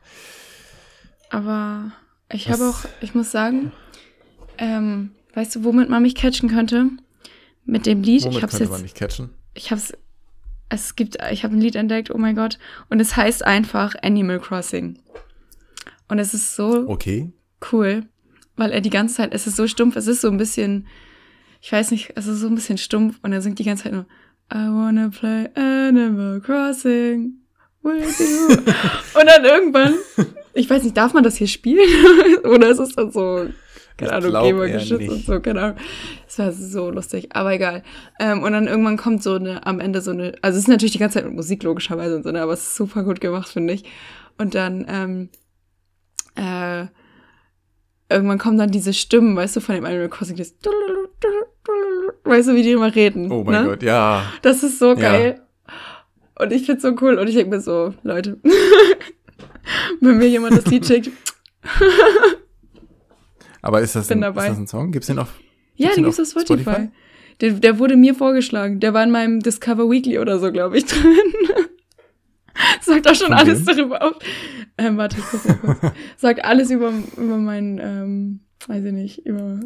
Aber 1.31 1.91
ich 2.31 2.51
habe 2.51 2.69
auch, 2.69 2.85
ich 3.01 3.15
muss 3.15 3.31
sagen, 3.31 3.71
ähm, 4.59 5.15
weißt 5.33 5.55
du, 5.55 5.63
womit 5.63 5.89
man 5.89 6.03
mich 6.03 6.13
catchen 6.13 6.49
könnte? 6.49 6.89
Mit 7.65 7.87
dem 7.87 8.03
Lied. 8.03 8.25
Womit 8.25 8.37
ich 8.37 8.43
hab's 8.43 8.57
könnte 8.57 8.65
man 8.69 8.73
jetzt, 8.81 8.83
nicht 8.83 8.95
catchen? 8.95 9.31
ich 9.55 9.71
hab's, 9.71 9.91
es 10.73 10.95
gibt, 10.95 11.17
ich 11.31 11.43
habe 11.43 11.55
ein 11.55 11.61
Lied 11.61 11.75
entdeckt, 11.75 12.09
oh 12.11 12.17
mein 12.17 12.35
Gott. 12.35 12.57
Und 12.89 12.99
es 12.99 13.15
heißt 13.15 13.45
einfach 13.45 13.95
Animal 14.01 14.39
Crossing. 14.39 14.97
Und 16.09 16.19
es 16.19 16.33
ist 16.33 16.55
so 16.55 16.87
Okay. 16.89 17.31
cool, 17.71 18.03
weil 18.55 18.71
er 18.71 18.81
die 18.81 18.89
ganze 18.89 19.15
Zeit, 19.15 19.33
es 19.33 19.47
ist 19.47 19.55
so 19.55 19.67
stumpf, 19.67 19.95
es 19.95 20.07
ist 20.07 20.21
so 20.21 20.29
ein 20.29 20.37
bisschen, 20.37 20.87
ich 21.61 21.71
weiß 21.71 21.91
nicht, 21.91 22.13
es 22.15 22.27
ist 22.27 22.39
so 22.39 22.47
ein 22.47 22.55
bisschen 22.55 22.77
stumpf 22.77 23.19
und 23.21 23.33
er 23.33 23.41
singt 23.41 23.59
die 23.59 23.63
ganze 23.63 23.83
Zeit 23.83 23.93
nur, 23.93 24.05
I 24.53 24.67
wanna 24.67 25.09
play 25.09 25.47
Animal 25.55 26.41
Crossing 26.41 27.33
with 27.81 28.19
you. 28.19 28.55
und 29.19 29.25
dann 29.27 29.45
irgendwann, 29.45 29.93
ich 30.53 30.69
weiß 30.69 30.83
nicht, 30.83 30.97
darf 30.97 31.13
man 31.13 31.23
das 31.23 31.37
hier 31.37 31.47
spielen? 31.47 31.87
Oder 32.43 32.69
ist 32.69 32.79
es 32.79 32.95
dann 32.95 33.11
so, 33.11 33.47
keine 33.97 34.13
Ahnung, 34.13 34.59
geschützt 34.71 35.09
und 35.09 35.25
so, 35.25 35.39
keine 35.39 35.61
Ahnung. 35.61 35.77
Es 36.27 36.39
war 36.39 36.51
so 36.51 36.89
lustig, 36.89 37.29
aber 37.33 37.53
egal. 37.53 37.83
Ähm, 38.19 38.43
und 38.43 38.51
dann 38.53 38.67
irgendwann 38.67 38.97
kommt 38.97 39.23
so 39.23 39.35
eine, 39.35 39.65
am 39.65 39.79
Ende 39.79 40.01
so 40.01 40.11
eine, 40.11 40.33
also 40.41 40.57
es 40.57 40.63
ist 40.63 40.69
natürlich 40.69 40.93
die 40.93 40.99
ganze 40.99 41.19
Zeit 41.19 41.25
mit 41.25 41.35
Musik 41.35 41.63
logischerweise 41.63 42.15
und 42.15 42.23
so, 42.23 42.31
ne, 42.31 42.41
aber 42.41 42.53
es 42.53 42.63
ist 42.63 42.75
super 42.75 43.03
gut 43.03 43.21
gemacht, 43.21 43.47
finde 43.47 43.73
ich. 43.73 43.83
Und 44.37 44.55
dann, 44.55 44.85
ähm, 44.89 45.29
äh, 46.35 46.87
irgendwann 48.09 48.39
kommen 48.39 48.57
dann 48.57 48.71
diese 48.71 48.93
Stimmen, 48.93 49.35
weißt 49.35 49.55
du, 49.55 49.59
von 49.59 49.75
dem 49.75 49.85
Animal 49.85 50.09
Crossing, 50.09 50.37
das 50.37 50.53
weißt 52.23 52.49
du, 52.49 52.55
wie 52.55 52.63
die 52.63 52.71
immer 52.71 52.93
reden. 52.93 53.31
Oh 53.31 53.43
mein 53.43 53.63
ne? 53.63 53.69
Gott, 53.69 53.83
ja. 53.83 54.23
Das 54.41 54.63
ist 54.63 54.79
so 54.79 54.95
geil. 54.95 55.41
Und 56.39 56.51
ich 56.51 56.65
find's 56.65 56.83
so 56.83 56.95
cool. 57.01 57.17
Und 57.17 57.27
ich 57.27 57.35
denke 57.35 57.55
mir 57.55 57.61
so, 57.61 57.93
Leute, 58.03 58.39
wenn 60.01 60.17
mir 60.17 60.27
jemand 60.27 60.57
das 60.57 60.65
Lied 60.65 60.85
schickt, 60.85 61.11
Aber 63.63 63.81
ist 63.81 63.95
das, 63.95 64.11
ein, 64.11 64.21
dabei. 64.21 64.43
ist 64.43 64.51
das 64.51 64.57
ein 64.59 64.67
Song? 64.67 64.91
Gibt's 64.91 65.07
den 65.07 65.17
auf? 65.17 65.33
ja, 65.75 65.87
den 65.89 65.95
den 65.95 66.03
gibt's 66.05 66.19
auf 66.19 66.27
Spotify. 66.27 66.63
Spotify? 66.63 66.89
Der, 67.41 67.51
der 67.53 67.79
wurde 67.79 67.95
mir 67.95 68.13
vorgeschlagen. 68.13 68.79
Der 68.79 68.93
war 68.93 69.03
in 69.03 69.09
meinem 69.09 69.39
Discover 69.39 69.89
Weekly 69.89 70.19
oder 70.19 70.37
so, 70.37 70.51
glaube 70.51 70.77
ich, 70.77 70.85
drin. 70.85 71.17
Sagt 72.81 73.07
auch 73.09 73.15
schon 73.15 73.27
Von 73.27 73.35
alles 73.37 73.65
wem? 73.65 73.75
darüber 73.75 74.01
auf. 74.03 74.13
Ähm, 74.77 74.97
warte, 74.97 75.17
ich 75.17 75.23
guck 75.31 75.45
mal 75.63 75.75
kurz. 75.75 75.93
Sagt 76.17 76.45
alles 76.45 76.69
über, 76.69 76.93
über 77.17 77.37
mein, 77.37 77.79
ähm, 77.81 78.39
weiß 78.67 78.83
ich 78.85 78.91
nicht, 78.93 79.25
über 79.25 79.59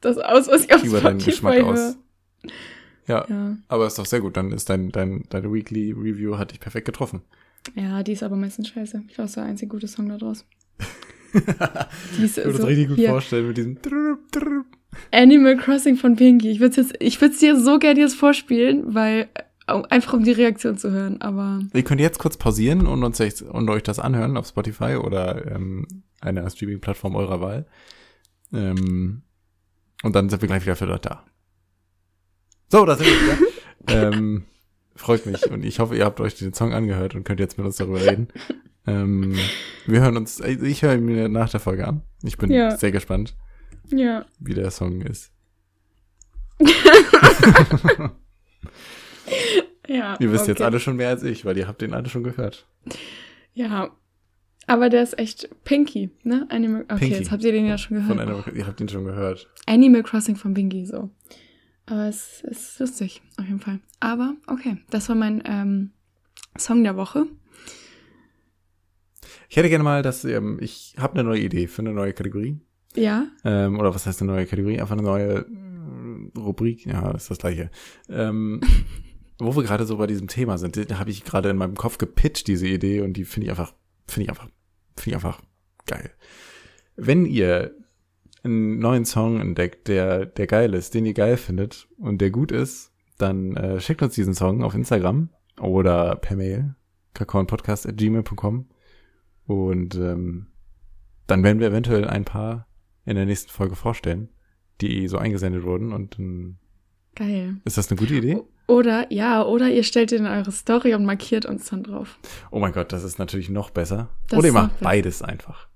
das 0.00 0.18
aus, 0.18 0.48
was 0.48 0.64
ich 0.64 0.74
auf 0.74 0.82
Über 0.82 1.00
deinen 1.00 1.20
Spotify 1.20 1.30
Geschmack 1.30 1.54
höre. 1.56 1.66
aus. 1.66 1.96
Ja, 3.06 3.26
Ja. 3.28 3.56
aber 3.68 3.86
ist 3.86 3.98
doch 3.98 4.06
sehr 4.06 4.20
gut. 4.20 4.36
Dann 4.36 4.50
ist 4.52 4.68
dein, 4.68 4.90
dein, 4.90 5.24
deine 5.30 5.52
Weekly 5.52 5.92
Review 5.92 6.36
hat 6.38 6.50
dich 6.52 6.60
perfekt 6.60 6.86
getroffen. 6.86 7.22
ja, 7.74 8.02
die 8.02 8.12
ist 8.12 8.22
aber 8.22 8.36
meistens 8.36 8.68
scheiße. 8.68 9.02
Ich 9.08 9.14
glaube, 9.14 9.22
das 9.24 9.30
ist 9.30 9.36
der 9.36 9.44
einzige 9.44 9.68
gute 9.68 9.86
Song 9.88 10.08
da 10.08 10.16
draus. 10.16 10.44
Ich 12.22 12.36
würde 12.36 12.52
so, 12.52 12.58
das 12.58 12.66
richtig 12.66 12.88
gut 12.88 12.96
hier, 12.96 13.10
vorstellen 13.10 13.48
mit 13.48 13.56
diesem. 13.56 13.78
Animal 15.10 15.56
Crossing 15.56 15.96
von 15.96 16.16
Pinky. 16.16 16.50
Ich 16.50 16.60
würde 16.60 16.80
jetzt, 16.80 16.94
ich 17.00 17.20
würde 17.20 17.36
dir 17.36 17.58
so 17.60 17.78
gerne 17.78 18.00
jetzt 18.00 18.14
vorspielen, 18.14 18.94
weil 18.94 19.28
einfach 19.66 20.12
um 20.12 20.24
die 20.24 20.32
Reaktion 20.32 20.76
zu 20.76 20.90
hören. 20.90 21.20
Aber 21.20 21.60
Ihr 21.72 21.82
könnt 21.82 22.00
jetzt 22.00 22.18
kurz 22.18 22.36
pausieren 22.36 22.86
und, 22.86 23.02
uns, 23.02 23.18
echt- 23.20 23.42
und 23.42 23.68
euch 23.70 23.82
das 23.82 23.98
anhören 23.98 24.36
auf 24.36 24.46
Spotify 24.46 24.96
oder 24.96 25.50
ähm, 25.50 25.86
einer 26.20 26.48
Streaming-Plattform 26.48 27.16
eurer 27.16 27.40
Wahl. 27.40 27.66
Ähm, 28.52 29.22
und 30.02 30.14
dann 30.14 30.28
sind 30.28 30.42
wir 30.42 30.48
gleich 30.48 30.62
wieder 30.62 30.76
für 30.76 30.86
da. 30.86 31.24
So, 32.70 32.84
da 32.84 32.96
sind 32.96 33.06
wir 33.06 33.14
wieder. 33.14 34.12
ähm, 34.12 34.44
freut 34.94 35.26
mich 35.26 35.50
und 35.50 35.64
ich 35.64 35.78
hoffe, 35.78 35.96
ihr 35.96 36.04
habt 36.04 36.20
euch 36.20 36.36
den 36.36 36.52
Song 36.54 36.72
angehört 36.72 37.14
und 37.14 37.24
könnt 37.24 37.40
jetzt 37.40 37.58
mit 37.58 37.66
uns 37.66 37.76
darüber 37.76 38.00
reden. 38.00 38.28
Ähm, 38.86 39.36
wir 39.86 40.00
hören 40.00 40.16
uns, 40.16 40.40
äh, 40.40 40.52
ich 40.52 40.82
höre 40.82 40.94
ihn 40.94 41.04
mir 41.04 41.28
nach 41.28 41.50
der 41.50 41.60
Folge 41.60 41.86
an. 41.86 42.02
Ich 42.22 42.36
bin 42.38 42.50
Ja. 42.50 42.76
sehr 42.76 42.92
gespannt, 42.92 43.36
ja. 43.90 44.24
wie 44.38 44.54
der 44.54 44.70
Song 44.70 45.00
ist. 45.02 45.32
Ja. 49.86 50.16
Ihr 50.18 50.32
wisst 50.32 50.48
jetzt 50.48 50.58
okay. 50.58 50.64
alle 50.66 50.80
schon 50.80 50.96
mehr 50.96 51.08
als 51.10 51.22
ich, 51.22 51.44
weil 51.44 51.56
ihr 51.58 51.68
habt 51.68 51.82
den 51.82 51.94
alle 51.94 52.08
schon 52.08 52.24
gehört. 52.24 52.66
Ja. 53.52 53.90
Aber 54.66 54.88
der 54.88 55.02
ist 55.02 55.18
echt 55.18 55.48
Pinky, 55.64 56.10
ne? 56.22 56.46
Animal, 56.48 56.82
okay, 56.84 57.00
Pinky. 57.00 57.14
jetzt 57.16 57.30
habt 57.30 57.44
ihr 57.44 57.52
den 57.52 57.66
ja 57.66 57.76
schon 57.76 57.98
gehört. 57.98 58.10
Von 58.10 58.20
einer, 58.20 58.54
ihr 58.54 58.66
habt 58.66 58.80
ihn 58.80 58.88
schon 58.88 59.04
gehört. 59.04 59.46
Animal 59.66 60.02
Crossing 60.02 60.36
von 60.36 60.54
Pinky, 60.54 60.86
so. 60.86 61.10
Aber 61.84 62.08
es 62.08 62.42
ist 62.44 62.78
lustig, 62.80 63.20
auf 63.36 63.44
jeden 63.44 63.60
Fall. 63.60 63.80
Aber, 64.00 64.34
okay, 64.46 64.78
das 64.88 65.10
war 65.10 65.16
mein 65.16 65.42
ähm, 65.44 65.90
Song 66.56 66.82
der 66.82 66.96
Woche. 66.96 67.26
Ich 69.48 69.56
hätte 69.56 69.68
gerne 69.68 69.84
mal, 69.84 70.02
dass 70.02 70.24
ähm, 70.24 70.58
ich 70.60 70.94
habe 70.98 71.14
eine 71.14 71.24
neue 71.24 71.40
Idee 71.40 71.66
für 71.66 71.82
eine 71.82 71.92
neue 71.92 72.12
Kategorie. 72.12 72.60
Ja. 72.96 73.26
Ähm, 73.44 73.78
oder 73.78 73.94
was 73.94 74.06
heißt 74.06 74.22
eine 74.22 74.32
neue 74.32 74.46
Kategorie? 74.46 74.80
Einfach 74.80 74.96
eine 74.96 75.02
neue 75.02 75.38
äh, 75.38 76.38
Rubrik. 76.38 76.86
Ja, 76.86 77.10
ist 77.10 77.30
das 77.30 77.38
gleiche. 77.38 77.70
Ähm, 78.08 78.60
wo 79.38 79.54
wir 79.56 79.62
gerade 79.62 79.84
so 79.84 79.96
bei 79.96 80.06
diesem 80.06 80.28
Thema 80.28 80.58
sind, 80.58 80.90
da 80.90 80.98
habe 80.98 81.10
ich 81.10 81.24
gerade 81.24 81.50
in 81.50 81.56
meinem 81.56 81.74
Kopf 81.74 81.98
gepitcht, 81.98 82.46
diese 82.46 82.68
Idee, 82.68 83.00
und 83.00 83.14
die 83.14 83.24
finde 83.24 83.46
ich 83.46 83.50
einfach, 83.50 83.74
finde 84.06 84.24
ich 84.24 84.30
einfach, 84.30 84.48
finde 84.96 85.10
ich 85.10 85.14
einfach 85.14 85.42
geil. 85.86 86.10
Wenn 86.96 87.26
ihr 87.26 87.74
einen 88.44 88.78
neuen 88.78 89.04
Song 89.04 89.40
entdeckt, 89.40 89.88
der, 89.88 90.26
der 90.26 90.46
geil 90.46 90.74
ist, 90.74 90.94
den 90.94 91.06
ihr 91.06 91.14
geil 91.14 91.36
findet 91.36 91.88
und 91.98 92.20
der 92.20 92.30
gut 92.30 92.52
ist, 92.52 92.92
dann 93.18 93.56
äh, 93.56 93.80
schickt 93.80 94.02
uns 94.02 94.14
diesen 94.14 94.34
Song 94.34 94.62
auf 94.62 94.74
Instagram 94.74 95.30
oder 95.60 96.16
per 96.16 96.36
Mail, 96.36 96.74
kakaoundpodcast.gmail.com 97.14 98.68
und 99.46 99.94
ähm, 99.96 100.46
dann 101.26 101.42
werden 101.42 101.60
wir 101.60 101.68
eventuell 101.68 102.06
ein 102.06 102.24
paar 102.24 102.66
in 103.04 103.16
der 103.16 103.26
nächsten 103.26 103.50
Folge 103.50 103.76
vorstellen, 103.76 104.28
die 104.80 105.08
so 105.08 105.18
eingesendet 105.18 105.64
wurden 105.64 105.92
und 105.92 106.18
dann 106.18 106.58
Geil. 107.14 107.56
ist 107.64 107.76
das 107.78 107.90
eine 107.90 107.98
gute 107.98 108.14
Idee? 108.14 108.42
Oder, 108.66 109.12
ja, 109.12 109.44
oder 109.44 109.68
ihr 109.70 109.82
stellt 109.84 110.10
den 110.10 110.20
in 110.24 110.30
eure 110.30 110.50
Story 110.50 110.94
und 110.94 111.04
markiert 111.04 111.44
uns 111.44 111.68
dann 111.68 111.82
drauf. 111.82 112.18
Oh 112.50 112.58
mein 112.60 112.72
Gott, 112.72 112.92
das 112.92 113.04
ist 113.04 113.18
natürlich 113.18 113.50
noch 113.50 113.68
besser. 113.70 114.08
Das 114.28 114.38
Oder 114.38 114.48
ihr 114.48 114.52
macht 114.54 114.80
beides 114.80 115.20
einfach. 115.22 115.68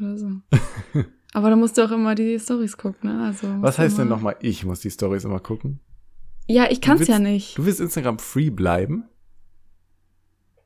Oder 0.00 0.18
so. 0.18 0.28
Aber 1.34 1.50
da 1.50 1.56
musst 1.56 1.78
du 1.78 1.82
auch 1.84 1.90
immer 1.92 2.16
die 2.16 2.38
Stories 2.38 2.76
gucken, 2.76 3.10
ne? 3.16 3.26
Also, 3.26 3.46
Was 3.62 3.78
heißt 3.78 3.98
denn 3.98 4.08
nochmal, 4.08 4.36
ich 4.40 4.64
muss 4.64 4.80
die 4.80 4.90
Stories 4.90 5.24
immer 5.24 5.38
gucken? 5.40 5.78
Ja, 6.48 6.66
ich 6.70 6.80
kann's 6.80 7.00
willst- 7.00 7.12
ja 7.12 7.18
nicht. 7.20 7.56
Du 7.56 7.64
willst 7.64 7.80
Instagram 7.80 8.18
free 8.18 8.50
bleiben 8.50 9.04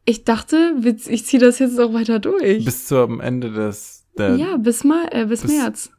Ich 0.09 0.25
dachte, 0.25 0.75
ich 1.09 1.27
ziehe 1.27 1.38
das 1.38 1.59
jetzt 1.59 1.79
auch 1.79 1.92
weiter 1.92 2.18
durch. 2.18 2.64
bis 2.64 2.87
zum 2.87 3.21
Ende 3.21 3.53
des 3.53 4.07
ja, 4.16 4.57
bis, 4.57 4.83
mal, 4.83 5.07
äh, 5.12 5.27
bis, 5.27 5.42
bis- 5.42 5.51
März. 5.53 5.90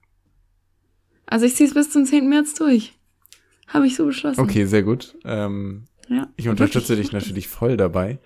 Also 1.27 1.45
ich 1.45 1.55
ziehe 1.55 1.69
es 1.69 1.75
bis 1.75 1.91
zum 1.91 2.05
10. 2.05 2.27
März 2.27 2.55
durch. 2.55 2.97
Habe 3.67 3.85
ich 3.85 3.95
so 3.95 4.07
beschlossen. 4.07 4.39
Okay, 4.41 4.65
sehr 4.65 4.81
gut. 4.81 5.15
Ähm, 5.23 5.85
Ja, 6.07 6.27
ich 6.37 6.49
unterstütze 6.49 6.95
dich 6.95 7.11
natürlich 7.11 7.47
voll 7.47 7.77
dabei. 7.77 8.17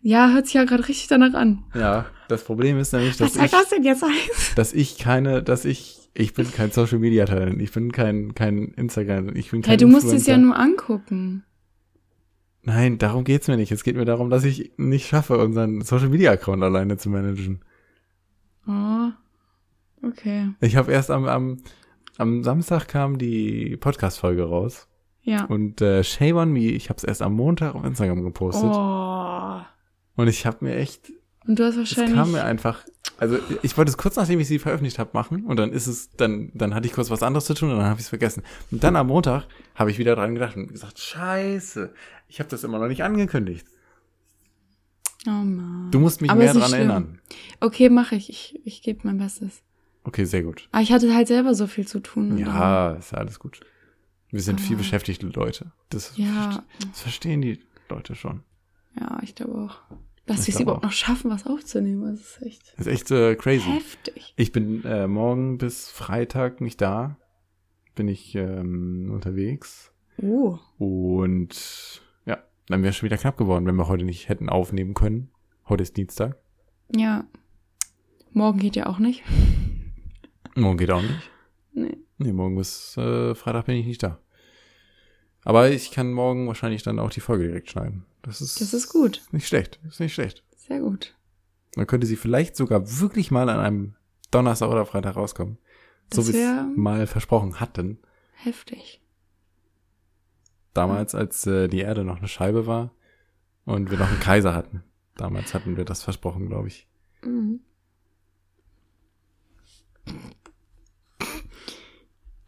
Ja, 0.00 0.30
hört 0.32 0.46
sich 0.46 0.54
ja 0.54 0.64
gerade 0.64 0.86
richtig 0.88 1.08
danach 1.08 1.34
an. 1.34 1.64
Ja, 1.74 2.06
das 2.28 2.44
Problem 2.44 2.78
ist 2.78 2.92
nämlich, 2.92 3.16
dass 3.16 3.30
Was 3.30 3.34
soll 3.34 3.44
ich, 3.46 3.50
das 3.50 3.68
denn 3.70 3.82
jetzt 3.82 4.02
heißen? 4.02 4.30
dass 4.54 4.72
ich 4.72 4.96
keine, 4.96 5.42
dass 5.42 5.64
ich, 5.64 6.08
ich 6.14 6.34
bin 6.34 6.50
kein 6.52 6.70
Social 6.70 7.00
Media 7.00 7.24
Talent, 7.26 7.60
ich 7.60 7.72
bin 7.72 7.90
kein, 7.90 8.32
kein 8.36 8.68
Instagram, 8.76 9.34
ich 9.34 9.50
bin 9.50 9.62
kein 9.62 9.70
Hey, 9.70 9.76
du 9.76 9.88
musst 9.88 10.06
es 10.06 10.26
ja 10.28 10.34
Influencer. 10.36 10.38
nur 10.38 10.56
angucken. 10.56 11.44
Nein, 12.66 12.98
darum 12.98 13.22
geht's 13.22 13.46
mir 13.46 13.56
nicht. 13.56 13.70
Es 13.70 13.84
geht 13.84 13.94
mir 13.94 14.04
darum, 14.04 14.28
dass 14.28 14.42
ich 14.42 14.72
nicht 14.76 15.06
schaffe, 15.06 15.38
unseren 15.38 15.82
Social 15.82 16.08
Media 16.08 16.32
Account 16.32 16.64
alleine 16.64 16.96
zu 16.96 17.08
managen. 17.08 17.60
Oh, 18.66 19.10
okay. 20.02 20.50
Ich 20.60 20.74
habe 20.74 20.90
erst 20.90 21.12
am, 21.12 21.26
am, 21.26 21.58
am 22.18 22.42
Samstag 22.42 22.88
kam 22.88 23.18
die 23.18 23.76
Podcast-Folge 23.76 24.42
raus. 24.42 24.88
Ja. 25.22 25.44
Und 25.44 25.80
äh, 25.80 26.02
Shame 26.02 26.38
on 26.38 26.52
Me, 26.52 26.72
ich 26.72 26.88
habe 26.88 26.96
es 26.96 27.04
erst 27.04 27.22
am 27.22 27.34
Montag 27.34 27.76
auf 27.76 27.84
Instagram 27.84 28.24
gepostet. 28.24 28.72
Oh. 28.74 29.60
Und 30.16 30.26
ich 30.26 30.44
habe 30.44 30.64
mir 30.64 30.74
echt, 30.74 31.12
Und 31.46 31.60
du 31.60 31.64
hast 31.64 31.76
es 31.76 31.96
wahrscheinlich... 31.96 32.16
kam 32.16 32.32
mir 32.32 32.42
einfach, 32.42 32.84
also 33.18 33.38
ich 33.62 33.76
wollte 33.78 33.90
es 33.90 33.96
kurz 33.96 34.16
nachdem 34.16 34.40
ich 34.40 34.48
sie 34.48 34.58
veröffentlicht 34.58 34.98
habe 34.98 35.10
machen 35.14 35.44
und 35.44 35.56
dann 35.56 35.72
ist 35.72 35.86
es, 35.86 36.10
dann, 36.16 36.50
dann 36.54 36.74
hatte 36.74 36.86
ich 36.86 36.92
kurz 36.92 37.10
was 37.10 37.22
anderes 37.22 37.46
zu 37.46 37.54
tun 37.54 37.70
und 37.70 37.78
dann 37.78 37.86
habe 37.86 37.98
ich 37.98 38.04
es 38.04 38.08
vergessen. 38.10 38.42
Und 38.70 38.84
dann 38.84 38.96
am 38.96 39.06
Montag 39.06 39.46
habe 39.74 39.90
ich 39.90 39.98
wieder 39.98 40.14
dran 40.16 40.34
gedacht 40.34 40.56
und 40.56 40.68
gesagt, 40.68 40.98
scheiße, 40.98 41.92
ich 42.28 42.38
habe 42.40 42.48
das 42.50 42.62
immer 42.64 42.78
noch 42.78 42.88
nicht 42.88 43.02
angekündigt. 43.02 43.66
oh 45.26 45.30
Mann. 45.30 45.90
Du 45.90 45.98
musst 46.00 46.20
mich 46.20 46.30
Aber 46.30 46.40
mehr 46.40 46.52
dran 46.52 46.62
schlimm. 46.68 46.74
erinnern. 46.80 47.20
Okay, 47.60 47.88
mache 47.88 48.16
ich. 48.16 48.28
Ich, 48.30 48.60
ich 48.64 48.82
gebe 48.82 49.00
mein 49.04 49.18
Bestes. 49.18 49.62
Okay, 50.04 50.24
sehr 50.24 50.42
gut. 50.42 50.68
Aber 50.72 50.82
ich 50.82 50.92
hatte 50.92 51.14
halt 51.14 51.26
selber 51.28 51.54
so 51.54 51.66
viel 51.66 51.86
zu 51.86 52.00
tun. 52.00 52.38
Ja, 52.38 52.92
ist 52.92 53.12
ja 53.12 53.18
alles 53.18 53.38
gut. 53.38 53.60
Wir 54.30 54.40
sind 54.42 54.60
viel 54.60 54.72
Aber- 54.74 54.78
beschäftigte 54.82 55.26
Leute. 55.26 55.72
Das, 55.88 56.12
Ja, 56.16 56.62
das 56.90 57.00
verstehen 57.00 57.40
die 57.42 57.60
Leute 57.88 58.14
schon. 58.14 58.42
ja, 59.00 59.18
ich 59.22 59.34
glaube 59.34 59.54
auch. 59.58 59.78
Dass 60.26 60.46
wir 60.46 60.54
es 60.54 60.60
überhaupt 60.60 60.82
noch 60.82 60.92
schaffen, 60.92 61.30
was 61.30 61.46
aufzunehmen, 61.46 62.02
das 62.16 62.20
ist 62.20 62.42
echt 62.42 62.72
Das 62.76 62.86
ist 62.86 62.92
echt 62.92 63.10
äh, 63.12 63.34
crazy. 63.36 63.70
heftig. 63.70 64.34
Ich 64.36 64.50
bin 64.52 64.84
äh, 64.84 65.06
morgen 65.06 65.58
bis 65.58 65.88
Freitag 65.88 66.60
nicht 66.60 66.80
da. 66.80 67.16
Bin 67.94 68.08
ich 68.08 68.34
ähm, 68.34 69.10
unterwegs. 69.12 69.92
Oh. 70.20 70.58
Und 70.78 72.02
ja, 72.26 72.38
dann 72.66 72.82
wäre 72.82 72.90
es 72.90 72.96
schon 72.96 73.06
wieder 73.06 73.18
knapp 73.18 73.36
geworden, 73.36 73.66
wenn 73.66 73.76
wir 73.76 73.88
heute 73.88 74.04
nicht 74.04 74.28
hätten 74.28 74.48
aufnehmen 74.48 74.94
können. 74.94 75.30
Heute 75.68 75.82
ist 75.82 75.96
Dienstag. 75.96 76.36
Ja. 76.94 77.24
Morgen 78.32 78.58
geht 78.58 78.76
ja 78.76 78.86
auch 78.86 78.98
nicht. 78.98 79.22
Morgen 80.56 80.76
geht 80.78 80.90
auch 80.90 81.02
nicht. 81.02 81.30
Nee. 81.72 81.96
Nee, 82.18 82.32
morgen 82.32 82.56
bis 82.56 82.96
äh, 82.96 83.34
Freitag 83.34 83.66
bin 83.66 83.76
ich 83.76 83.86
nicht 83.86 84.02
da. 84.02 84.18
Aber 85.46 85.70
ich 85.70 85.92
kann 85.92 86.12
morgen 86.12 86.48
wahrscheinlich 86.48 86.82
dann 86.82 86.98
auch 86.98 87.10
die 87.10 87.20
Folge 87.20 87.46
direkt 87.46 87.70
schneiden. 87.70 88.04
Das 88.22 88.40
ist, 88.40 88.60
Das 88.60 88.74
ist 88.74 88.88
gut. 88.88 89.22
nicht 89.30 89.46
schlecht. 89.46 89.78
Ist 89.86 90.00
nicht 90.00 90.12
schlecht. 90.12 90.42
Sehr 90.56 90.80
gut. 90.80 91.14
Dann 91.74 91.86
könnte 91.86 92.08
sie 92.08 92.16
vielleicht 92.16 92.56
sogar 92.56 92.98
wirklich 93.00 93.30
mal 93.30 93.48
an 93.48 93.60
einem 93.60 93.94
Donnerstag 94.32 94.68
oder 94.70 94.84
Freitag 94.86 95.14
rauskommen. 95.14 95.58
So 96.12 96.20
Das 96.22 96.32
wie 96.32 96.38
es 96.38 96.76
mal 96.76 97.06
versprochen 97.06 97.60
hatten. 97.60 98.00
Heftig. 98.32 99.00
Damals, 100.74 101.14
als 101.14 101.46
äh, 101.46 101.68
die 101.68 101.78
Erde 101.78 102.02
noch 102.02 102.18
eine 102.18 102.26
Scheibe 102.28 102.66
war 102.66 102.92
und 103.64 103.90
wir 103.92 103.98
noch 103.98 104.08
einen 104.10 104.18
Kaiser 104.20 104.52
hatten. 104.52 104.82
Damals 105.14 105.54
hatten 105.54 105.76
wir 105.76 105.84
das 105.84 106.02
versprochen, 106.02 106.48
glaube 106.48 106.66
ich. 106.66 106.88
Mhm. 107.22 107.60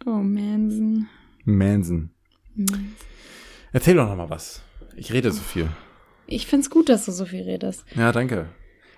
Oh, 0.04 0.10
Manson. 0.20 1.08
Manson. 1.44 2.10
Manson. 2.58 2.92
Erzähl 3.72 3.94
doch 3.94 4.08
noch 4.08 4.16
mal 4.16 4.30
was. 4.30 4.62
Ich 4.96 5.12
rede 5.12 5.30
so 5.32 5.40
viel. 5.40 5.68
Ich 6.26 6.46
find's 6.46 6.70
gut, 6.70 6.88
dass 6.88 7.04
du 7.06 7.12
so 7.12 7.24
viel 7.24 7.42
redest. 7.42 7.84
Ja, 7.96 8.12
danke. 8.12 8.46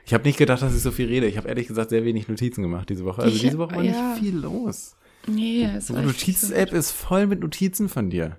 Ich 0.07 0.15
habe 0.15 0.25
nicht 0.25 0.39
gedacht, 0.39 0.63
dass 0.63 0.75
ich 0.75 0.83
so 0.83 0.91
viel 0.91 1.07
rede. 1.07 1.27
Ich 1.27 1.37
habe 1.37 1.49
ehrlich 1.49 1.69
gesagt 1.69 1.91
sehr 1.91 2.05
wenig 2.05 2.27
Notizen 2.29 2.63
gemacht 2.63 2.89
diese 2.89 3.05
Woche. 3.05 3.23
Also 3.23 3.35
Ich- 3.35 3.43
diese 3.43 3.59
Woche 3.59 3.77
war 3.77 3.83
ja. 3.85 4.11
nicht 4.15 4.21
viel 4.23 4.37
los. 4.37 4.97
Nee, 5.27 5.69
es 5.77 5.89
So 5.89 5.95
war 5.95 6.03
nicht 6.03 6.19
so 6.19 6.27
Notiz-App 6.49 6.73
ist 6.73 6.91
voll 6.93 7.27
mit 7.27 7.41
Notizen 7.41 7.89
von 7.89 8.11
dir. 8.11 8.39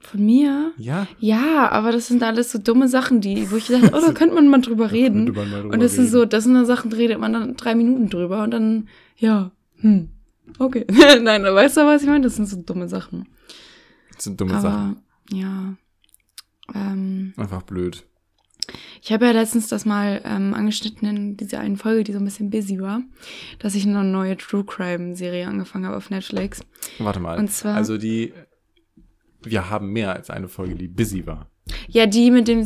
Von 0.00 0.24
mir? 0.24 0.72
Ja. 0.78 1.08
Ja, 1.18 1.68
aber 1.70 1.90
das 1.90 2.06
sind 2.06 2.22
alles 2.22 2.52
so 2.52 2.58
dumme 2.60 2.86
Sachen, 2.88 3.20
die, 3.20 3.50
wo 3.50 3.56
ich 3.56 3.66
dachte, 3.66 3.90
oh, 3.92 4.00
da 4.00 4.12
könnte 4.14 4.34
man 4.36 4.46
mal 4.48 4.60
drüber 4.60 4.92
reden. 4.92 5.24
mal 5.24 5.32
drüber 5.50 5.74
und 5.74 5.82
das 5.82 5.94
sind 5.94 6.08
so, 6.08 6.24
das 6.24 6.44
sind 6.44 6.54
dann 6.54 6.66
Sachen, 6.66 6.90
da 6.90 6.96
redet 6.96 7.18
man 7.18 7.32
dann 7.32 7.56
drei 7.56 7.74
Minuten 7.74 8.08
drüber 8.08 8.44
und 8.44 8.52
dann, 8.52 8.88
ja, 9.16 9.50
hm, 9.80 10.10
okay. 10.60 10.86
Nein, 11.22 11.42
weißt 11.42 11.76
du, 11.78 11.80
was 11.86 12.02
ich 12.02 12.08
meine? 12.08 12.22
Das 12.24 12.36
sind 12.36 12.46
so 12.48 12.56
dumme 12.62 12.88
Sachen. 12.88 13.28
Das 14.18 14.24
sind 14.24 14.40
dumme 14.40 14.54
aber, 14.54 14.62
Sachen. 14.62 15.02
ja. 15.32 15.74
Ähm, 16.74 17.32
Einfach 17.36 17.62
blöd. 17.62 18.04
ich 19.00 19.12
habe 19.12 19.24
ja 19.26 19.30
letztens 19.32 19.68
das 19.68 19.86
mal 19.86 20.20
ähm, 20.24 20.52
angeschnitten 20.54 21.08
in 21.08 21.36
dieser 21.36 21.60
einen 21.60 21.76
Folge, 21.76 22.04
die 22.04 22.12
so 22.12 22.18
ein 22.18 22.24
bisschen 22.24 22.50
busy 22.50 22.80
war, 22.80 23.00
dass 23.60 23.74
ich 23.74 23.86
eine 23.86 24.04
neue 24.04 24.36
True 24.36 24.64
Crime 24.64 25.16
Serie 25.16 25.46
angefangen 25.46 25.86
habe 25.86 25.96
auf 25.96 26.10
Netflix. 26.10 26.60
Warte 26.98 27.20
mal. 27.20 27.38
Und 27.38 27.50
zwar- 27.50 27.74
Also 27.76 27.96
die, 27.96 28.34
wir 29.42 29.70
haben 29.70 29.92
mehr 29.92 30.12
als 30.14 30.30
eine 30.30 30.48
Folge, 30.48 30.74
die 30.74 30.88
busy 30.88 31.26
war. 31.26 31.48
Ja, 31.86 32.06
die 32.06 32.30
mit 32.30 32.48
dem 32.48 32.58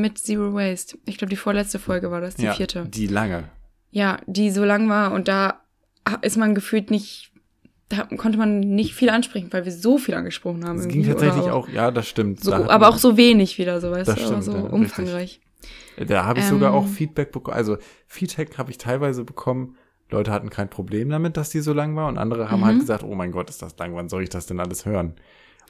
mit 0.00 0.18
Zero 0.18 0.54
Waste. 0.54 0.96
Ich 1.06 1.18
glaube, 1.18 1.30
die 1.30 1.36
vorletzte 1.36 1.78
Folge 1.78 2.10
war 2.10 2.20
das, 2.20 2.36
die 2.36 2.44
ja, 2.44 2.54
vierte. 2.54 2.86
Die 2.86 3.08
lange. 3.08 3.48
Ja, 3.90 4.20
die 4.26 4.50
so 4.50 4.64
lang 4.64 4.88
war 4.88 5.12
und 5.12 5.28
da 5.28 5.60
ist 6.22 6.36
man 6.36 6.54
gefühlt 6.54 6.90
nicht, 6.90 7.32
da 7.88 8.04
konnte 8.16 8.38
man 8.38 8.60
nicht 8.60 8.94
viel 8.94 9.10
ansprechen, 9.10 9.48
weil 9.52 9.64
wir 9.64 9.72
so 9.72 9.98
viel 9.98 10.14
angesprochen 10.14 10.64
haben. 10.64 10.78
Es 10.78 10.88
ging 10.88 11.06
tatsächlich 11.06 11.50
auch, 11.50 11.68
ja, 11.68 11.90
das 11.90 12.08
stimmt. 12.08 12.42
So, 12.42 12.50
Da 12.50 12.68
aber 12.68 12.88
auch 12.88 12.96
so 12.98 13.16
wenig 13.16 13.58
wieder, 13.58 13.80
so 13.80 13.90
weißt 13.90 14.08
Das 14.08 14.16
du, 14.16 14.24
stimmt, 14.26 14.44
so 14.44 14.52
ja, 14.52 14.56
richtig. 14.58 14.72
umfangreich. 14.72 15.40
Da 15.96 16.24
habe 16.24 16.40
ich 16.40 16.46
sogar 16.46 16.72
Ähm, 16.72 16.78
auch 16.78 16.86
Feedback 16.86 17.30
bekommen. 17.30 17.56
Also 17.56 17.76
Feedback 18.08 18.58
habe 18.58 18.70
ich 18.70 18.78
teilweise 18.78 19.24
bekommen. 19.24 19.76
Leute 20.10 20.32
hatten 20.32 20.50
kein 20.50 20.68
Problem 20.68 21.08
damit, 21.08 21.36
dass 21.36 21.50
die 21.50 21.60
so 21.60 21.72
lang 21.72 21.94
war. 21.96 22.08
Und 22.08 22.18
andere 22.18 22.50
haben 22.50 22.60
Mhm. 22.60 22.64
halt 22.66 22.78
gesagt, 22.80 23.04
oh 23.04 23.14
mein 23.14 23.30
Gott, 23.32 23.48
ist 23.48 23.62
das 23.62 23.76
lang, 23.78 23.94
wann 23.94 24.08
soll 24.08 24.22
ich 24.22 24.28
das 24.28 24.46
denn 24.46 24.60
alles 24.60 24.86
hören? 24.86 25.14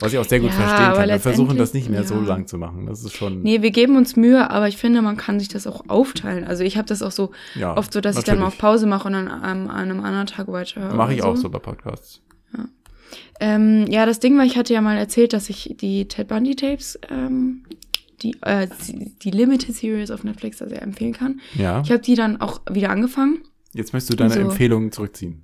Was 0.00 0.12
ich 0.12 0.18
auch 0.18 0.24
sehr 0.24 0.40
gut 0.40 0.50
Ja, 0.50 0.56
verstehen 0.56 0.94
kann. 0.94 1.08
Wir 1.08 1.20
versuchen 1.20 1.56
das 1.56 1.72
nicht 1.72 1.88
mehr 1.88 2.00
letztendlich- 2.00 2.26
so 2.26 2.30
ja. 2.30 2.36
lang 2.36 2.46
zu 2.46 2.58
machen. 2.58 2.86
Das 2.86 3.04
ist 3.04 3.14
schon, 3.16 3.42
Nee, 3.42 3.62
wir 3.62 3.70
geben 3.70 3.96
uns 3.96 4.16
Mühe, 4.16 4.50
aber 4.50 4.68
ich 4.68 4.76
finde, 4.76 5.02
man 5.02 5.16
kann 5.16 5.38
sich 5.38 5.48
das 5.48 5.66
auch 5.66 5.88
aufteilen. 5.88 6.44
Also 6.44 6.64
ich 6.64 6.76
habe 6.76 6.88
das 6.88 7.00
auch 7.02 7.12
so 7.12 7.30
ja, 7.54 7.76
oft 7.76 7.92
so, 7.92 8.00
dass 8.00 8.18
ich 8.18 8.24
dann 8.24 8.38
mal 8.38 8.46
auf 8.46 8.54
natürlich. 8.54 8.60
Pause 8.60 8.86
mache 8.86 9.06
und 9.08 9.12
dann 9.14 9.28
an 9.28 9.70
einem 9.70 10.00
anderen 10.00 10.26
Tag 10.26 10.48
weiter. 10.48 10.94
Mache 10.94 11.14
ich 11.14 11.22
oder 11.22 11.30
auch 11.30 11.36
so 11.36 11.48
bei 11.48 11.58
Podcasts. 11.58 12.20
Ähm, 13.40 13.86
ja, 13.88 14.06
das 14.06 14.20
Ding 14.20 14.36
war, 14.38 14.44
ich 14.44 14.56
hatte 14.56 14.72
ja 14.72 14.80
mal 14.80 14.96
erzählt, 14.96 15.32
dass 15.32 15.50
ich 15.50 15.76
die 15.80 16.06
Ted 16.06 16.28
Bundy 16.28 16.54
Tapes, 16.54 16.98
ähm, 17.10 17.64
die, 18.22 18.36
äh, 18.42 18.68
die 19.22 19.30
Limited 19.30 19.74
Series 19.74 20.10
auf 20.10 20.24
Netflix 20.24 20.58
da 20.58 20.68
sehr 20.68 20.82
empfehlen 20.82 21.12
kann. 21.12 21.40
Ja. 21.54 21.82
Ich 21.84 21.90
habe 21.90 22.00
die 22.00 22.14
dann 22.14 22.40
auch 22.40 22.60
wieder 22.70 22.90
angefangen. 22.90 23.42
Jetzt 23.72 23.92
möchtest 23.92 24.12
du 24.12 24.16
deine 24.16 24.34
so. 24.34 24.40
Empfehlungen 24.40 24.92
zurückziehen. 24.92 25.42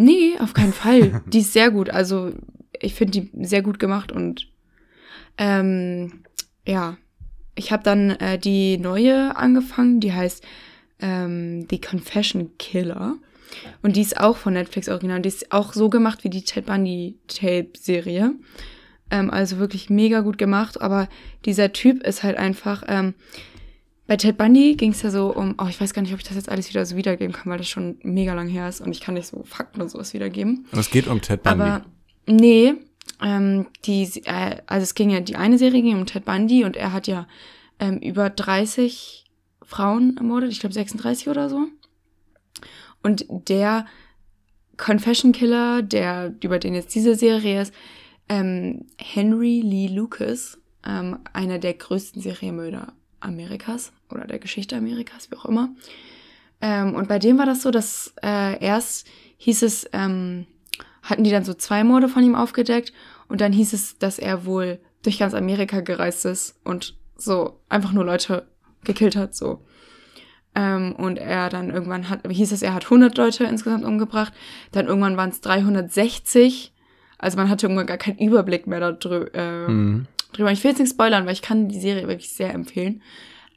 Nee, 0.00 0.38
auf 0.38 0.54
keinen 0.54 0.72
Fall. 0.72 1.22
die 1.26 1.40
ist 1.40 1.52
sehr 1.52 1.70
gut. 1.70 1.90
Also 1.90 2.32
ich 2.80 2.94
finde 2.94 3.20
die 3.20 3.44
sehr 3.44 3.60
gut 3.60 3.78
gemacht 3.78 4.12
und 4.12 4.48
ähm, 5.36 6.24
ja, 6.66 6.96
ich 7.54 7.70
habe 7.70 7.82
dann 7.82 8.10
äh, 8.10 8.38
die 8.38 8.78
neue 8.78 9.36
angefangen, 9.36 10.00
die 10.00 10.14
heißt 10.14 10.42
ähm, 11.00 11.66
The 11.68 11.78
Confession 11.78 12.56
Killer. 12.58 13.16
Und 13.82 13.96
die 13.96 14.00
ist 14.00 14.18
auch 14.18 14.38
von 14.38 14.54
Netflix 14.54 14.88
original. 14.88 15.20
Die 15.20 15.28
ist 15.28 15.52
auch 15.52 15.74
so 15.74 15.90
gemacht 15.90 16.24
wie 16.24 16.30
die 16.30 16.44
Ted 16.44 16.64
Bundy 16.64 17.18
Tape 17.26 17.72
Serie. 17.76 18.32
Ähm, 19.10 19.30
also 19.30 19.58
wirklich 19.58 19.90
mega 19.90 20.20
gut 20.20 20.38
gemacht. 20.38 20.80
Aber 20.80 21.08
dieser 21.44 21.74
Typ 21.74 22.02
ist 22.04 22.22
halt 22.22 22.38
einfach. 22.38 22.84
Ähm, 22.88 23.12
bei 24.10 24.16
Ted 24.16 24.38
Bundy 24.38 24.74
ging 24.74 24.90
es 24.90 25.02
ja 25.02 25.10
so 25.12 25.32
um, 25.32 25.54
oh, 25.56 25.68
ich 25.68 25.80
weiß 25.80 25.94
gar 25.94 26.02
nicht, 26.02 26.12
ob 26.12 26.18
ich 26.18 26.26
das 26.26 26.34
jetzt 26.34 26.48
alles 26.48 26.68
wieder 26.68 26.84
so 26.84 26.96
wiedergeben 26.96 27.32
kann, 27.32 27.48
weil 27.48 27.58
das 27.58 27.68
schon 27.68 27.96
mega 28.02 28.34
lang 28.34 28.48
her 28.48 28.68
ist 28.68 28.80
und 28.80 28.90
ich 28.90 29.00
kann 29.00 29.14
nicht 29.14 29.28
so 29.28 29.44
Fakten 29.44 29.80
und 29.80 29.88
sowas 29.88 30.14
wiedergeben. 30.14 30.66
Und 30.72 30.78
es 30.80 30.90
geht 30.90 31.06
um 31.06 31.20
Ted 31.20 31.44
Bundy. 31.44 31.62
Aber 31.62 31.84
nee, 32.26 32.74
ähm, 33.22 33.68
die, 33.84 34.02
äh, 34.24 34.56
also 34.66 34.82
es 34.82 34.96
ging 34.96 35.10
ja, 35.10 35.20
die 35.20 35.36
eine 35.36 35.58
Serie 35.58 35.80
ging 35.80 35.96
um 35.96 36.06
Ted 36.06 36.24
Bundy 36.24 36.64
und 36.64 36.76
er 36.76 36.92
hat 36.92 37.06
ja 37.06 37.28
ähm, 37.78 37.98
über 37.98 38.30
30 38.30 39.26
Frauen 39.62 40.16
ermordet, 40.16 40.50
ich 40.50 40.58
glaube 40.58 40.72
36 40.72 41.28
oder 41.28 41.48
so. 41.48 41.68
Und 43.04 43.26
der 43.30 43.86
Confession 44.76 45.30
Killer, 45.30 45.82
der, 45.82 46.34
über 46.42 46.58
den 46.58 46.74
jetzt 46.74 46.96
diese 46.96 47.14
Serie 47.14 47.62
ist, 47.62 47.72
ähm, 48.28 48.86
Henry 48.98 49.60
Lee 49.60 49.86
Lucas, 49.86 50.58
ähm, 50.84 51.20
einer 51.32 51.60
der 51.60 51.74
größten 51.74 52.20
Serienmörder 52.20 52.92
Amerikas 53.20 53.92
oder 54.10 54.26
der 54.26 54.38
Geschichte 54.38 54.76
Amerikas, 54.76 55.30
wie 55.30 55.36
auch 55.36 55.44
immer. 55.46 55.70
Ähm, 56.60 56.94
und 56.94 57.08
bei 57.08 57.18
dem 57.18 57.38
war 57.38 57.46
das 57.46 57.62
so, 57.62 57.70
dass 57.70 58.14
äh, 58.22 58.62
erst 58.64 59.06
hieß 59.38 59.62
es, 59.62 59.88
ähm, 59.92 60.46
hatten 61.02 61.24
die 61.24 61.30
dann 61.30 61.44
so 61.44 61.54
zwei 61.54 61.84
Morde 61.84 62.08
von 62.08 62.22
ihm 62.22 62.34
aufgedeckt 62.34 62.92
und 63.28 63.40
dann 63.40 63.52
hieß 63.52 63.72
es, 63.72 63.98
dass 63.98 64.18
er 64.18 64.44
wohl 64.44 64.80
durch 65.02 65.18
ganz 65.18 65.32
Amerika 65.32 65.80
gereist 65.80 66.26
ist 66.26 66.60
und 66.64 66.96
so 67.16 67.60
einfach 67.68 67.92
nur 67.92 68.04
Leute 68.04 68.46
gekillt 68.84 69.16
hat, 69.16 69.34
so. 69.34 69.62
Ähm, 70.54 70.94
und 70.96 71.16
er 71.16 71.48
dann 71.48 71.70
irgendwann 71.70 72.08
hat, 72.10 72.26
hieß 72.28 72.52
es, 72.52 72.62
er 72.62 72.74
hat 72.74 72.84
100 72.84 73.16
Leute 73.16 73.44
insgesamt 73.44 73.84
umgebracht, 73.84 74.32
dann 74.72 74.86
irgendwann 74.86 75.16
waren 75.16 75.30
es 75.30 75.40
360, 75.40 76.72
also 77.18 77.36
man 77.36 77.48
hatte 77.48 77.66
irgendwann 77.66 77.86
gar 77.86 77.98
keinen 77.98 78.18
Überblick 78.18 78.66
mehr 78.66 78.80
darüber. 78.80 79.34
Äh, 79.34 79.68
Mhm. 79.68 80.06
Drüber. 80.32 80.52
Ich 80.52 80.62
will 80.64 80.70
jetzt 80.70 80.80
nicht 80.80 80.92
spoilern, 80.92 81.26
weil 81.26 81.32
ich 81.32 81.42
kann 81.42 81.68
die 81.68 81.80
Serie 81.80 82.08
wirklich 82.08 82.30
sehr 82.30 82.54
empfehlen. 82.54 83.02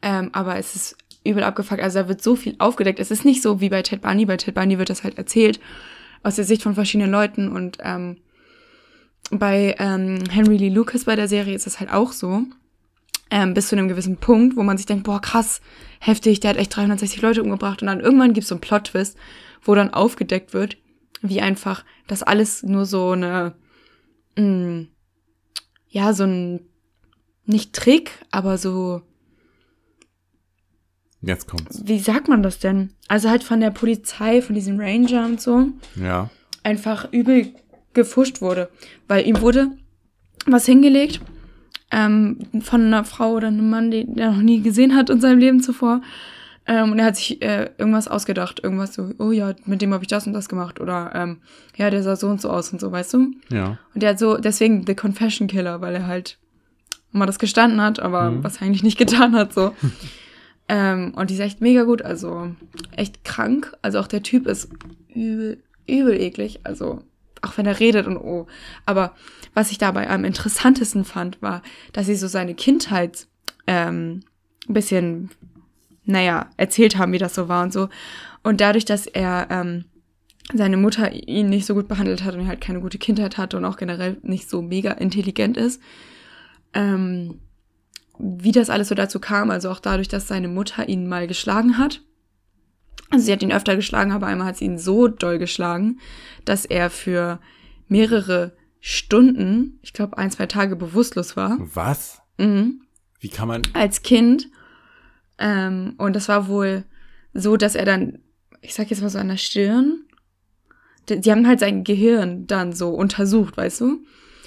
Ähm, 0.02 0.30
aber 0.34 0.58
es 0.58 0.76
ist 0.76 0.98
übel 1.24 1.44
abgefuckt. 1.44 1.82
Also 1.82 2.00
da 2.00 2.08
wird 2.08 2.22
so 2.22 2.36
viel 2.36 2.56
aufgedeckt. 2.60 3.00
Es 3.00 3.12
ist 3.12 3.26
nicht 3.26 3.42
so 3.42 3.62
wie 3.62 3.70
bei 3.70 3.82
Ted 3.82 4.02
Bundy. 4.02 4.26
Bei 4.26 4.38
Ted 4.38 4.56
Bundy 4.56 4.78
wird 4.78 4.90
das 4.90 5.04
halt 5.04 5.18
erzählt 5.18 5.60
aus 6.24 6.36
der 6.36 6.46
Sicht 6.46 6.64
von 6.64 6.76
verschiedenen 6.76 7.12
Leuten. 7.12 7.50
Und 7.50 7.78
ähm, 7.82 8.18
bei 9.32 9.76
ähm, 9.80 10.24
Henry 10.30 10.58
Lee 10.58 10.70
Lucas 10.70 11.06
bei 11.06 11.16
der 11.16 11.28
Serie 11.28 11.56
ist 11.56 11.68
es 11.68 11.80
halt 11.80 11.92
auch 11.92 12.12
so. 12.12 12.44
Ähm, 13.32 13.54
bis 13.54 13.70
zu 13.70 13.76
einem 13.76 13.88
gewissen 13.88 14.18
Punkt, 14.18 14.56
wo 14.56 14.64
man 14.64 14.78
sich 14.78 14.86
denkt, 14.86 15.06
boah, 15.06 15.20
krass, 15.20 15.62
heftig, 16.00 16.40
der 16.40 16.52
hat 16.52 16.58
echt 16.58 16.76
360 16.76 17.22
Leute 17.22 17.42
umgebracht. 17.42 17.82
Und 17.82 17.88
dann 17.88 18.00
irgendwann 18.00 18.34
gibt 18.34 18.44
es 18.44 18.50
so 18.50 18.56
einen 18.56 18.62
Plot-Twist, 18.62 19.18
wo 19.64 19.74
dann 19.74 19.94
aufgedeckt 19.94 20.54
wird, 20.54 20.78
wie 21.22 21.42
einfach 21.42 21.84
das 22.06 22.22
alles 22.22 22.64
nur 22.64 22.86
so 22.86 23.12
eine, 23.12 23.56
mh, 24.38 24.86
ja, 25.94 26.12
so 26.14 26.24
ein, 26.24 26.60
nicht 27.46 27.74
Trick, 27.74 28.12
aber 28.32 28.58
so, 28.58 29.02
Jetzt 31.22 31.48
kommt's. 31.48 31.82
wie 31.86 32.00
sagt 32.00 32.28
man 32.28 32.44
das 32.44 32.60
denn? 32.60 32.90
Also 33.08 33.30
halt 33.30 33.44
von 33.44 33.62
der 33.62 33.72
Polizei, 33.72 34.42
von 34.42 34.56
diesem 34.56 34.80
Ranger 34.80 35.26
und 35.26 35.40
so, 35.40 35.70
Ja. 35.96 36.30
einfach 36.64 37.12
übel 37.14 37.54
gefuscht 37.94 38.42
wurde. 38.42 38.70
Weil 39.08 39.26
ihm 39.28 39.40
wurde 39.40 39.72
was 40.46 40.66
hingelegt 40.66 41.22
ähm, 41.92 42.40
von 42.62 42.82
einer 42.82 43.06
Frau 43.06 43.34
oder 43.34 43.48
einem 43.48 43.70
Mann, 43.70 43.92
den 43.92 44.18
er 44.18 44.32
noch 44.32 44.42
nie 44.42 44.62
gesehen 44.62 44.96
hat 44.96 45.10
in 45.10 45.22
seinem 45.22 45.40
Leben 45.40 45.62
zuvor. 45.62 46.02
Ähm, 46.66 46.92
und 46.94 47.00
er 47.00 47.06
hat 47.06 47.18
sich 47.18 47.42
äh, 47.42 47.72
irgendwas 47.78 48.08
ausgedacht. 48.08 48.62
Irgendwas 48.64 48.94
so, 48.94 49.12
oh 49.20 49.32
ja, 49.32 49.54
mit 49.66 49.82
dem 49.82 49.94
habe 49.94 50.04
ich 50.04 50.08
das 50.08 50.26
und 50.28 50.34
das 50.34 50.48
gemacht. 50.48 50.80
Oder 50.80 51.12
ähm, 51.14 51.42
ja, 51.76 51.90
der 51.90 52.04
sah 52.04 52.16
so 52.16 52.28
und 52.30 52.40
so 52.42 52.50
aus 52.50 52.72
und 52.72 52.80
so, 52.80 52.92
weißt 52.92 53.14
du? 53.14 53.32
Ja. 53.50 53.78
Und 53.94 54.02
der 54.04 54.12
hat 54.12 54.20
so, 54.20 54.38
deswegen 54.38 54.86
The 54.88 54.96
Confession 54.96 55.48
Killer, 55.48 55.82
weil 55.82 55.96
er 55.96 56.08
halt 56.08 56.38
mal 57.12 57.26
das 57.26 57.38
gestanden 57.38 57.82
hat, 57.82 58.00
aber 58.00 58.32
Mhm. 58.32 58.44
was 58.44 58.58
er 58.58 58.64
eigentlich 58.64 58.84
nicht 58.84 58.98
getan 59.06 59.36
hat, 59.36 59.54
so. 59.54 59.74
ähm, 60.70 61.14
und 61.16 61.30
die 61.30 61.34
ist 61.36 61.40
echt 61.42 61.62
mega 61.62 61.84
gut, 61.84 62.02
also 62.02 62.52
echt 62.96 63.24
krank. 63.24 63.74
Also 63.82 64.00
auch 64.00 64.08
der 64.08 64.24
Typ 64.24 64.48
ist 64.48 64.70
übel, 65.14 65.62
übel 65.88 66.20
eklig, 66.20 66.62
also 66.64 67.04
auch 67.42 67.58
wenn 67.58 67.66
er 67.66 67.80
redet 67.80 68.08
und 68.08 68.18
oh. 68.18 68.48
Aber 68.86 69.14
was 69.54 69.72
ich 69.72 69.78
dabei 69.78 70.10
am 70.10 70.24
interessantesten 70.24 71.04
fand, 71.04 71.42
war, 71.42 71.62
dass 71.92 72.06
sie 72.06 72.16
so 72.16 72.28
seine 72.28 72.56
Kindheit 72.56 73.28
ähm, 73.68 74.22
ein 74.68 74.74
bisschen, 74.74 75.30
naja, 76.06 76.50
erzählt 76.58 76.98
haben, 76.98 77.14
wie 77.14 77.18
das 77.18 77.36
so 77.36 77.48
war 77.48 77.64
und 77.64 77.74
so. 77.74 77.90
Und 78.44 78.62
dadurch, 78.62 78.86
dass 78.86 79.08
er 79.08 79.48
ähm, 79.50 79.86
seine 80.54 80.78
Mutter 80.78 81.12
ihn 81.12 81.50
nicht 81.50 81.66
so 81.66 81.74
gut 81.74 81.88
behandelt 81.88 82.24
hat 82.24 82.34
und 82.36 82.42
er 82.42 82.48
halt 82.48 82.62
keine 82.62 82.82
gute 82.82 82.98
Kindheit 82.98 83.38
hatte 83.38 83.58
und 83.58 83.66
auch 83.66 83.78
generell 83.78 84.18
nicht 84.22 84.50
so 84.50 84.62
mega 84.62 84.92
intelligent 84.92 85.58
ist, 85.58 85.82
ähm, 86.74 87.40
wie 88.20 88.52
das 88.52 88.70
alles 88.70 88.90
so 88.90 88.96
dazu 88.96 89.20
kam, 89.20 89.50
also 89.50 89.70
auch 89.70 89.80
dadurch, 89.80 90.08
dass 90.08 90.28
seine 90.28 90.48
Mutter 90.48 90.88
ihn 90.88 91.08
mal 91.08 91.28
geschlagen 91.28 91.78
hat. 91.78 92.02
Also 93.10 93.26
sie 93.26 93.32
hat 93.32 93.44
ihn 93.44 93.52
öfter 93.52 93.76
geschlagen, 93.76 94.12
aber 94.12 94.28
einmal 94.28 94.48
hat 94.48 94.58
sie 94.58 94.66
ihn 94.66 94.78
so 94.78 95.08
doll 95.08 95.40
geschlagen, 95.40 96.00
dass 96.46 96.66
er 96.66 96.90
für 96.90 97.40
mehrere 97.88 98.54
Stunden, 98.80 99.80
ich 99.82 99.94
glaube 99.94 100.18
ein, 100.18 100.32
zwei 100.32 100.46
Tage 100.46 100.76
bewusstlos 100.76 101.38
war. 101.38 101.58
Was? 101.60 102.22
Mhm 102.38 102.82
Wie 103.20 103.30
kann 103.30 103.48
man. 103.48 103.62
als 103.74 104.02
Kind. 104.02 104.50
Ähm, 105.44 105.96
und 105.98 106.16
das 106.16 106.30
war 106.30 106.48
wohl 106.48 106.86
so, 107.34 107.58
dass 107.58 107.76
er 107.76 107.84
dann, 107.84 108.20
ich 108.62 108.74
sag 108.74 108.90
jetzt 108.90 109.02
mal 109.02 109.10
so 109.10 109.20
an 109.20 109.28
der 109.28 109.38
Stirn, 109.38 110.06
die, 111.10 111.20
die 111.20 111.32
haben 111.32 111.46
halt 111.46 111.60
sein 111.60 111.84
Gehirn 111.84 112.48
dann 112.48 112.72
so 112.72 112.92
untersucht, 112.92 113.58
weißt 113.58 113.82
du? 113.82 114.06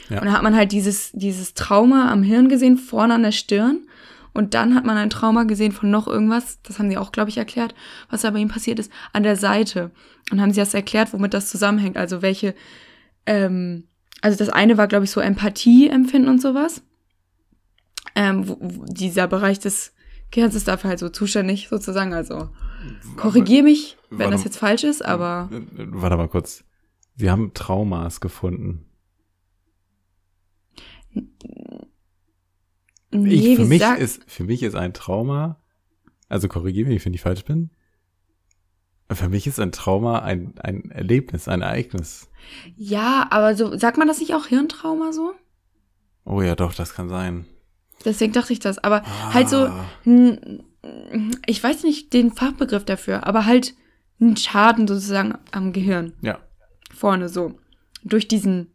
Ja. 0.09 0.21
Und 0.21 0.27
da 0.27 0.33
hat 0.33 0.43
man 0.43 0.57
halt 0.57 0.73
dieses, 0.73 1.13
dieses 1.13 1.53
Trauma 1.53 2.11
am 2.11 2.23
Hirn 2.23 2.49
gesehen, 2.49 2.79
vorne 2.79 3.15
an 3.15 3.23
der 3.23 3.33
Stirn. 3.33 3.81
Und 4.33 4.55
dann 4.55 4.75
hat 4.75 4.87
man 4.87 4.97
ein 4.97 5.11
Trauma 5.11 5.45
gesehen 5.45 5.73
von 5.73 5.91
noch 5.91 6.07
irgendwas, 6.07 6.63
das 6.63 6.79
haben 6.79 6.89
sie 6.89 6.97
auch, 6.97 7.13
glaube 7.13 7.29
ich, 7.29 7.37
erklärt, 7.37 7.75
was 8.09 8.23
da 8.23 8.31
bei 8.31 8.39
ihm 8.39 8.49
passiert 8.49 8.79
ist, 8.79 8.91
an 9.13 9.23
der 9.23 9.37
Seite. 9.37 9.91
Und 10.31 10.41
haben 10.41 10.53
sie 10.53 10.61
das 10.61 10.73
erklärt, 10.73 11.13
womit 11.13 11.35
das 11.35 11.49
zusammenhängt. 11.49 11.99
Also 11.99 12.23
welche, 12.23 12.55
ähm, 13.27 13.85
also 14.23 14.39
das 14.39 14.49
eine 14.49 14.79
war, 14.79 14.87
glaube 14.89 15.05
ich, 15.05 15.11
so 15.11 15.21
Empathie 15.21 15.89
empfinden 15.89 16.29
und 16.29 16.41
sowas. 16.41 16.83
Ähm, 18.15 18.49
wo, 18.49 18.57
wo 18.61 18.85
dieser 18.87 19.27
Bereich 19.27 19.59
des 19.59 19.93
Gehirns 20.31 20.55
ist 20.55 20.69
dafür 20.69 20.91
halt 20.91 20.99
so 20.99 21.09
zuständig, 21.09 21.69
sozusagen. 21.69 22.13
Also 22.13 22.51
korrigier 23.17 23.63
mich, 23.63 23.97
wenn 24.11 24.19
Warte- 24.19 24.33
das 24.33 24.45
jetzt 24.45 24.59
falsch 24.59 24.85
ist, 24.85 25.05
aber 25.05 25.49
Warte 25.51 26.17
mal 26.17 26.29
kurz. 26.29 26.65
Sie 27.17 27.31
haben 27.31 27.55
Traumas 27.55 28.21
gefunden. 28.21 28.85
nee, 33.11 33.35
ich, 33.53 33.57
für, 33.57 33.65
mich 33.65 33.83
ist, 33.83 34.23
für 34.31 34.45
mich 34.45 34.63
ist 34.63 34.75
ein 34.75 34.93
Trauma, 34.93 35.59
also 36.29 36.49
korrigiere 36.49 36.89
mich, 36.89 37.05
wenn 37.05 37.15
ich 37.15 37.23
falsch 37.23 37.45
bin. 37.45 37.71
Für 39.11 39.29
mich 39.29 39.47
ist 39.47 39.61
ein 39.61 39.71
Trauma 39.71 40.19
ein, 40.19 40.55
ein 40.59 40.91
Erlebnis, 40.91 41.47
ein 41.49 41.63
Ereignis. 41.63 42.29
ja, 42.77 43.27
aber 43.31 43.55
so, 43.55 43.79
sagt 43.79 43.99
man 43.99 44.09
das 44.09 44.19
nicht 44.19 44.35
auch 44.35 44.47
Hirntrauma 44.47 45.13
so? 45.13 45.33
Oh 46.25 46.43
ja, 46.43 46.57
doch, 46.57 46.75
das 46.75 46.93
kann 46.93 47.09
sein. 47.09 47.47
Deswegen 48.05 48.33
dachte 48.33 48.53
ich 48.53 48.61
das. 48.61 48.79
Aber 48.79 49.03
halt 49.33 49.49
so, 49.49 49.67
Ah. 49.67 49.85
ich 51.47 51.63
weiß 51.63 51.83
nicht 51.83 52.13
den 52.13 52.33
Fachbegriff 52.33 52.85
dafür, 52.85 53.27
aber 53.27 53.47
halt 53.47 53.75
ein 54.21 54.37
Schaden 54.37 54.87
sozusagen 54.87 55.35
am 55.53 55.73
Gehirn. 55.73 56.13
Ja. 56.23 56.39
Vorne 56.95 57.29
so. 57.29 57.59
Durch 58.05 58.29
diesen 58.29 58.69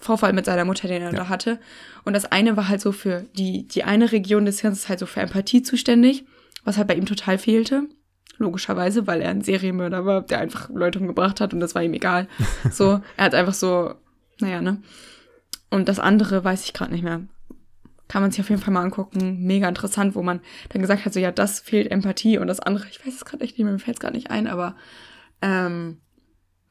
Vorfall 0.00 0.32
mit 0.32 0.44
seiner 0.44 0.64
Mutter, 0.64 0.86
den 0.86 1.02
er 1.02 1.12
Ja. 1.12 1.16
da 1.16 1.28
hatte. 1.28 1.58
Und 2.04 2.12
das 2.12 2.26
eine 2.26 2.56
war 2.56 2.68
halt 2.68 2.80
so 2.80 2.92
für 2.92 3.22
die, 3.36 3.66
die 3.66 3.84
eine 3.84 4.12
Region 4.12 4.44
des 4.44 4.60
Hirns 4.60 4.78
ist 4.80 4.88
halt 4.88 4.98
so 5.00 5.06
für 5.06 5.20
Empathie 5.20 5.62
zuständig, 5.62 6.24
was 6.64 6.76
halt 6.78 6.86
bei 6.88 6.94
ihm 6.94 7.06
total 7.06 7.38
fehlte. 7.38 7.84
Logischerweise, 8.36 9.08
weil 9.08 9.20
er 9.20 9.30
ein 9.30 9.42
Serienmörder 9.42 10.04
war, 10.04 10.22
der 10.22 10.38
einfach 10.38 10.68
Leute 10.70 11.00
umgebracht 11.00 11.40
hat 11.40 11.52
und 11.52 11.58
das 11.60 11.74
war 11.74 11.82
ihm 11.82 11.94
egal. 11.94 12.28
So, 12.70 13.00
er 13.16 13.24
hat 13.24 13.34
einfach 13.34 13.54
so, 13.54 13.94
naja, 14.38 14.60
ne? 14.60 14.80
Und 15.70 15.88
das 15.88 15.98
andere 15.98 16.44
weiß 16.44 16.64
ich 16.64 16.72
gerade 16.72 16.92
nicht 16.92 17.02
mehr. 17.02 17.22
Kann 18.08 18.22
man 18.22 18.30
sich 18.30 18.40
auf 18.40 18.48
jeden 18.48 18.60
Fall 18.60 18.72
mal 18.72 18.82
angucken. 18.82 19.44
Mega 19.44 19.68
interessant, 19.68 20.14
wo 20.14 20.22
man 20.22 20.40
dann 20.70 20.80
gesagt 20.80 21.04
hat, 21.04 21.12
so 21.12 21.20
ja, 21.20 21.30
das 21.30 21.60
fehlt 21.60 21.90
Empathie 21.90 22.38
und 22.38 22.46
das 22.46 22.60
andere, 22.60 22.86
ich 22.90 23.04
weiß 23.04 23.14
es 23.14 23.24
gerade 23.24 23.44
echt 23.44 23.58
nicht 23.58 23.66
mir 23.66 23.78
fällt 23.78 23.98
es 23.98 24.00
gerade 24.00 24.16
nicht 24.16 24.30
ein, 24.30 24.46
aber 24.46 24.76
ähm, 25.42 25.98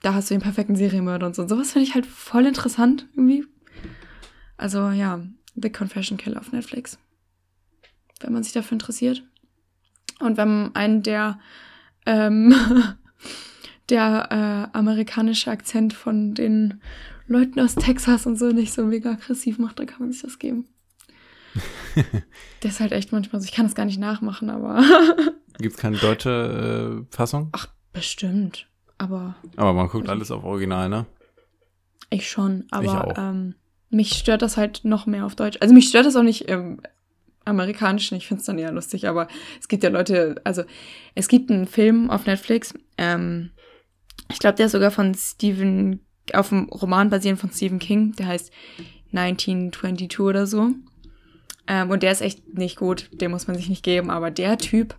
da 0.02 0.14
hast 0.14 0.30
du 0.30 0.34
den 0.34 0.42
perfekten 0.42 0.76
Serienmörder 0.76 1.28
und 1.28 1.36
so. 1.36 1.44
Und 1.44 1.50
sowas 1.50 1.72
finde 1.72 1.88
ich 1.88 1.96
halt 1.96 2.06
voll 2.06 2.46
interessant 2.46 3.08
irgendwie. 3.16 3.46
Also 4.58 4.90
ja, 4.90 5.22
The 5.56 5.72
Confession 5.72 6.18
Killer 6.18 6.40
auf 6.40 6.52
Netflix. 6.52 6.98
Wenn 8.20 8.34
man 8.34 8.44
sich 8.44 8.54
dafür 8.54 8.74
interessiert. 8.74 9.24
Und 10.20 10.38
wenn 10.38 10.76
einen 10.76 11.04
der 11.04 11.40
ähm, 12.06 12.54
der 13.90 14.70
äh, 14.74 14.78
amerikanische 14.78 15.52
Akzent 15.52 15.94
von 15.94 16.34
den 16.34 16.82
Leuten 17.28 17.60
aus 17.60 17.76
Texas 17.76 18.26
und 18.26 18.38
so 18.38 18.52
nicht 18.52 18.74
so 18.74 18.86
mega 18.86 19.12
aggressiv 19.12 19.60
macht, 19.60 19.80
dann 19.80 19.88
kann 19.88 20.00
man 20.00 20.12
sich 20.12 20.22
das 20.22 20.40
geben. 20.40 20.68
der 22.64 22.70
ist 22.70 22.80
halt 22.80 22.92
echt 22.92 23.12
manchmal 23.12 23.42
so, 23.42 23.46
ich 23.46 23.54
kann 23.54 23.66
das 23.66 23.76
gar 23.76 23.86
nicht 23.86 24.00
nachmachen, 24.00 24.50
aber 24.50 24.84
Gibt's 25.60 25.78
keine 25.78 25.98
deutsche 25.98 27.06
äh, 27.10 27.16
Fassung? 27.16 27.50
ach, 27.54 27.68
bestimmt. 27.94 28.68
Aber 28.98 29.36
Aber 29.56 29.74
man 29.74 29.88
guckt 29.88 30.10
alles 30.10 30.32
auf 30.32 30.44
Original, 30.44 30.90
ne? 30.90 31.06
ich 32.10 32.30
schon. 32.30 32.66
Aber 32.72 33.08
auch. 33.08 33.18
Ähm, 33.18 33.56
mich 33.90 34.14
stört 34.14 34.42
das 34.42 34.58
halt 34.58 34.82
noch 34.84 35.06
mehr 35.06 35.26
auf 35.26 35.36
Deutsch. 35.36 35.58
Also 35.62 35.74
mich 35.74 35.90
stört 35.90 36.06
das 36.06 36.16
auch 36.16 36.24
nicht 36.24 36.50
im 36.50 36.82
Amerikanischen, 37.46 38.16
ich 38.16 38.28
finde 38.28 38.42
es 38.42 38.46
dann 38.46 38.60
eher 38.60 38.72
lustig, 38.72 39.08
aber 39.08 39.28
es 39.60 39.68
gibt 39.68 39.84
ja 39.84 39.90
Leute, 39.90 40.36
also 40.44 40.64
es 41.16 41.30
gibt 41.30 41.50
einen 41.50 41.66
Film 41.66 42.10
auf 42.10 42.26
Netflix, 42.26 42.74
ähm, 42.98 43.52
ich 44.30 44.40
glaube, 44.40 44.56
der 44.58 44.66
ist 44.66 44.74
sogar 44.74 44.92
von 44.92 45.14
Stephen, 45.16 46.02
auf 46.34 46.50
dem 46.50 46.66
Roman 46.66 47.10
basierend 47.10 47.40
von 47.40 47.52
Stephen 47.52 47.80
King, 47.80 48.14
der 48.18 48.28
heißt 48.28 48.52
1922 49.14 50.20
oder 50.20 50.46
so. 50.46 50.72
Ähm, 51.68 51.90
und 51.90 52.04
der 52.04 52.12
ist 52.12 52.22
echt 52.22 52.54
nicht 52.58 52.78
gut, 52.78 53.10
den 53.14 53.32
muss 53.32 53.48
man 53.48 53.56
sich 53.58 53.70
nicht 53.70 53.84
geben, 53.84 54.10
aber 54.10 54.32
der 54.32 54.58
Typ, 54.58 54.96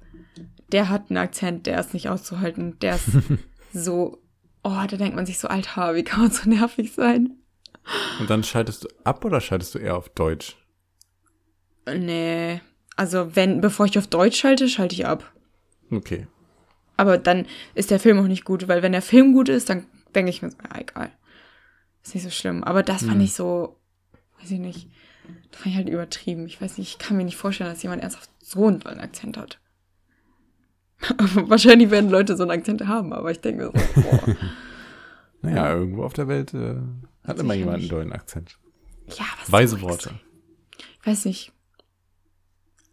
der 0.71 0.89
hat 0.89 1.09
einen 1.09 1.17
Akzent, 1.19 1.67
der 1.67 1.81
ist 1.81 1.95
nicht 1.95 2.09
auszuhalten, 2.09 2.79
der 2.81 2.97
ist 2.97 3.07
so, 3.73 4.19
oh, 4.63 4.85
da 4.89 4.97
denkt 4.97 5.17
man 5.17 5.27
sich 5.27 5.39
so, 5.39 5.49
Alter, 5.49 5.95
wie 5.95 6.05
kann 6.05 6.21
man 6.21 6.31
so 6.31 6.49
nervig 6.49 6.93
sein? 6.93 7.39
Und 8.21 8.29
dann 8.29 8.45
schaltest 8.45 8.85
du 8.85 8.89
ab 9.05 9.25
oder 9.25 9.41
schaltest 9.41 9.75
du 9.75 9.79
eher 9.79 9.97
auf 9.97 10.11
Deutsch? 10.11 10.57
Nee, 11.93 12.61
also 12.97 13.35
wenn, 13.35 13.61
bevor 13.61 13.87
ich 13.87 13.99
auf 13.99 14.07
Deutsch 14.07 14.39
schalte, 14.39 14.69
schalte 14.69 14.95
ich 14.95 15.07
ab. 15.07 15.33
Okay. 15.91 16.27
Aber 16.99 17.17
dann 17.17 17.47
ist 17.75 17.91
der 17.91 18.01
Film 18.01 18.19
auch 18.19 18.27
nicht 18.27 18.45
gut, 18.45 18.69
weil 18.69 18.83
wenn 18.83 18.93
der 18.93 19.03
Film 19.03 19.33
gut 19.33 19.49
ist, 19.49 19.71
dann 19.71 19.87
denke 20.15 20.31
ich 20.31 20.43
mir 20.43 20.51
so, 20.51 20.57
ja, 20.71 20.81
egal. 20.81 21.11
Ist 22.05 22.15
nicht 22.15 22.25
so 22.25 22.31
schlimm. 22.31 22.63
Aber 22.65 22.83
das 22.83 23.03
fand 23.03 23.15
Hm. 23.15 23.21
ich 23.23 23.33
so, 23.35 23.79
weiß 24.41 24.51
ich 24.51 24.59
nicht, 24.59 24.91
das 25.51 25.67
ich 25.67 25.75
halt 25.77 25.89
übertrieben. 25.89 26.47
Ich 26.47 26.61
weiß 26.61 26.79
nicht, 26.79 26.93
ich 26.93 26.99
kann 26.99 27.17
mir 27.17 27.25
nicht 27.25 27.37
vorstellen, 27.37 27.71
dass 27.71 27.83
jemand 27.83 28.03
ernsthaft 28.03 28.31
so 28.43 28.67
einen 28.67 28.81
tollen 28.81 29.01
Akzent 29.01 29.37
hat. 29.37 29.61
Wahrscheinlich 31.19 31.91
werden 31.91 32.11
Leute 32.11 32.37
so 32.37 32.43
einen 32.43 32.53
Akzent 32.53 32.87
haben, 32.87 33.13
aber 33.13 33.31
ich 33.31 33.41
denke 33.41 33.67
so, 33.67 34.01
boah. 34.03 34.37
Naja, 35.41 35.73
irgendwo 35.73 36.03
auf 36.03 36.15
der 36.15 36.27
Welt 36.27 36.53
äh, 36.53 36.75
hat 37.25 37.39
immer 37.39 37.55
jemand 37.55 37.75
einen 37.75 37.83
nicht. 37.83 37.93
dollen 37.93 38.13
Akzent. 38.13 38.59
ja, 39.07 39.25
was 39.41 39.53
Weise 39.53 39.77
ich 39.77 39.83
Worte. 39.83 40.19
Ich 41.01 41.07
weiß 41.07 41.27
nicht. 41.27 41.53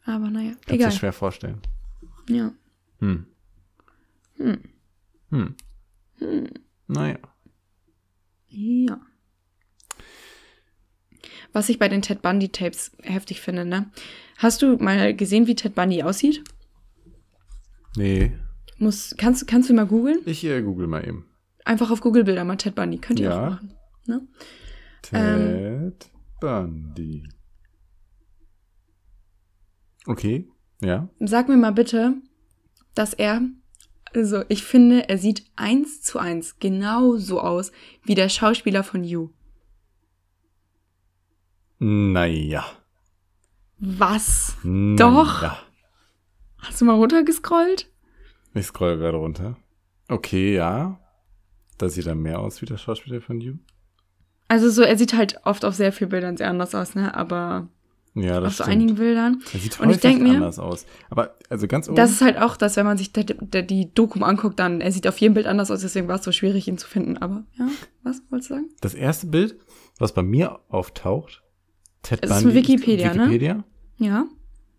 Aber 0.05 0.29
naja, 0.29 0.51
Kannst 0.51 0.69
egal. 0.69 0.91
dir 0.91 0.95
schwer 0.95 1.13
vorstellen. 1.13 1.61
Ja. 2.29 2.51
Hm. 2.99 3.25
Hm. 4.38 4.59
Hm. 5.31 5.55
Hm. 6.19 6.47
Naja. 6.86 7.17
Ja. 8.47 8.99
Was 11.53 11.69
ich 11.69 11.80
bei 11.80 11.88
den 11.89 12.01
Ted 12.01 12.21
Bundy 12.21 12.49
Tapes 12.49 12.91
heftig 13.03 13.41
finde, 13.41 13.65
ne? 13.65 13.89
Hast 14.38 14.61
du 14.61 14.78
mal 14.78 15.15
gesehen, 15.15 15.47
wie 15.47 15.55
Ted 15.55 15.76
Bundy 15.76 16.03
aussieht? 16.03 16.43
Nee. 17.95 18.34
Muss, 18.78 19.15
kannst, 19.17 19.47
kannst 19.47 19.69
du 19.69 19.73
mal 19.73 19.86
googeln? 19.88 20.19
Ich 20.26 20.43
äh, 20.43 20.61
google 20.61 20.88
mal 20.88 21.07
eben. 21.07 21.26
Einfach 21.63 21.91
auf 21.91 22.01
Google 22.01 22.23
Bilder 22.26 22.43
mal 22.43 22.57
Ted 22.57 22.76
Bundy. 22.76 22.97
Könnt 22.97 23.19
ihr 23.19 23.30
Ja. 23.30 23.45
auch 23.45 23.49
machen. 23.51 23.73
Ne? 24.05 24.28
Ted 25.01 26.09
Bundy. 26.41 27.23
Okay. 30.05 30.47
Ja. 30.82 31.09
Sag 31.19 31.47
mir 31.47 31.57
mal 31.57 31.71
bitte, 31.71 32.15
dass 32.93 33.13
er, 33.13 33.41
also 34.13 34.43
ich 34.49 34.63
finde, 34.63 35.09
er 35.09 35.17
sieht 35.17 35.45
eins 35.55 36.01
zu 36.01 36.19
eins 36.19 36.59
genau 36.59 37.17
so 37.17 37.39
aus 37.39 37.71
wie 38.03 38.15
der 38.15 38.30
Schauspieler 38.30 38.84
von 38.84 39.03
You. 39.03 39.30
Naja. 41.80 42.65
Was? 43.80 44.55
Naja. 44.63 44.95
Doch. 44.97 45.43
Hast 46.57 46.82
du 46.82 46.86
mal 46.86 46.93
runtergescrollt? 46.95 47.89
Ich 48.53 48.65
scroll 48.67 48.97
gerade 48.97 49.17
runter. 49.17 49.57
Okay, 50.07 50.55
ja. 50.55 50.99
Da 51.78 51.89
sieht 51.89 52.05
er 52.05 52.15
mehr 52.15 52.39
aus 52.39 52.61
wie 52.61 52.65
der 52.65 52.78
Schauspieler 52.78 53.19
von 53.21 53.41
You. 53.41 53.55
Also 54.47 54.69
so, 54.69 54.82
er 54.84 54.97
sieht 54.97 55.13
halt 55.15 55.39
oft 55.43 55.65
auf 55.65 55.76
sehr 55.76 55.91
vielen 55.91 56.09
Bildern 56.11 56.38
sehr 56.38 56.49
anders 56.49 56.73
aus, 56.73 56.95
ne? 56.95 57.13
Aber 57.15 57.67
Ja, 58.13 58.38
auf 58.38 58.43
das 58.45 58.57
so 58.57 58.63
stimmt. 58.63 58.76
einigen 58.78 58.95
Bildern. 58.95 59.41
er 59.53 59.59
sieht 59.59 59.73
Und 59.80 59.89
ich 59.89 59.97
häufig 59.97 60.01
denk 60.01 60.21
mir- 60.21 60.36
anders 60.36 60.59
aus. 60.59 60.86
Aber 61.09 61.36
also 61.49 61.67
ganz 61.67 61.88
oben. 61.89 61.97
Das 61.97 62.11
ist 62.11 62.21
halt 62.21 62.38
auch 62.38 62.55
das, 62.55 62.78
wenn 62.78 62.86
man 62.86 62.97
sich 62.97 63.11
der, 63.11 63.23
der, 63.26 63.63
die 63.63 63.93
Dokum 63.93 64.23
anguckt, 64.23 64.59
dann, 64.59 64.80
er 64.80 64.91
sieht 64.93 65.07
auf 65.07 65.17
jedem 65.17 65.34
Bild 65.34 65.47
anders 65.47 65.69
aus, 65.71 65.82
deswegen 65.82 66.07
war 66.07 66.15
es 66.17 66.23
so 66.23 66.32
schwierig, 66.32 66.67
ihn 66.67 66.78
zu 66.78 66.88
finden. 66.88 67.17
Aber 67.17 67.43
ja, 67.57 67.67
was 68.03 68.21
wolltest 68.30 68.51
du 68.51 68.53
sagen? 68.55 68.69
Das 68.82 68.93
erste 68.93 69.28
Bild, 69.28 69.57
was 69.99 70.13
bei 70.13 70.21
mir 70.23 70.59
auftaucht, 70.69 71.41
Ted 72.06 72.20
Es 72.24 72.30
ist 72.32 72.43
Bundy. 72.43 72.56
Wikipedia, 72.56 73.14
ne? 73.14 73.22
Wikipedia, 73.24 73.64
Ja? 73.97 74.26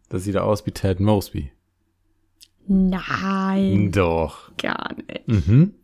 Da 0.09 0.19
sieht 0.19 0.35
er 0.37 0.45
aus 0.45 0.65
wie 0.67 0.71
Ted 0.71 1.01
Mosby. 1.01 1.51
Nein, 2.69 3.93
Doch. 3.93 4.57
gar 4.57 4.95
nicht. 4.95 5.27
Mhm. 5.29 5.75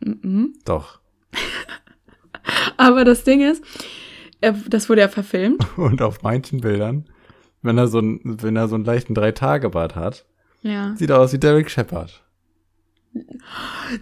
Mhm. 0.00 0.54
Doch. 0.64 1.00
Aber 2.76 3.04
das 3.04 3.24
Ding 3.24 3.40
ist, 3.42 3.62
er, 4.40 4.52
das 4.52 4.88
wurde 4.88 5.02
ja 5.02 5.08
verfilmt. 5.08 5.66
Und 5.76 6.02
auf 6.02 6.22
manchen 6.22 6.60
Bildern, 6.60 7.06
wenn 7.62 7.76
er 7.78 7.88
so 7.88 7.98
einen, 7.98 8.20
wenn 8.42 8.56
er 8.56 8.68
so 8.68 8.74
einen 8.74 8.84
leichten 8.84 9.14
Drei-Tage-Bart 9.14 9.94
hat, 9.96 10.24
Ja. 10.62 10.94
sieht 10.96 11.10
er 11.10 11.20
aus 11.20 11.32
wie 11.32 11.38
Derek 11.38 11.70
Shepard. 11.70 12.22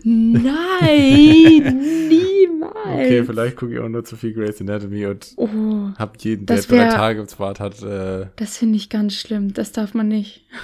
Nein, 0.04 1.78
niemals. 2.08 2.74
Okay, 2.84 3.24
vielleicht 3.24 3.56
gucke 3.56 3.72
ich 3.74 3.78
auch 3.80 3.88
nur 3.88 4.04
zu 4.04 4.16
viel 4.16 4.32
Grey's 4.34 4.60
Anatomy 4.60 5.06
und 5.06 5.32
Oh, 5.36 5.90
hab 5.98 6.22
jeden, 6.22 6.46
der 6.46 6.56
Das 6.56 6.66
drei 6.66 6.76
wär- 6.78 6.90
Tage 6.90 7.26
Bart 7.38 7.60
hat, 7.60 7.82
äh, 7.82 8.26
das 8.36 8.58
finde 8.58 8.76
ich 8.76 8.88
ganz 8.90 9.14
schlimm. 9.14 9.52
Das 9.54 9.72
darf 9.72 9.94
man 9.94 10.08
nicht. 10.08 10.44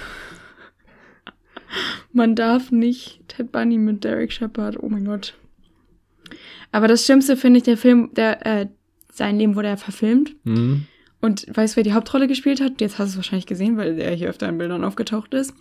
Man 2.13 2.35
darf 2.35 2.71
nicht 2.71 3.27
Ted 3.27 3.51
Bunny 3.51 3.77
mit 3.77 4.03
Derek 4.05 4.31
Shepard. 4.31 4.77
Oh 4.81 4.87
mein 4.87 5.03
Gott. 5.03 5.33
Aber 6.71 6.87
das 6.87 7.03
Schlimmste 7.05 7.35
finde 7.35 7.57
ich, 7.57 7.63
der 7.63 7.75
Film, 7.77 8.11
der, 8.13 8.45
äh, 8.45 8.67
sein 9.11 9.37
Leben 9.37 9.55
wurde 9.55 9.67
ja 9.69 9.75
verfilmt. 9.75 10.33
hm, 10.45 10.85
Und 11.19 11.45
weißt 11.53 11.73
du, 11.73 11.77
wer 11.77 11.83
die 11.83 11.91
Hauptrolle 11.93 12.27
gespielt 12.29 12.61
hat? 12.61 12.79
Jetzt 12.79 12.97
hast 12.97 13.07
du 13.09 13.11
es 13.11 13.15
wahrscheinlich 13.17 13.45
gesehen, 13.47 13.75
weil 13.75 13.99
er 13.99 14.13
hier 14.15 14.29
öfter 14.29 14.47
in 14.47 14.57
Bildern 14.57 14.85
aufgetaucht 14.85 15.33
ist. 15.33 15.53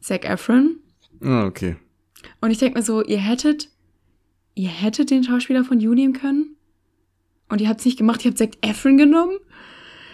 Zac 0.00 0.24
Efron. 0.24 0.76
Ah, 1.22 1.46
okay. 1.46 1.76
Und 2.40 2.50
ich 2.50 2.58
denke 2.58 2.78
mir 2.78 2.84
so, 2.84 3.02
ihr 3.02 3.18
hättet, 3.18 3.68
ihr 4.54 4.68
hättet 4.68 5.10
den 5.10 5.24
Schauspieler 5.24 5.64
von 5.64 5.80
You 5.80 5.94
nehmen 5.94 6.12
können. 6.12 6.56
Und 7.48 7.60
ihr 7.60 7.68
habt 7.68 7.80
es 7.80 7.86
nicht 7.86 7.98
gemacht, 7.98 8.24
ihr 8.24 8.30
habt 8.30 8.38
Zac 8.38 8.50
Efron 8.60 8.96
genommen. 8.96 9.36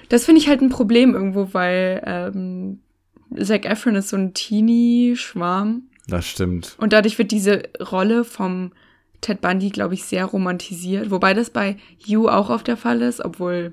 Das 0.08 0.26
finde 0.26 0.40
ich 0.40 0.48
halt 0.48 0.60
ein 0.60 0.68
Problem 0.68 1.14
irgendwo, 1.14 1.54
weil 1.54 2.02
ähm, 2.04 2.80
Zac 3.40 3.64
Efron 3.64 3.94
ist 3.94 4.10
so 4.10 4.16
ein 4.16 4.34
Teenie-Schwarm. 4.34 5.84
Das 6.08 6.26
stimmt. 6.26 6.76
Und 6.78 6.92
dadurch 6.92 7.16
wird 7.18 7.30
diese 7.30 7.62
Rolle 7.80 8.24
vom 8.24 8.72
Ted 9.22 9.40
Bundy, 9.40 9.70
glaube 9.70 9.94
ich, 9.94 10.04
sehr 10.04 10.26
romantisiert. 10.26 11.10
Wobei 11.10 11.32
das 11.32 11.50
bei 11.50 11.76
You 12.04 12.28
auch 12.28 12.50
oft 12.50 12.66
der 12.66 12.76
Fall 12.76 13.00
ist, 13.00 13.24
obwohl 13.24 13.72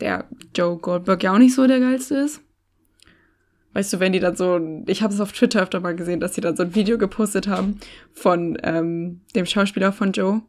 der 0.00 0.26
Joe 0.54 0.76
Goldberg 0.76 1.22
ja 1.22 1.32
auch 1.32 1.38
nicht 1.38 1.54
so 1.54 1.66
der 1.66 1.80
geilste 1.80 2.16
ist. 2.16 2.42
Weißt 3.72 3.92
du, 3.92 4.00
wenn 4.00 4.12
die 4.12 4.20
dann 4.20 4.34
so, 4.34 4.60
ich 4.86 5.02
habe 5.02 5.14
es 5.14 5.20
auf 5.20 5.32
Twitter 5.32 5.62
öfter 5.62 5.80
mal 5.80 5.94
gesehen, 5.94 6.20
dass 6.20 6.32
die 6.32 6.40
dann 6.40 6.56
so 6.56 6.64
ein 6.64 6.74
Video 6.74 6.98
gepostet 6.98 7.46
haben 7.46 7.78
von 8.12 8.58
ähm, 8.62 9.20
dem 9.34 9.46
Schauspieler 9.46 9.92
von 9.92 10.12
Joe, 10.12 10.42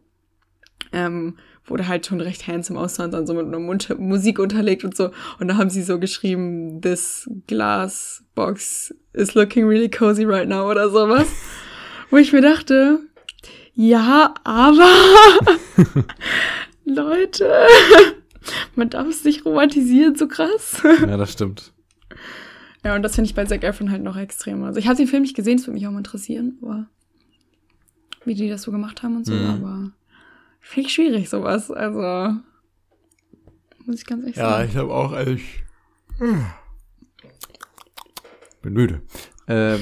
ähm, 0.92 1.38
wo 1.66 1.76
der 1.78 1.88
halt 1.88 2.08
schon 2.08 2.20
recht 2.20 2.48
handsome 2.48 2.80
aussah 2.80 3.06
und 3.06 3.14
dann 3.14 3.28
so 3.28 3.36
mit 3.36 3.46
einer 3.46 3.60
Mund 3.60 3.96
Musik 4.00 4.40
unterlegt 4.40 4.84
und 4.84 4.98
so. 4.98 5.12
Und 5.40 5.48
da 5.48 5.58
haben 5.58 5.70
sie 5.70 5.84
so 5.84 6.00
geschrieben, 6.00 6.82
this 6.82 7.30
glass 7.46 8.24
box 8.34 8.94
is 9.14 9.36
looking 9.36 9.68
really 9.68 9.90
cozy 9.90 10.24
right 10.24 10.50
now 10.50 10.70
oder 10.70 10.90
sowas. 10.90 11.28
wo 12.10 12.18
ich 12.18 12.34
mir 12.34 12.42
dachte, 12.42 13.00
ja, 13.74 14.34
aber 14.44 14.90
Leute, 16.86 17.50
man 18.76 18.90
darf 18.90 19.08
es 19.08 19.24
nicht 19.24 19.46
romantisieren, 19.46 20.16
so 20.16 20.28
krass. 20.28 20.82
Ja, 20.84 21.18
das 21.18 21.32
stimmt. 21.34 21.72
Ja, 22.84 22.96
und 22.96 23.04
das 23.04 23.16
finde 23.16 23.30
ich 23.30 23.36
bei 23.36 23.46
Zac 23.46 23.64
Efron 23.64 23.92
halt 23.92 24.02
noch 24.02 24.18
extremer. 24.18 24.68
Also 24.68 24.80
ich 24.80 24.88
habe 24.88 24.98
den 24.98 25.08
Film 25.08 25.22
nicht 25.22 25.36
gesehen, 25.36 25.58
es 25.60 25.64
würde 25.68 25.74
mich 25.76 25.86
auch 25.88 25.92
mal 25.92 26.00
interessieren, 26.00 26.58
aber 26.62 26.88
wie 28.26 28.34
die 28.36 28.50
das 28.50 28.64
so 28.64 28.72
gemacht 28.72 29.04
haben 29.04 29.16
und 29.18 29.26
so, 29.26 29.34
Mhm. 29.34 29.46
aber 29.46 29.92
finde 30.60 30.88
ich 30.88 30.94
schwierig 30.94 31.30
sowas. 31.30 31.70
Also 31.72 32.36
muss 33.86 34.00
ich 34.00 34.06
ganz 34.06 34.24
ehrlich 34.24 34.36
Ja, 34.38 34.50
sagen. 34.58 34.70
ich 34.70 34.76
habe 34.78 34.94
auch, 34.94 35.12
also 35.12 35.32
ich 35.32 35.64
bin 38.62 38.74
müde. 38.74 39.02
Ähm, 39.48 39.80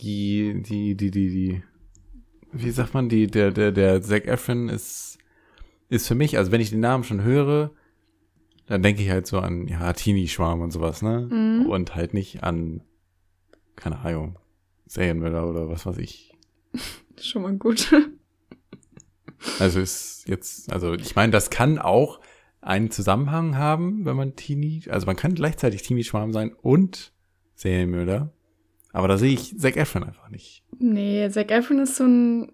die, 0.00 0.62
die, 0.62 0.94
die, 0.96 1.10
die, 1.10 1.28
die, 1.30 1.62
wie 2.52 2.70
sagt 2.70 2.94
man, 2.94 3.08
die, 3.08 3.26
der, 3.26 3.50
der, 3.50 3.72
der 3.72 4.02
Zac 4.02 4.26
Efron 4.26 4.68
ist, 4.68 5.18
ist 5.88 6.08
für 6.08 6.14
mich, 6.14 6.38
also 6.38 6.52
wenn 6.52 6.60
ich 6.60 6.70
den 6.70 6.80
Namen 6.80 7.04
schon 7.04 7.22
höre, 7.22 7.70
dann 8.66 8.82
denke 8.82 9.02
ich 9.02 9.10
halt 9.10 9.26
so 9.26 9.38
an, 9.38 9.68
ja, 9.68 9.92
Teenie-Schwarm 9.92 10.60
und 10.60 10.70
sowas, 10.70 11.02
ne? 11.02 11.28
Mhm. 11.30 11.66
Und 11.66 11.94
halt 11.94 12.14
nicht 12.14 12.42
an, 12.42 12.82
keine 13.76 13.98
Ahnung, 14.00 14.38
Serienmörder 14.86 15.48
oder 15.48 15.68
was 15.68 15.86
weiß 15.86 15.98
ich. 15.98 16.34
Schon 17.20 17.42
mal 17.42 17.56
gut. 17.56 17.92
Also 19.58 19.80
ist 19.80 20.26
jetzt, 20.26 20.72
also 20.72 20.94
ich 20.94 21.14
meine, 21.16 21.32
das 21.32 21.50
kann 21.50 21.78
auch 21.78 22.20
einen 22.60 22.90
Zusammenhang 22.90 23.56
haben, 23.58 24.06
wenn 24.06 24.16
man 24.16 24.36
Teenie, 24.36 24.84
also 24.88 25.06
man 25.06 25.16
kann 25.16 25.34
gleichzeitig 25.34 25.82
Teenie-Schwarm 25.82 26.32
sein 26.32 26.52
und 26.54 27.12
Serienmörder. 27.54 28.32
Aber 28.92 29.08
da 29.08 29.18
sehe 29.18 29.32
ich 29.32 29.58
Zac 29.58 29.76
Efron 29.76 30.04
einfach 30.04 30.30
nicht. 30.30 30.64
nee, 30.78 31.28
Zac 31.28 31.50
Efron 31.50 31.80
ist 31.80 31.96
so 31.96 32.04
ein, 32.04 32.52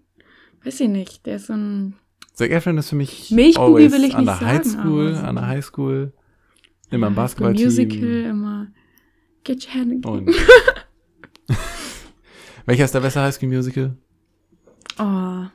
weiß 0.63 0.81
ich 0.81 0.89
nicht, 0.89 1.25
der 1.25 1.37
ist 1.37 1.47
so 1.47 1.53
ein, 1.53 1.95
Zac 2.33 2.49
Efron 2.51 2.77
ist 2.77 2.89
für 2.89 2.95
mich 2.95 3.31
Milchbubi 3.31 3.91
will 3.91 4.03
ich 4.03 4.15
an 4.15 4.25
nicht 4.25 4.41
der 4.41 4.47
High 4.47 4.63
sagen, 4.65 4.81
School, 4.81 5.15
an 5.15 5.35
der 5.35 5.47
High 5.47 5.65
School, 5.65 6.13
immer 6.89 7.07
im 7.07 7.15
Basketballteam. 7.15 7.65
Musical, 7.65 8.23
immer 8.29 8.67
Get 9.43 9.67
your 9.67 9.73
hand 9.73 10.05
Und 10.05 10.29
welcher 12.65 12.85
ist 12.85 12.93
der 12.93 12.99
beste 12.99 13.21
High 13.21 13.33
School 13.33 13.49
Musical? 13.49 13.97
Oh. 14.99 15.45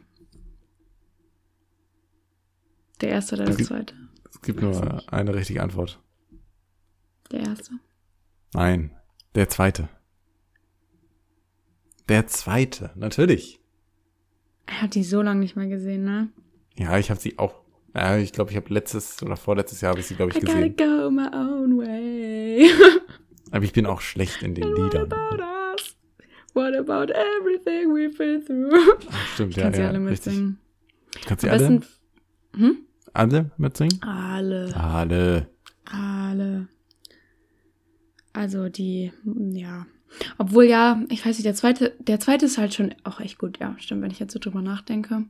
Der 3.00 3.10
erste 3.10 3.36
oder 3.36 3.44
der 3.44 3.56
zweite? 3.56 3.94
Es 4.30 4.40
gibt 4.42 4.60
nur 4.60 4.70
nicht. 4.70 5.12
eine 5.12 5.34
richtige 5.34 5.62
Antwort. 5.62 6.00
Der 7.30 7.40
erste. 7.40 7.72
Nein, 8.54 8.90
der 9.34 9.48
zweite. 9.48 9.88
Der 12.08 12.26
zweite, 12.26 12.92
natürlich. 12.94 13.60
Er 14.66 14.82
hat 14.82 14.94
die 14.94 15.04
so 15.04 15.22
lange 15.22 15.40
nicht 15.40 15.56
mehr 15.56 15.66
gesehen, 15.66 16.04
ne? 16.04 16.28
Ja, 16.78 16.98
ich 16.98 17.10
habe 17.10 17.20
sie 17.20 17.38
auch. 17.38 17.62
Ja, 17.94 18.18
ich 18.18 18.32
glaube, 18.32 18.50
ich 18.50 18.56
habe 18.56 18.72
letztes 18.72 19.22
oder 19.22 19.36
vorletztes 19.36 19.80
Jahr 19.80 19.90
habe 19.90 20.00
ich 20.00 20.06
sie, 20.06 20.14
glaube 20.14 20.32
ich, 20.32 20.36
I 20.36 20.40
gotta 20.40 20.68
gesehen. 20.68 20.76
go 20.76 21.10
my 21.10 21.28
own 21.32 21.78
way. 21.78 22.68
Aber 23.50 23.64
ich 23.64 23.72
bin 23.72 23.86
auch 23.86 24.00
schlecht 24.00 24.42
in 24.42 24.54
den 24.54 24.64
And 24.64 24.76
what 24.76 24.92
Liedern. 24.92 25.12
about 25.12 25.42
us? 25.42 25.96
What 26.52 26.74
about 26.74 27.12
everything 27.12 27.92
we've 27.94 28.16
been 28.18 28.44
through? 28.44 28.98
Ach, 29.10 29.26
stimmt, 29.34 29.50
Ich 29.52 29.56
ja, 29.56 29.62
kann 29.64 29.74
sie 29.74 29.80
ja, 29.80 29.88
alle 29.88 30.06
richtig. 30.10 30.32
mitsingen. 30.32 30.58
Kannst 31.24 31.44
du 31.44 31.50
alle, 31.50 31.58
besten. 31.78 31.84
Hm? 32.56 32.78
alle 33.14 33.50
mitsingen? 33.56 34.02
Alle. 34.02 34.74
Alle. 34.76 35.48
Alle. 35.86 36.68
Also 38.32 38.68
die, 38.68 39.12
ja. 39.52 39.86
Obwohl 40.38 40.64
ja, 40.64 41.02
ich 41.08 41.24
weiß 41.24 41.36
nicht, 41.38 41.46
der 41.46 41.54
zweite, 41.54 41.94
der 42.00 42.20
zweite 42.20 42.46
ist 42.46 42.58
halt 42.58 42.74
schon 42.74 42.94
auch 43.04 43.20
echt 43.20 43.38
gut, 43.38 43.58
ja, 43.58 43.74
stimmt, 43.78 44.02
wenn 44.02 44.10
ich 44.10 44.18
jetzt 44.18 44.32
so 44.32 44.38
drüber 44.38 44.60
nachdenke. 44.62 45.24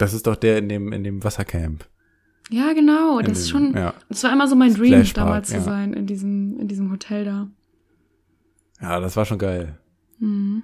Das 0.00 0.14
ist 0.14 0.26
doch 0.26 0.36
der 0.36 0.58
in 0.58 0.68
dem, 0.70 0.92
in 0.92 1.04
dem 1.04 1.22
Wassercamp. 1.22 1.84
Ja, 2.48 2.72
genau, 2.72 3.18
In 3.18 3.26
das 3.26 3.40
ist 3.40 3.50
schon, 3.50 3.74
Ja. 3.76 3.92
das 4.08 4.24
war 4.24 4.32
immer 4.32 4.48
so 4.48 4.56
mein 4.56 4.74
Dream, 4.74 5.04
damals 5.14 5.48
zu 5.48 5.56
ja. 5.56 5.60
sein, 5.60 5.92
in 5.92 6.06
diesem, 6.06 6.58
in 6.58 6.68
diesem 6.68 6.90
Hotel 6.90 7.24
da. 7.24 7.48
ja, 8.80 8.98
das 8.98 9.14
war 9.16 9.26
schon 9.26 9.38
geil. 9.38 9.78
Mhm. 10.18 10.62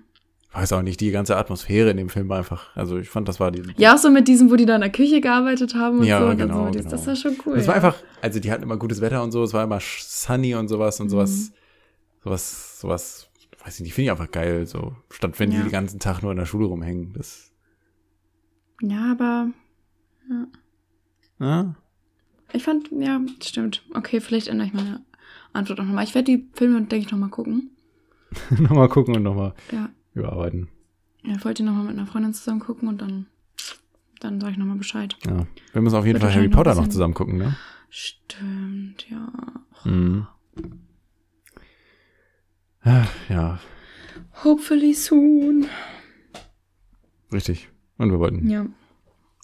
Weiß 0.53 0.73
auch 0.73 0.81
nicht, 0.81 1.01
die 1.01 1.11
ganze 1.11 1.37
Atmosphäre 1.37 1.91
in 1.91 1.99
dem 1.99 2.09
Film 2.09 2.31
war 2.31 2.39
einfach, 2.39 2.75
also 2.75 2.97
ich 2.99 3.11
fand, 3.11 3.29
das 3.29 3.39
war 3.39 3.51
die. 3.51 3.63
Ja, 3.77 3.95
auch 3.95 3.99
so 3.99 4.11
mit 4.11 4.27
diesem, 4.27 4.51
wo 4.51 4.57
die 4.57 4.65
da 4.65 4.75
in 4.77 4.81
der 4.81 4.91
Küche 4.91 5.21
gearbeitet 5.21 5.75
haben 5.75 5.99
und 5.99 6.05
Ja, 6.07 6.21
so. 6.21 6.27
Und 6.29 6.39
genau, 6.39 6.65
dann 6.65 6.73
so. 6.73 6.79
Das, 6.79 6.83
genau. 6.85 6.91
das 6.97 7.07
war 7.07 7.17
schon 7.17 7.37
cool. 7.45 7.59
Es 7.59 7.67
war 7.69 7.77
ja. 7.77 7.83
einfach, 7.83 8.03
also 8.23 8.41
die 8.41 8.51
hatten 8.51 8.63
immer 8.63 8.79
gutes 8.79 9.03
Wetter 9.03 9.23
und 9.23 9.33
so, 9.33 9.43
es 9.45 9.53
war 9.53 9.63
immer 9.65 9.81
sunny 9.81 10.55
und 10.55 10.69
sowas 10.69 10.99
und 10.99 11.11
sowas, 11.11 11.53
sowas, 12.25 12.81
sowas, 12.81 13.29
weiß 13.65 13.75
ich 13.75 13.81
nicht, 13.83 13.95
finde 13.95 14.07
ich 14.07 14.11
einfach 14.13 14.31
geil, 14.31 14.67
so, 14.67 14.97
statt 15.11 15.39
wenn 15.39 15.51
die 15.51 15.59
den 15.59 15.71
ganzen 15.71 16.01
Tag 16.01 16.23
nur 16.23 16.33
in 16.33 16.39
der 16.39 16.47
Schule 16.47 16.65
rumhängen, 16.67 17.13
das, 17.13 17.53
Ja, 18.83 19.13
aber 19.13 19.51
ja, 21.39 21.75
ich 22.53 22.63
fand, 22.63 22.91
ja, 22.93 23.21
stimmt. 23.43 23.85
Okay, 23.95 24.21
vielleicht 24.21 24.49
ändere 24.49 24.69
ich 24.69 24.75
meine 24.75 25.05
Antwort 25.53 25.81
auch 25.81 25.85
nochmal. 25.85 26.05
Ich 26.05 26.15
werde 26.15 26.37
die 26.37 26.49
Filme, 26.55 26.79
denke 26.83 27.07
ich, 27.07 27.11
nochmal 27.13 27.29
gucken. 27.31 27.71
nochmal 28.59 28.89
gucken 28.89 29.17
und 29.17 29.23
nochmal 29.23 29.55
Ja. 29.73 29.91
überarbeiten. 30.15 30.69
Ja, 31.23 31.35
ich 31.37 31.45
wollte 31.45 31.63
nochmal 31.65 31.85
mit 31.85 31.93
einer 31.99 32.07
Freundin 32.07 32.35
zusammen 32.35 32.61
gucken 32.61 32.89
und 32.89 33.01
dann, 33.01 33.27
dann 34.21 34.41
sage 34.41 34.53
ich 34.53 34.59
nochmal 34.59 34.77
Bescheid. 34.77 35.17
Ja. 35.27 35.47
Wir 35.73 35.83
müssen 35.83 35.97
auf 35.97 36.07
jeden 36.07 36.21
Fall 36.21 36.33
Harry 36.35 36.49
noch 36.49 36.57
Potter 36.57 36.71
noch 36.75 36.83
bisschen- 36.83 36.93
zusammen 36.93 37.15
gucken, 37.15 37.39
ne? 37.39 37.57
Stimmt, 37.89 39.09
ja. 39.11 39.33
Mhm. 39.85 40.27
Ja, 43.29 43.59
Hopefully 44.45 44.93
soon. 44.95 45.67
richtig. 47.33 47.69
Und 47.99 48.11
wir 48.11 48.19
wollten 48.19 48.49
Ja. 48.49 48.67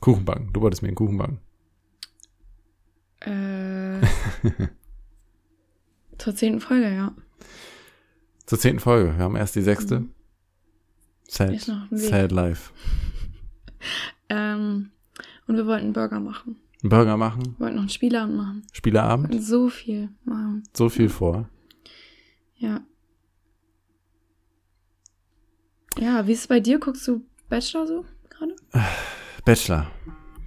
Kuchen 0.00 0.24
backen. 0.24 0.50
Du 0.52 0.60
wolltest 0.60 0.82
mir 0.82 0.88
einen 0.88 0.96
Kuchen 0.96 1.16
backen. 1.18 1.40
Äh, 3.20 4.00
zur 6.18 6.34
zehnten 6.34 6.60
Folge, 6.60 6.92
ja. 6.92 7.14
Zur 8.46 8.58
zehnten 8.58 8.80
Folge. 8.80 9.16
Wir 9.16 9.24
haben 9.24 9.36
erst 9.36 9.54
die 9.54 9.62
sechste. 9.62 10.00
Mhm. 10.00 10.10
Sad, 11.28 11.60
sad 11.92 12.32
life. 12.32 12.72
Ähm, 14.28 14.92
und 15.48 15.56
wir 15.56 15.66
wollten 15.66 15.92
Burger 15.92 16.20
machen. 16.20 16.56
Einen 16.82 16.88
Burger 16.90 17.16
machen. 17.18 17.42
Wir 17.58 17.60
wollten 17.60 17.74
noch 17.74 17.82
einen 17.82 17.88
Spieleabend 17.90 18.36
machen. 18.36 18.62
Spieleabend. 18.72 19.42
so 19.44 19.68
viel 19.68 20.08
machen. 20.24 20.62
So 20.72 20.88
viel 20.88 21.08
vor. 21.10 21.48
Ja. 22.56 22.80
Ja, 25.98 26.26
wie 26.26 26.32
ist 26.32 26.40
es 26.42 26.46
bei 26.46 26.60
dir? 26.60 26.78
Guckst 26.78 27.06
du 27.08 27.26
Bachelor 27.48 27.86
so? 27.86 28.04
Bachelor. 29.44 29.90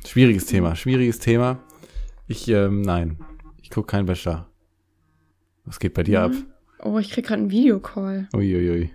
Schwieriges 0.05 0.45
Thema. 0.45 0.75
Schwieriges 0.75 1.19
Thema. 1.19 1.59
Ich, 2.27 2.47
ähm, 2.47 2.81
nein. 2.81 3.17
Ich 3.61 3.69
gucke 3.69 3.87
keinen 3.87 4.05
Bachelor. 4.05 4.49
Was 5.65 5.79
geht 5.79 5.93
bei 5.93 6.03
dir 6.03 6.21
ab? 6.21 6.31
Mhm. 6.31 6.45
Oh, 6.79 6.99
ich 6.99 7.09
krieg 7.09 7.25
gerade 7.25 7.41
einen 7.41 7.51
Videocall. 7.51 8.27
Uiuiui. 8.33 8.91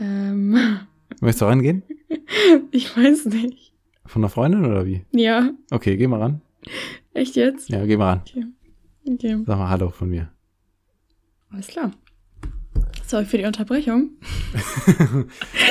Ähm, 0.00 0.52
Möchtest 1.20 1.42
du 1.42 1.44
rangehen? 1.46 1.82
ich 2.72 2.96
weiß 2.96 3.26
nicht. 3.26 3.72
Von 4.06 4.22
einer 4.22 4.28
Freundin 4.28 4.64
oder 4.64 4.84
wie? 4.86 5.04
Ja, 5.12 5.50
Okay, 5.70 5.96
geh 5.96 6.06
mal 6.08 6.20
ran. 6.20 6.40
echt 7.14 7.36
jetzt? 7.36 7.68
Ja, 7.68 7.84
geh 7.86 7.96
mal 7.96 8.08
ran. 8.14 8.22
Okay. 9.08 9.36
Sag 9.46 9.58
mal 9.58 9.68
Hallo 9.68 9.90
von 9.90 10.10
mir. 10.10 10.30
Alles 11.50 11.68
klar. 11.68 11.92
Sorry 13.06 13.24
für 13.26 13.38
die 13.38 13.44
Unterbrechung. 13.44 14.10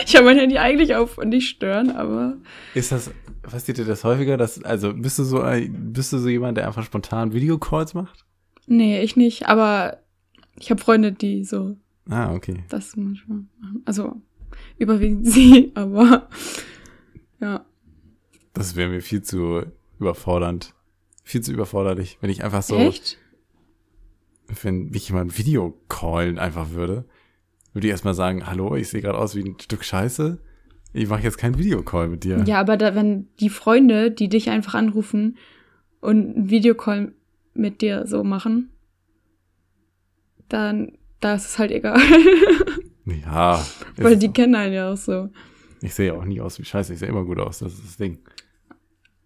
ich 0.06 0.16
habe 0.16 0.26
mein 0.26 0.38
Handy 0.38 0.58
eigentlich 0.58 0.96
auf 0.96 1.18
und 1.18 1.30
nicht 1.30 1.50
stören, 1.50 1.90
aber. 1.92 2.38
Ist 2.76 2.92
das, 2.92 3.12
passiert 3.42 3.78
dir 3.80 3.86
das 3.86 4.04
häufiger? 4.04 4.38
Dass, 4.38 4.64
also 4.64 4.94
bist 4.94 5.18
du 5.20 5.24
so 5.24 5.42
ein- 5.42 5.94
bist 5.94 6.14
du 6.14 6.20
so 6.20 6.30
jemand, 6.30 6.58
der 6.58 6.68
einfach 6.68 6.84
spontan 6.84 7.34
Videocalls 7.34 7.94
macht? 7.94 8.26
Nee, 8.68 9.02
ich 9.02 9.16
nicht. 9.16 9.48
Aber 9.48 9.98
ich 10.60 10.70
habe 10.70 10.82
Freunde, 10.82 11.12
die 11.12 11.44
so 11.44 11.76
Ah, 12.10 12.34
okay. 12.34 12.64
das 12.70 12.96
manchmal 12.96 13.40
machen. 13.60 13.82
Also 13.86 14.22
überwiegend 14.78 15.28
sie, 15.32 15.72
aber 15.76 16.30
ja. 17.40 17.66
Das 18.54 18.76
wäre 18.76 18.90
mir 18.90 19.02
viel 19.02 19.24
zu 19.24 19.64
überfordernd. 20.00 20.74
Viel 21.24 21.42
zu 21.42 21.52
überforderlich, 21.52 22.18
wenn 22.22 22.30
ich 22.30 22.44
einfach 22.44 22.62
so, 22.62 22.76
Echt? 22.78 23.18
wenn 24.62 24.90
mich 24.90 25.08
jemand 25.10 25.38
Videocallen 25.38 26.38
einfach 26.38 26.72
würde, 26.72 27.06
würde 27.74 27.88
ich 27.88 27.92
erstmal 27.92 28.14
sagen, 28.14 28.46
hallo, 28.46 28.76
ich 28.76 28.90
sehe 28.90 29.02
gerade 29.02 29.18
aus 29.18 29.36
wie 29.36 29.44
ein 29.44 29.60
Stück 29.60 29.84
Scheiße. 29.84 30.40
Ich 30.94 31.10
mache 31.10 31.24
jetzt 31.24 31.38
keinen 31.38 31.58
Videocall 31.58 32.08
mit 32.08 32.24
dir. 32.24 32.44
Ja, 32.46 32.60
aber 32.60 32.78
da, 32.78 32.94
wenn 32.96 33.28
die 33.40 33.50
Freunde, 33.50 34.12
die 34.12 34.30
dich 34.30 34.50
einfach 34.50 34.76
anrufen 34.76 35.38
und 36.02 36.36
einen 36.36 36.50
Videocall 36.50 37.14
mit 37.56 37.82
dir 37.82 38.06
so 38.06 38.24
machen, 38.24 38.70
dann 40.50 40.98
da 41.20 41.36
ist 41.36 41.46
es 41.46 41.60
halt 41.60 41.72
egal. 41.72 42.00
Ja. 43.06 43.62
Weil 43.98 44.18
die 44.18 44.32
kennen 44.32 44.56
einen 44.56 44.74
ja 44.74 44.92
auch 44.94 44.98
so. 44.98 45.30
ich 45.82 45.94
sehe 45.94 46.14
auch 46.14 46.24
nie 46.24 46.40
aus 46.40 46.58
wie 46.60 46.64
Scheiße, 46.64 46.94
ich 46.94 47.00
sehe 47.00 47.10
immer 47.10 47.26
gut 47.26 47.38
aus, 47.38 47.60
das 47.60 47.74
ist 47.74 47.84
das 47.84 47.98
Ding. 47.98 48.20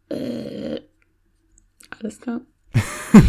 Äh, 0.09 0.81
alles 1.99 2.19
klar. 2.19 2.41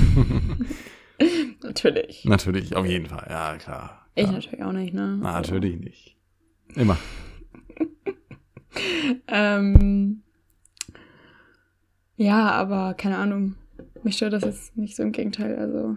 natürlich. 1.62 2.24
Natürlich, 2.24 2.76
auf 2.76 2.86
jeden 2.86 3.06
Fall, 3.06 3.26
ja, 3.28 3.56
klar. 3.58 4.07
Ich 4.18 4.26
ja. 4.26 4.32
natürlich 4.32 4.62
auch 4.62 4.72
nicht, 4.72 4.92
ne? 4.94 5.18
Na, 5.20 5.32
natürlich 5.32 5.78
nicht. 5.78 6.16
Immer. 6.74 6.96
Ähm, 9.26 10.22
ja, 12.16 12.50
aber 12.50 12.94
keine 12.94 13.16
Ahnung. 13.16 13.54
Mich 14.04 14.16
stört 14.16 14.32
das 14.34 14.44
jetzt 14.44 14.76
nicht 14.76 14.94
so 14.94 15.02
im 15.02 15.10
Gegenteil. 15.12 15.56
Also, 15.58 15.96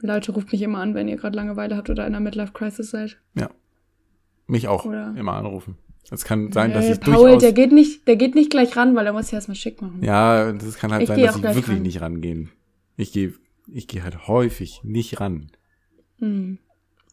Leute, 0.00 0.32
ruft 0.32 0.52
mich 0.52 0.62
immer 0.62 0.78
an, 0.78 0.94
wenn 0.94 1.08
ihr 1.08 1.16
gerade 1.16 1.34
Langeweile 1.36 1.76
habt 1.76 1.90
oder 1.90 2.06
in 2.06 2.14
einer 2.14 2.20
Midlife-Crisis 2.20 2.90
seid. 2.90 3.16
Mich 4.46 4.68
auch 4.68 4.84
Oder- 4.84 5.14
immer 5.16 5.32
anrufen. 5.32 5.78
Es 6.10 6.24
kann 6.24 6.52
sein, 6.52 6.72
dass 6.74 6.84
Hey, 6.84 6.92
ich 6.92 7.00
Paul, 7.00 7.14
durchaus... 7.14 7.42
der 7.42 7.52
geht, 7.54 7.72
nicht, 7.72 8.06
der 8.06 8.16
geht 8.16 8.34
nicht 8.34 8.50
gleich 8.50 8.76
ran, 8.76 8.94
weil 8.94 9.06
er 9.06 9.14
muss 9.14 9.30
ja 9.30 9.38
erstmal 9.38 9.56
schick 9.56 9.80
machen. 9.80 10.02
Ja, 10.02 10.52
das 10.52 10.76
kann 10.76 10.92
halt 10.92 11.02
Ich 11.02 11.08
sein, 11.08 11.18
dass 11.22 11.36
ich 11.36 11.42
wirklich 11.42 11.66
ran. 11.76 11.82
nicht 11.82 12.00
rangehen. 12.02 12.50
Ich 12.98 13.12
gehe 13.12 13.32
ich 13.66 13.88
geh 13.88 14.02
halt 14.02 14.28
häufig 14.28 14.82
nicht 14.84 15.18
ran. 15.20 15.50
Hm. 16.24 16.58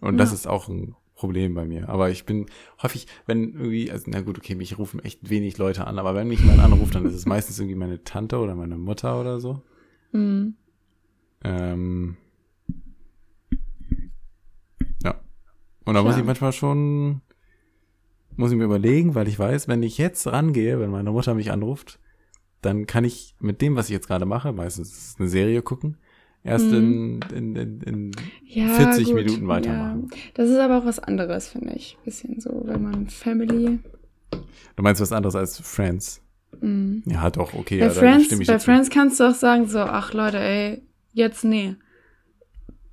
Und 0.01 0.17
das 0.17 0.29
Ja. 0.29 0.35
ist 0.35 0.47
auch 0.47 0.67
ein 0.67 0.95
Problem 1.15 1.53
bei 1.53 1.65
mir. 1.65 1.89
Aber 1.89 2.09
ich 2.09 2.25
bin 2.25 2.47
häufig, 2.81 3.05
wenn 3.27 3.53
irgendwie, 3.53 3.91
also 3.91 4.05
na 4.07 4.21
gut, 4.21 4.37
okay, 4.37 4.55
mich 4.55 4.77
rufen 4.79 4.99
echt 5.01 5.29
wenig 5.29 5.57
Leute 5.57 5.85
an, 5.85 5.99
aber 5.99 6.15
wenn 6.15 6.27
mich 6.27 6.39
jemand 6.39 6.59
anruft, 6.59 6.95
dann 6.95 7.05
ist 7.05 7.13
es 7.13 7.25
meistens 7.25 7.59
irgendwie 7.59 7.75
meine 7.75 8.03
Tante 8.03 8.39
oder 8.39 8.55
meine 8.55 8.77
Mutter 8.77 9.19
oder 9.19 9.39
so. 9.39 9.61
Hm. 10.11 10.55
Ähm, 11.43 12.17
ja. 15.03 15.19
Und 15.85 15.93
da 15.93 16.03
muss 16.03 16.17
ich 16.17 16.23
manchmal 16.23 16.53
schon, 16.53 17.21
muss 18.35 18.51
ich 18.51 18.57
mir 18.57 18.63
überlegen, 18.65 19.13
weil 19.15 19.27
ich 19.27 19.37
weiß, 19.37 19.67
wenn 19.67 19.83
ich 19.83 19.97
jetzt 19.97 20.25
rangehe, 20.27 20.79
wenn 20.79 20.89
meine 20.89 21.11
Mutter 21.11 21.33
mich 21.33 21.51
anruft, 21.51 21.99
dann 22.61 22.85
kann 22.87 23.03
ich 23.03 23.35
mit 23.39 23.61
dem, 23.61 23.75
was 23.75 23.87
ich 23.87 23.93
jetzt 23.93 24.07
gerade 24.07 24.25
mache, 24.25 24.53
meistens 24.53 25.15
eine 25.19 25.27
Serie 25.27 25.61
gucken, 25.61 25.97
erst 26.43 26.71
in, 26.71 27.19
in, 27.33 27.55
in, 27.55 27.81
in 27.81 28.11
Ja, 28.45 28.67
40 28.67 29.05
gut. 29.05 29.15
Minuten 29.15 29.47
weitermachen. 29.47 30.07
Ja. 30.11 30.17
Das 30.33 30.49
ist 30.49 30.57
aber 30.57 30.79
auch 30.79 30.85
was 30.85 30.99
anderes, 30.99 31.49
finde 31.49 31.73
ich. 31.75 31.97
Bisschen 32.03 32.39
so, 32.39 32.61
wenn 32.65 32.83
man 32.83 33.09
Family. 33.09 33.79
Du 34.75 34.83
meinst 34.83 35.01
was 35.01 35.11
anderes 35.11 35.35
als 35.35 35.59
Friends? 35.59 36.21
Hm. 36.59 37.03
Ja, 37.05 37.29
doch, 37.29 37.53
okay. 37.53 37.79
Bei, 37.79 37.85
ja, 37.85 37.91
Friends, 37.91 38.25
stimme 38.25 38.41
ich 38.41 38.47
bei. 38.47 38.59
Friends 38.59 38.89
kannst 38.89 39.19
du 39.19 39.25
auch 39.25 39.33
sagen, 39.33 39.67
so, 39.67 39.79
ach 39.79 40.13
Leute, 40.13 40.39
ey, 40.39 40.81
jetzt 41.13 41.43
nee. 41.43 41.75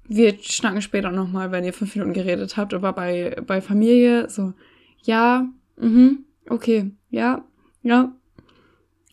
Wir 0.06 0.34
schnacken 0.40 0.80
später 0.80 1.10
nochmal, 1.10 1.52
wenn 1.52 1.64
ihr 1.64 1.72
fünf 1.72 1.94
Minuten 1.94 2.14
geredet 2.14 2.56
habt. 2.56 2.72
Aber 2.72 2.92
bei, 2.92 3.36
bei 3.46 3.60
Familie 3.60 4.30
so, 4.30 4.54
ja, 5.02 5.46
mhm, 5.76 6.24
okay, 6.48 6.92
ja, 7.10 7.44
ja, 7.82 8.12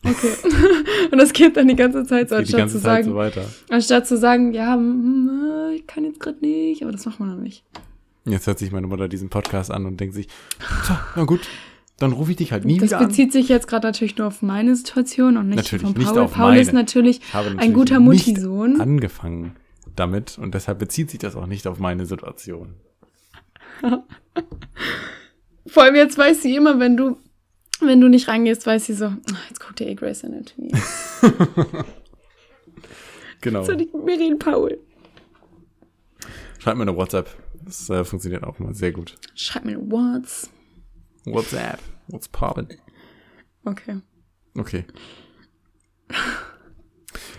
okay. 0.04 0.32
Und 1.12 1.18
das 1.18 1.32
geht 1.32 1.56
dann 1.56 1.68
die 1.68 1.76
ganze 1.76 2.04
Zeit 2.04 2.28
so, 2.28 2.36
anstatt 2.36 2.70
zu 2.70 2.78
sagen, 2.78 3.04
so 3.04 3.14
weiter. 3.14 3.44
anstatt 3.70 4.06
zu 4.06 4.16
sagen, 4.16 4.52
ja, 4.52 4.76
mm, 4.76 5.70
äh, 5.70 5.74
ich 5.76 5.86
kann 5.86 6.04
jetzt 6.04 6.20
gerade 6.20 6.38
nicht, 6.40 6.82
aber 6.82 6.92
das 6.92 7.06
macht 7.06 7.20
man 7.20 7.28
dann 7.30 7.42
nicht. 7.42 7.64
Jetzt 8.24 8.46
hört 8.46 8.58
sich 8.58 8.72
meine 8.72 8.86
Mutter 8.88 9.08
diesen 9.08 9.28
Podcast 9.30 9.70
an 9.70 9.86
und 9.86 10.00
denkt 10.00 10.14
sich, 10.14 10.26
na 11.14 11.24
gut, 11.24 11.40
dann 11.98 12.12
rufe 12.12 12.32
ich 12.32 12.36
dich 12.36 12.52
halt 12.52 12.64
nie 12.64 12.78
das 12.78 12.90
wieder 12.90 12.98
an. 12.98 13.08
bezieht 13.08 13.32
sich 13.32 13.48
jetzt 13.48 13.68
gerade 13.68 13.86
natürlich 13.86 14.18
nur 14.18 14.26
auf 14.26 14.42
meine 14.42 14.74
Situation 14.76 15.36
und 15.36 15.48
nicht 15.48 15.56
Natürlich, 15.56 15.84
von 15.84 15.92
nicht 15.94 16.08
Paul. 16.08 16.18
auf 16.18 16.34
Paul 16.34 16.56
ist 16.56 16.66
meine. 16.66 16.80
natürlich 16.80 17.20
Ich 17.20 17.32
habe 17.34 17.48
ein 17.50 17.54
natürlich 17.56 17.74
guter 17.74 18.00
nicht 18.00 18.26
Mutti-Sohn. 18.26 18.80
angefangen 18.80 19.54
damit 19.94 20.38
und 20.38 20.54
deshalb 20.54 20.78
bezieht 20.80 21.10
sich 21.10 21.20
das 21.20 21.36
auch 21.36 21.46
nicht 21.46 21.66
auf 21.66 21.78
meine 21.78 22.04
Situation. 22.04 22.74
Vor 25.66 25.82
allem 25.82 25.94
jetzt 25.94 26.16
weiß 26.18 26.42
sie 26.42 26.54
immer, 26.56 26.78
wenn 26.78 26.96
du, 26.96 27.16
wenn 27.80 28.00
du 28.00 28.08
nicht 28.08 28.28
reingehst, 28.28 28.66
weiß 28.66 28.86
sie 28.86 28.94
so, 28.94 29.06
"Ah, 29.06 29.18
jetzt 29.48 29.60
guckt 29.60 29.80
ihr 29.80 29.88
eh 29.88 29.94
Grace 29.94 30.24
Anatomy. 30.24 30.72
Genau. 33.42 33.62
so 33.64 33.72
mir 33.74 34.18
reden, 34.18 34.38
Paul. 34.38 34.78
Schreib 36.58 36.76
mir 36.76 36.82
eine 36.82 36.96
WhatsApp. 36.96 37.30
Das 37.64 37.88
äh, 37.90 38.02
funktioniert 38.04 38.42
auch 38.44 38.58
immer 38.58 38.74
sehr 38.74 38.92
gut. 38.92 39.14
Schreib 39.34 39.64
mir 39.66 39.78
Words. 39.90 40.50
WhatsApp. 41.26 41.78
What's 42.08 42.28
poppin'? 42.28 42.66
Okay. 43.64 44.00
Okay. 44.56 44.84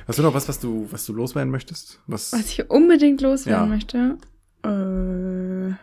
Hast 0.08 0.20
du 0.20 0.24
noch 0.24 0.34
was, 0.34 0.48
was 0.48 0.60
du, 0.60 0.88
was 0.92 1.06
du 1.06 1.14
loswerden 1.14 1.52
möchtest? 1.52 2.00
Was? 2.08 2.32
Was 2.32 2.46
ich 2.52 2.70
unbedingt 2.70 3.22
loswerden 3.22 3.64
Ja. 3.70 3.76
möchte. 3.76 4.18
Äh, 4.64 5.76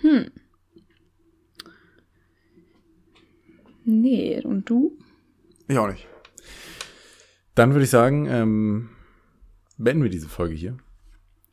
hm. 0.00 0.30
Nee, 3.90 4.42
und 4.44 4.68
du? 4.68 4.92
Ich 5.66 5.78
auch 5.78 5.88
nicht. 5.88 6.06
Dann 7.54 7.72
würde 7.72 7.84
ich 7.84 7.90
sagen, 7.90 8.26
ähm, 8.26 8.90
beenden 9.78 10.02
wir 10.02 10.10
diese 10.10 10.28
Folge 10.28 10.54
hier. 10.54 10.76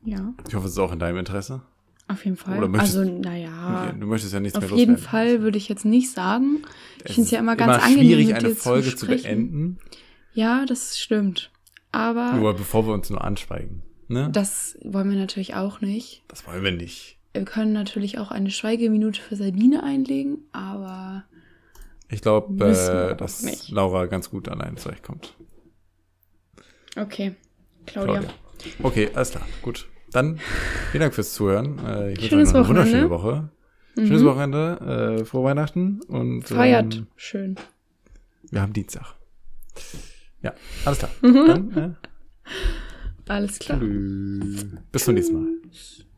Ja, 0.04 0.34
Ich 0.48 0.54
hoffe, 0.54 0.66
es 0.68 0.74
ist 0.74 0.80
auch 0.80 0.92
in 0.92 1.00
deinem 1.00 1.18
Interesse. 1.18 1.62
auf 2.08 2.24
jeden 2.26 2.38
Fall. 2.38 2.58
Oder 2.58 2.68
möchtest- 2.68 2.98
also, 2.98 3.10
naja. 3.20 3.94
Du 4.00 4.06
möchtest 4.06 4.34
ja 4.34 4.40
nichts 4.40 4.58
Auf 4.58 4.70
mehr 4.70 4.78
jeden 4.78 4.92
loswerden. 4.96 5.10
Fall 5.10 5.42
würde 5.42 5.58
ich 5.58 5.70
jetzt 5.70 5.86
nicht 5.86 6.12
sagen. 6.12 6.62
Ich 7.06 7.14
finde 7.16 7.22
es 7.22 7.32
ja 7.32 7.40
immer 7.40 7.56
ganz 7.56 7.82
angenehm, 7.84 8.06
schwierig, 8.06 8.28
mit 8.28 8.36
eine 8.36 8.50
dir 8.50 8.56
Folge 8.56 8.90
zu, 8.92 8.98
zu, 8.98 9.08
beenden. 9.08 9.80
Ja, 10.34 10.66
das 10.66 11.00
stimmt. 11.00 11.52
Aber 11.92 12.34
Nur 12.34 12.54
bevor 12.54 12.86
wir 12.86 12.94
uns 12.94 13.10
nur 13.10 13.24
anschweigen. 13.24 13.82
Ne? 14.08 14.30
das 14.32 14.78
wollen 14.84 15.10
wir 15.10 15.18
natürlich 15.18 15.56
auch 15.56 15.82
nicht. 15.82 16.24
Das 16.28 16.46
wollen 16.46 16.64
wir 16.64 16.72
nicht. 16.72 17.18
Wir 17.34 17.44
können 17.46 17.74
natürlich 17.74 18.20
auch 18.20 18.30
eine 18.30 18.52
Schweigeminute 18.52 19.20
für 19.20 19.36
Sabine 19.36 19.82
einlegen, 19.82 20.38
aber 20.52 21.24
Ich 22.10 22.22
glaube, 22.22 22.64
äh, 22.66 23.16
dass 23.16 23.42
nicht. 23.44 23.70
Laura 23.70 24.06
ganz 24.06 24.30
gut 24.30 24.48
allein 24.50 24.78
zurechtkommt. 24.78 25.36
okay. 26.98 27.36
Claudia. 27.86 28.20
Claudia. 28.20 28.30
Okay, 28.84 29.10
alles 29.14 29.32
klar. 29.32 29.46
Gut. 29.62 29.88
Dann 30.12 30.40
vielen 30.92 31.02
Dank 31.02 31.14
fürs 31.14 31.34
Zuhören. 31.34 31.78
Äh, 31.80 32.12
ich 32.14 32.18
wünsche 32.18 32.30
Schönes 32.30 32.56
eine 32.56 32.68
wunderschöne 32.68 33.10
Wochenende. 33.10 33.50
Woche. 33.98 34.06
Schönes 34.08 34.22
Mhm. 34.22 34.26
Wochenende. 34.26 35.18
Äh, 35.22 35.26
frohe 35.26 35.44
Weihnachten. 35.46 36.02
Und 36.08 36.44
Feiert. 36.44 36.96
Ähm, 36.96 37.08
Schön. 37.16 37.56
wir 38.52 38.62
haben 38.62 38.74
Dienstag. 38.74 39.16
Ja, 40.42 40.54
alles 40.86 41.00
klar. 41.00 41.12
Mhm. 41.22 41.48
Dann, 41.48 41.78
äh, 41.78 41.90
Alles 43.32 43.60
klar. 43.60 43.80
tschüss. 43.80 44.66
bis 44.92 45.06
zum 45.06 45.14
nächsten 45.16 45.34
Mal. 45.42 45.50